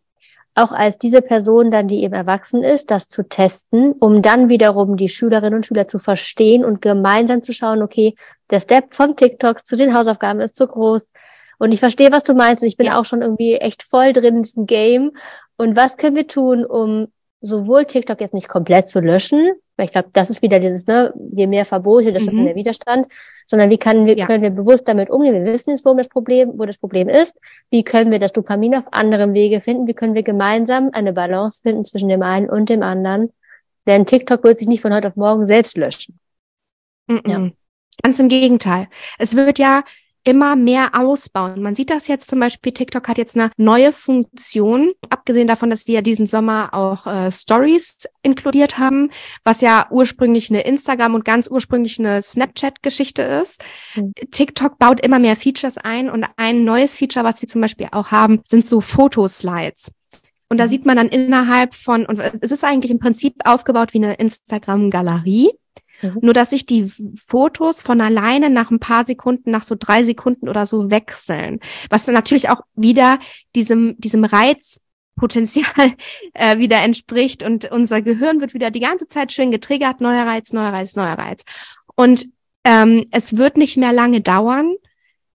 auch 0.55 0.73
als 0.73 0.99
diese 0.99 1.21
Person 1.21 1.71
dann, 1.71 1.89
die 1.89 2.03
eben 2.03 2.15
erwachsen 2.15 2.63
ist, 2.63 2.91
das 2.91 3.09
zu 3.09 3.25
testen, 3.25 3.93
um 3.93 4.23
dann 4.23 4.49
wiederum 4.49 4.97
die 4.97 5.09
Schülerinnen 5.09 5.55
und 5.55 5.67
Schüler 5.67 5.89
zu 5.89 5.99
verstehen 5.99 6.65
und 6.65 6.81
gemeinsam 6.81 7.43
zu 7.43 7.53
schauen, 7.53 7.83
okay, 7.83 8.15
der 8.51 8.61
Step 8.61 8.95
vom 8.95 9.17
TikTok 9.17 9.67
zu 9.67 9.77
den 9.77 9.95
Hausaufgaben 9.95 10.41
ist 10.41 10.57
zu 10.57 10.67
groß. 10.67 11.03
Und 11.59 11.73
ich 11.73 11.81
verstehe, 11.81 12.13
was 12.13 12.25
du 12.25 12.35
meinst 12.35 12.63
und 12.63 12.69
ich 12.69 12.77
bin 12.77 12.87
ja. 12.87 13.01
auch 13.01 13.05
schon 13.05 13.23
irgendwie 13.23 13.55
echt 13.57 13.83
voll 13.83 14.13
drin 14.13 14.37
in 14.37 14.43
diesem 14.43 14.67
Game. 14.67 15.13
Und 15.57 15.77
was 15.77 15.97
können 15.97 16.17
wir 16.17 16.27
tun, 16.27 16.65
um 16.65 17.09
sowohl 17.41 17.85
TikTok 17.85 18.21
jetzt 18.21 18.35
nicht 18.35 18.49
komplett 18.49 18.89
zu 18.89 19.01
löschen, 19.01 19.53
weil 19.77 19.87
ich 19.87 19.93
glaube, 19.93 20.09
das 20.13 20.31
ist 20.31 20.43
wieder 20.43 20.61
dieses, 20.61 20.87
ne, 20.87 21.13
je 21.33 21.47
mehr 21.47 21.65
Verbote, 21.65 22.13
desto 22.13 22.33
mhm. 22.33 22.45
mehr 22.45 22.55
Widerstand, 22.55 23.09
sondern 23.47 23.71
wie 23.71 23.79
können 23.79 24.07
wir, 24.07 24.17
ja. 24.17 24.27
können 24.27 24.43
wir 24.43 24.51
bewusst 24.51 24.87
damit 24.89 25.11
umgehen? 25.11 25.35
Wir 25.35 25.53
wissen 25.53 25.71
jetzt, 25.71 25.85
wo 25.85 25.95
das 25.95 26.09
Problem, 26.09 26.53
wo 26.57 26.65
das 26.65 26.79
Problem 26.79 27.09
ist. 27.09 27.37
Wie 27.71 27.83
können 27.83 28.11
wir 28.11 28.19
das 28.19 28.33
Dopamin 28.33 28.75
auf 28.75 28.93
anderem 28.93 29.35
Wege 29.35 29.61
finden? 29.61 29.87
Wie 29.87 29.95
können 29.95 30.15
wir 30.15 30.23
gemeinsam 30.23 30.91
eine 30.93 31.13
Balance 31.13 31.61
finden 31.63 31.85
zwischen 31.85 32.09
dem 32.09 32.23
einen 32.23 32.49
und 32.49 32.69
dem 32.69 32.83
anderen? 32.83 33.33
Denn 33.87 34.07
TikTok 34.07 34.45
wird 34.45 34.59
sich 34.59 34.69
nicht 34.69 34.81
von 34.81 34.95
heute 34.95 35.09
auf 35.09 35.17
morgen 35.17 35.45
selbst 35.45 35.77
löschen. 35.77 36.19
Mhm. 37.07 37.23
Ja. 37.27 37.51
Ganz 38.03 38.19
im 38.19 38.29
Gegenteil. 38.29 38.89
Es 39.19 39.37
wird 39.37 39.59
ja 39.59 39.83
immer 40.25 40.57
mehr 40.57 40.91
ausbauen. 40.95 41.63
Man 41.63 41.75
sieht 41.75 41.91
das 41.91 42.09
jetzt 42.09 42.29
zum 42.29 42.41
Beispiel, 42.41 42.73
TikTok 42.73 43.07
hat 43.09 43.19
jetzt 43.19 43.37
eine 43.37 43.51
neue 43.57 43.93
Funktion, 43.93 44.93
abgesehen 45.11 45.47
davon, 45.47 45.71
dass 45.71 45.85
die 45.85 45.93
ja 45.93 46.01
diesen 46.01 46.27
Sommer 46.27 46.73
auch 46.73 47.07
äh, 47.07 47.31
Stories 47.31 48.09
inkludiert 48.23 48.79
haben, 48.79 49.11
was 49.45 49.61
ja 49.61 49.87
ursprünglich 49.91 50.51
eine 50.51 50.63
Instagram 50.63 51.15
und 51.15 51.25
ganz 51.25 51.49
ursprünglich 51.49 51.99
eine 51.99 52.23
Snapchat-Geschichte 52.23 53.23
ist. 53.23 53.63
Mhm. 53.95 54.13
TikTok 54.31 54.79
baut 54.79 55.01
immer 55.01 55.19
mehr 55.19 55.37
Features 55.37 55.79
ein 55.79 56.09
und 56.09 56.27
ein 56.37 56.65
neues 56.65 56.95
Feature, 56.95 57.25
was 57.25 57.39
sie 57.39 57.47
zum 57.47 57.61
Beispiel 57.61 57.89
auch 57.93 58.11
haben, 58.11 58.41
sind 58.47 58.67
so 58.67 58.81
Fotoslides. 58.81 59.93
Und 60.49 60.59
da 60.59 60.65
mhm. 60.65 60.71
sieht 60.71 60.87
man 60.87 60.97
dann 60.97 61.09
innerhalb 61.09 61.75
von, 61.75 62.07
und 62.07 62.21
es 62.41 62.51
ist 62.51 62.65
eigentlich 62.65 62.91
im 62.91 62.99
Prinzip 62.99 63.35
aufgebaut 63.45 63.93
wie 63.93 63.99
eine 63.99 64.15
Instagram-Galerie. 64.15 65.51
Mhm. 66.05 66.19
Nur, 66.23 66.35
dass 66.35 66.51
sich 66.51 66.67
die 66.67 66.93
Fotos 67.27 67.83
von 67.83 68.01
alleine 68.01 68.51
nach 68.51 68.71
ein 68.71 68.81
paar 68.81 69.05
Sekunden, 69.05 69.51
nach 69.51 69.63
so 69.63 69.77
drei 69.79 70.05
Sekunden 70.05 70.49
oder 70.49 70.67
so 70.67 70.91
wechseln. 70.91 71.61
Was 71.91 72.05
dann 72.05 72.15
natürlich 72.15 72.49
auch 72.49 72.63
wieder 72.75 73.19
diesem, 73.55 73.97
diesem 73.99 74.25
Reizpotenzial 74.25 75.93
äh, 76.35 76.59
wieder 76.59 76.83
entspricht 76.83 77.43
und 77.43 77.71
unser 77.71 78.03
Gehirn 78.03 78.41
wird 78.41 78.55
wieder 78.55 78.71
die 78.71 78.81
ganze 78.81 79.07
Zeit 79.07 79.33
schön 79.33 79.51
getriggert, 79.51 80.01
neuer 80.01 80.27
Reiz, 80.27 80.53
neuer 80.53 80.73
Reiz, 80.73 80.97
neuer 80.97 81.19
Reiz. 81.19 81.45
Und 81.97 82.27
ähm, 82.65 83.07
es 83.11 83.37
wird 83.37 83.57
nicht 83.57 83.77
mehr 83.77 83.93
lange 83.93 84.21
dauern, 84.21 84.75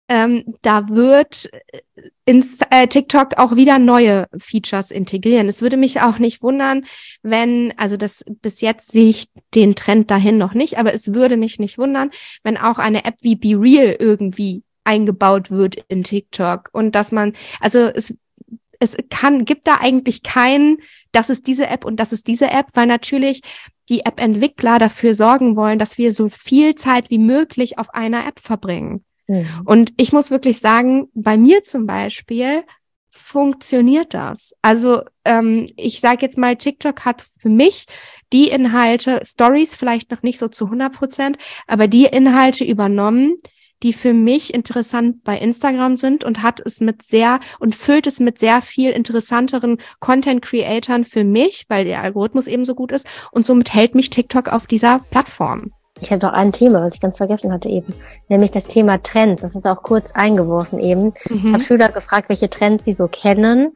ähm, 0.08 0.54
da 0.62 0.88
wird 0.88 1.50
äh, 1.52 1.80
ins 2.24 2.58
äh, 2.70 2.86
TikTok 2.86 3.38
auch 3.38 3.56
wieder 3.56 3.78
neue 3.78 4.26
Features 4.38 4.90
integrieren. 4.90 5.48
Es 5.48 5.62
würde 5.62 5.76
mich 5.76 6.00
auch 6.00 6.18
nicht 6.18 6.42
wundern, 6.42 6.84
wenn, 7.22 7.74
also 7.76 7.96
das 7.96 8.24
bis 8.42 8.60
jetzt 8.60 8.92
sehe 8.92 9.10
ich 9.10 9.28
den 9.54 9.74
Trend 9.74 10.10
dahin 10.10 10.38
noch 10.38 10.54
nicht, 10.54 10.78
aber 10.78 10.94
es 10.94 11.14
würde 11.14 11.36
mich 11.36 11.58
nicht 11.58 11.78
wundern, 11.78 12.10
wenn 12.42 12.56
auch 12.56 12.78
eine 12.78 13.04
App 13.04 13.16
wie 13.20 13.36
Be 13.36 13.60
Real 13.60 13.96
irgendwie 13.98 14.62
eingebaut 14.84 15.50
wird 15.50 15.84
in 15.88 16.04
TikTok 16.04 16.70
und 16.72 16.94
dass 16.94 17.12
man, 17.12 17.34
also 17.60 17.90
es 17.94 18.14
es 18.80 18.96
kann, 19.10 19.44
gibt 19.44 19.66
da 19.66 19.78
eigentlich 19.80 20.22
keinen, 20.22 20.78
das 21.10 21.30
ist 21.30 21.46
diese 21.46 21.66
App 21.66 21.84
und 21.84 21.96
das 21.96 22.12
ist 22.12 22.28
diese 22.28 22.48
App, 22.50 22.68
weil 22.74 22.86
natürlich 22.86 23.42
die 23.88 24.04
App-Entwickler 24.04 24.78
dafür 24.78 25.14
sorgen 25.14 25.56
wollen, 25.56 25.78
dass 25.78 25.98
wir 25.98 26.12
so 26.12 26.28
viel 26.28 26.74
Zeit 26.74 27.10
wie 27.10 27.18
möglich 27.18 27.78
auf 27.78 27.92
einer 27.94 28.26
App 28.26 28.38
verbringen. 28.38 29.04
Mhm. 29.28 29.46
Und 29.64 29.92
ich 29.96 30.12
muss 30.12 30.30
wirklich 30.30 30.58
sagen, 30.58 31.08
bei 31.14 31.36
mir 31.36 31.62
zum 31.62 31.86
Beispiel 31.86 32.64
funktioniert 33.10 34.14
das. 34.14 34.54
Also 34.62 35.02
ähm, 35.24 35.68
ich 35.76 36.00
sage 36.00 36.22
jetzt 36.22 36.38
mal, 36.38 36.56
TikTok 36.56 37.04
hat 37.04 37.24
für 37.38 37.48
mich 37.48 37.86
die 38.32 38.48
Inhalte, 38.48 39.22
Stories 39.24 39.74
vielleicht 39.74 40.10
noch 40.10 40.22
nicht 40.22 40.38
so 40.38 40.48
zu 40.48 40.66
100 40.66 40.92
Prozent, 40.92 41.38
aber 41.66 41.88
die 41.88 42.04
Inhalte 42.04 42.64
übernommen, 42.64 43.36
die 43.82 43.92
für 43.92 44.12
mich 44.12 44.54
interessant 44.54 45.22
bei 45.22 45.38
Instagram 45.38 45.96
sind 45.96 46.24
und 46.24 46.42
hat 46.42 46.60
es 46.64 46.80
mit 46.80 47.02
sehr 47.02 47.38
und 47.60 47.74
füllt 47.74 48.06
es 48.06 48.18
mit 48.18 48.38
sehr 48.38 48.60
viel 48.60 48.90
interessanteren 48.90 49.78
Content 50.00 50.42
Creatern 50.42 51.04
für 51.04 51.24
mich, 51.24 51.66
weil 51.68 51.84
der 51.84 52.02
Algorithmus 52.02 52.46
eben 52.46 52.64
so 52.64 52.74
gut 52.74 52.92
ist 52.92 53.06
und 53.30 53.46
somit 53.46 53.74
hält 53.74 53.94
mich 53.94 54.10
TikTok 54.10 54.48
auf 54.48 54.66
dieser 54.66 54.98
Plattform. 55.10 55.72
Ich 56.00 56.10
habe 56.10 56.24
noch 56.24 56.32
ein 56.32 56.52
Thema, 56.52 56.82
was 56.82 56.94
ich 56.94 57.00
ganz 57.00 57.16
vergessen 57.16 57.52
hatte 57.52 57.68
eben, 57.68 57.94
nämlich 58.28 58.50
das 58.50 58.66
Thema 58.66 59.02
Trends. 59.02 59.42
Das 59.42 59.54
ist 59.54 59.66
auch 59.66 59.82
kurz 59.82 60.12
eingeworfen 60.12 60.78
eben. 60.78 61.12
Mhm. 61.28 61.46
Ich 61.46 61.52
habe 61.52 61.62
Schüler 61.62 61.88
gefragt, 61.90 62.28
welche 62.28 62.48
Trends 62.48 62.84
sie 62.84 62.94
so 62.94 63.08
kennen. 63.08 63.72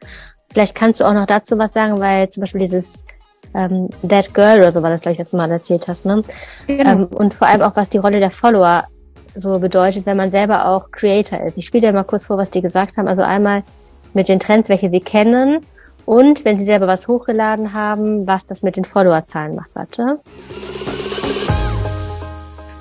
Vielleicht 0.51 0.75
kannst 0.75 0.99
du 0.99 1.05
auch 1.05 1.13
noch 1.13 1.25
dazu 1.25 1.57
was 1.57 1.73
sagen, 1.73 1.99
weil 1.99 2.29
zum 2.29 2.41
Beispiel 2.41 2.61
dieses 2.61 3.05
ähm, 3.53 3.89
That 4.07 4.33
Girl 4.33 4.59
oder 4.59 4.71
so 4.71 4.81
war 4.81 4.89
das, 4.89 5.01
glaube 5.01 5.13
ich, 5.13 5.19
was 5.19 5.29
du 5.29 5.37
mal 5.37 5.51
erzählt 5.51 5.87
hast, 5.87 6.05
ne? 6.05 6.23
Genau. 6.67 6.89
Ähm, 6.89 7.07
und 7.07 7.33
vor 7.33 7.47
allem 7.47 7.61
auch, 7.61 7.75
was 7.75 7.89
die 7.89 7.97
Rolle 7.97 8.19
der 8.19 8.31
Follower 8.31 8.83
so 9.35 9.59
bedeutet, 9.59 10.05
wenn 10.05 10.17
man 10.17 10.31
selber 10.31 10.67
auch 10.67 10.91
Creator 10.91 11.41
ist. 11.41 11.57
Ich 11.57 11.65
spiele 11.65 11.87
dir 11.87 11.93
mal 11.93 12.03
kurz 12.03 12.25
vor, 12.25 12.37
was 12.37 12.51
die 12.51 12.61
gesagt 12.61 12.97
haben. 12.97 13.07
Also 13.07 13.23
einmal 13.23 13.63
mit 14.13 14.29
den 14.29 14.39
Trends, 14.39 14.69
welche 14.69 14.89
sie 14.89 14.99
kennen 14.99 15.65
und 16.05 16.45
wenn 16.45 16.57
sie 16.57 16.65
selber 16.65 16.87
was 16.87 17.07
hochgeladen 17.07 17.73
haben, 17.73 18.27
was 18.27 18.45
das 18.45 18.61
mit 18.61 18.75
den 18.75 18.85
Followerzahlen 18.85 19.55
macht. 19.55 19.69
Warte. 19.73 20.19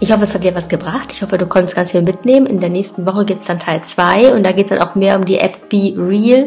Ich 0.02 0.10
hoffe, 0.10 0.24
es 0.24 0.34
hat 0.34 0.42
dir 0.42 0.56
was 0.56 0.68
gebracht. 0.68 1.10
Ich 1.12 1.22
hoffe, 1.22 1.38
du 1.38 1.46
konntest 1.46 1.76
ganz 1.76 1.92
viel 1.92 2.02
mitnehmen. 2.02 2.46
In 2.46 2.58
der 2.58 2.70
nächsten 2.70 3.06
Woche 3.06 3.24
gibt's 3.24 3.46
dann 3.46 3.60
Teil 3.60 3.82
2 3.82 4.34
und 4.34 4.42
da 4.42 4.50
geht's 4.50 4.70
dann 4.70 4.80
auch 4.80 4.96
mehr 4.96 5.14
um 5.16 5.24
die 5.24 5.38
App 5.38 5.68
Be 5.68 5.94
Real. 5.96 6.46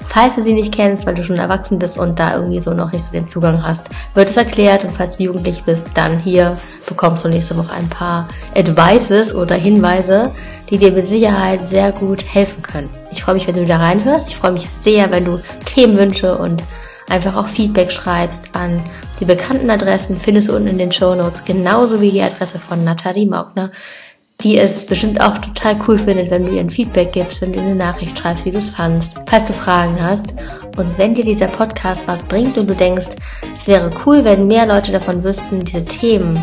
Falls 0.00 0.34
du 0.34 0.42
sie 0.42 0.54
nicht 0.54 0.74
kennst, 0.74 1.06
weil 1.06 1.14
du 1.14 1.22
schon 1.22 1.36
erwachsen 1.36 1.78
bist 1.78 1.98
und 1.98 2.18
da 2.18 2.34
irgendwie 2.34 2.58
so 2.58 2.74
noch 2.74 2.90
nicht 2.90 3.04
so 3.04 3.12
den 3.12 3.28
Zugang 3.28 3.64
hast, 3.64 3.86
wird 4.14 4.28
es 4.28 4.36
erklärt 4.36 4.82
und 4.82 4.90
falls 4.90 5.18
du 5.18 5.22
jugendlich 5.22 5.62
bist, 5.62 5.86
dann 5.94 6.18
hier 6.18 6.58
bekommst 6.88 7.24
du 7.24 7.28
nächste 7.28 7.56
Woche 7.56 7.74
ein 7.74 7.88
paar 7.88 8.26
Advices 8.56 9.32
oder 9.32 9.54
Hinweise, 9.54 10.32
die 10.68 10.78
dir 10.78 10.90
mit 10.90 11.06
Sicherheit 11.06 11.68
sehr 11.68 11.92
gut 11.92 12.24
helfen 12.24 12.60
können. 12.64 12.90
Ich 13.12 13.22
freue 13.22 13.36
mich, 13.36 13.46
wenn 13.46 13.54
du 13.54 13.64
da 13.64 13.76
reinhörst. 13.76 14.26
Ich 14.26 14.36
freue 14.36 14.50
mich 14.52 14.68
sehr, 14.68 15.12
wenn 15.12 15.24
du 15.24 15.40
Themenwünsche 15.64 16.36
und 16.36 16.64
einfach 17.08 17.36
auch 17.36 17.48
Feedback 17.48 17.92
schreibst 17.92 18.54
an 18.54 18.82
die 19.20 19.24
bekannten 19.24 19.70
Adressen, 19.70 20.18
findest 20.18 20.48
du 20.48 20.56
unten 20.56 20.68
in 20.68 20.78
den 20.78 20.92
Show 20.92 21.14
Notes, 21.14 21.44
genauso 21.44 22.00
wie 22.00 22.10
die 22.10 22.22
Adresse 22.22 22.58
von 22.58 22.84
Nathalie 22.84 23.26
Maugner 23.26 23.70
die 24.42 24.58
es 24.58 24.84
bestimmt 24.84 25.20
auch 25.20 25.38
total 25.38 25.76
cool 25.88 25.98
findet, 25.98 26.30
wenn 26.30 26.44
du 26.46 26.52
ihr 26.52 26.60
ein 26.60 26.70
Feedback 26.70 27.12
gibst, 27.12 27.40
wenn 27.40 27.52
du 27.52 27.60
eine 27.60 27.74
Nachricht 27.74 28.18
schreibst, 28.18 28.44
wie 28.44 28.50
du 28.50 28.58
es 28.58 28.68
fandst, 28.68 29.16
falls 29.26 29.46
du 29.46 29.52
Fragen 29.52 30.00
hast. 30.02 30.34
Und 30.76 30.98
wenn 30.98 31.14
dir 31.14 31.24
dieser 31.24 31.46
Podcast 31.46 32.06
was 32.06 32.22
bringt 32.22 32.58
und 32.58 32.68
du 32.68 32.74
denkst, 32.74 33.16
es 33.54 33.66
wäre 33.66 33.90
cool, 34.04 34.24
wenn 34.24 34.46
mehr 34.46 34.66
Leute 34.66 34.92
davon 34.92 35.24
wüssten, 35.24 35.64
diese 35.64 35.84
Themen 35.84 36.38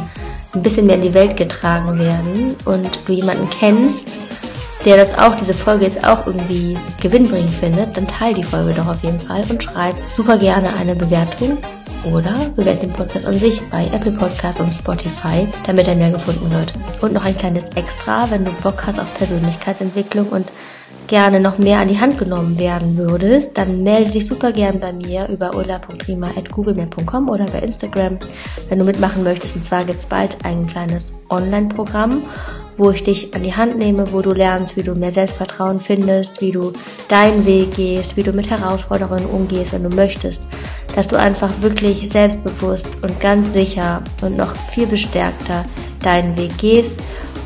ein 0.53 0.64
bisschen 0.64 0.88
mehr 0.88 0.95
in 0.95 1.03
die 1.03 1.14
Welt 1.14 1.38
getragen 1.38 1.99
werden 1.99 2.55
und 2.66 2.99
du 3.05 3.14
jemanden 3.14 3.49
kennst, 3.49 4.18
der 4.86 4.97
das 4.97 5.17
auch, 5.17 5.36
diese 5.36 5.53
Folge 5.53 5.86
jetzt 5.86 6.05
auch 6.05 6.25
irgendwie 6.25 6.77
gewinnbringend 7.01 7.49
findet, 7.49 7.95
dann 7.95 8.07
teile 8.07 8.36
die 8.36 8.43
Folge 8.43 8.73
doch 8.73 8.88
auf 8.88 9.03
jeden 9.03 9.19
Fall 9.19 9.43
und 9.49 9.63
schreib 9.63 9.95
super 10.09 10.38
gerne 10.38 10.73
eine 10.75 10.95
Bewertung 10.95 11.57
oder 12.11 12.34
bewerte 12.55 12.81
den 12.81 12.93
Podcast 12.93 13.25
an 13.25 13.39
sich 13.39 13.61
bei 13.69 13.86
Apple 13.93 14.11
Podcasts 14.11 14.59
und 14.59 14.73
Spotify, 14.73 15.47
damit 15.65 15.88
er 15.88 15.95
mehr 15.95 16.11
gefunden 16.11 16.51
wird. 16.51 16.73
Und 17.01 17.13
noch 17.13 17.23
ein 17.23 17.38
kleines 17.38 17.69
Extra, 17.69 18.29
wenn 18.29 18.43
du 18.43 18.51
Bock 18.61 18.86
hast 18.86 18.99
auf 18.99 19.13
Persönlichkeitsentwicklung 19.17 20.27
und 20.27 20.51
gerne 21.07 21.39
noch 21.39 21.57
mehr 21.57 21.79
an 21.79 21.88
die 21.88 21.99
Hand 21.99 22.17
genommen 22.17 22.57
werden 22.57 22.97
würdest, 22.97 23.57
dann 23.57 23.84
melde 23.84 24.11
dich 24.11 24.25
super 24.25 24.51
gern 24.51 24.79
bei 24.79 24.93
mir 24.93 25.27
über 25.27 25.55
ulla.rima.googlemail.com 25.55 27.29
oder 27.29 27.45
bei 27.45 27.59
Instagram, 27.59 28.19
wenn 28.69 28.79
du 28.79 28.86
mitmachen 28.86 29.23
möchtest. 29.23 29.55
Und 29.55 29.63
zwar 29.63 29.84
gibt 29.86 29.99
es 29.99 30.05
bald 30.05 30.38
ein 30.45 30.65
kleines 30.67 31.13
Online-Programm, 31.29 32.23
wo 32.78 32.91
ich 32.91 33.03
dich 33.03 33.34
an 33.36 33.43
die 33.43 33.55
Hand 33.55 33.78
nehme, 33.78 34.11
wo 34.11 34.21
du 34.21 34.32
lernst, 34.32 34.76
wie 34.76 34.84
du 34.84 34.95
mehr 34.95 35.11
Selbstvertrauen 35.11 35.80
findest, 35.80 36.41
wie 36.41 36.51
du 36.51 36.74
deinen 37.07 37.45
Weg 37.45 37.76
gehst, 37.76 38.17
wie 38.17 38.24
du 38.24 38.32
mit 38.34 38.49
Herausforderungen 38.49 39.26
umgehst, 39.26 39.74
wenn 39.74 39.84
du 39.84 39.89
möchtest, 39.89 40.47
dass 40.95 41.07
du 41.07 41.17
einfach 41.17 41.51
wirklich 41.61 42.09
selbstbewusst 42.09 42.88
und 43.01 43.19
ganz 43.19 43.53
sicher 43.53 44.03
und 44.21 44.38
noch 44.38 44.55
viel 44.71 44.88
bestärkter 44.88 45.65
deinen 46.01 46.36
Weg 46.38 46.57
gehst. 46.57 46.95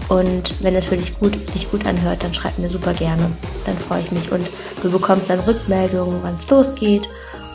Und 0.09 0.63
wenn 0.63 0.75
es 0.75 0.85
für 0.85 0.95
dich 0.95 1.19
gut, 1.19 1.49
sich 1.49 1.69
gut 1.69 1.85
anhört, 1.85 2.23
dann 2.23 2.33
schreib 2.33 2.57
mir 2.59 2.69
super 2.69 2.93
gerne. 2.93 3.29
Dann 3.65 3.77
freue 3.77 4.01
ich 4.01 4.11
mich. 4.11 4.31
Und 4.31 4.47
du 4.81 4.89
bekommst 4.89 5.29
dann 5.29 5.39
Rückmeldungen, 5.41 6.19
wann 6.21 6.35
es 6.35 6.49
losgeht. 6.49 7.09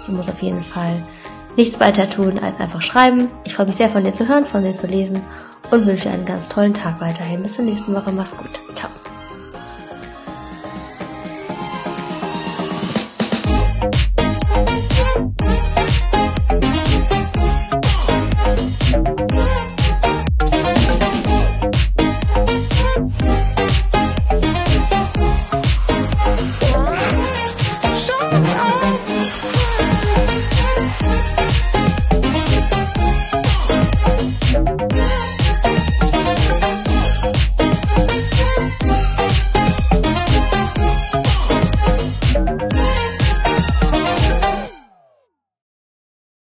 Du 0.07 0.13
musst 0.13 0.29
auf 0.29 0.43
jeden 0.43 0.63
Fall 0.63 1.03
nichts 1.57 1.81
weiter 1.81 2.09
tun, 2.09 2.39
als 2.39 2.61
einfach 2.61 2.83
schreiben. 2.83 3.29
Ich 3.45 3.55
freue 3.55 3.67
mich 3.67 3.77
sehr 3.77 3.89
von 3.91 4.05
dir 4.05 4.13
zu 4.13 4.29
hören, 4.29 4.47
von 4.47 4.65
dir 4.65 4.73
zu 4.73 4.87
lesen 4.87 5.23
und 5.71 5.87
wünsche 5.87 6.09
dir 6.09 6.15
einen 6.15 6.27
ganz 6.27 6.49
tollen 6.49 6.75
Tag 6.75 7.01
weiterhin. 7.01 7.43
Bis 7.43 7.55
zur 7.55 7.65
nächsten 7.65 7.95
Woche. 7.95 8.13
Mach's 8.13 8.37
gut. 8.37 8.61
Ciao. 8.75 8.91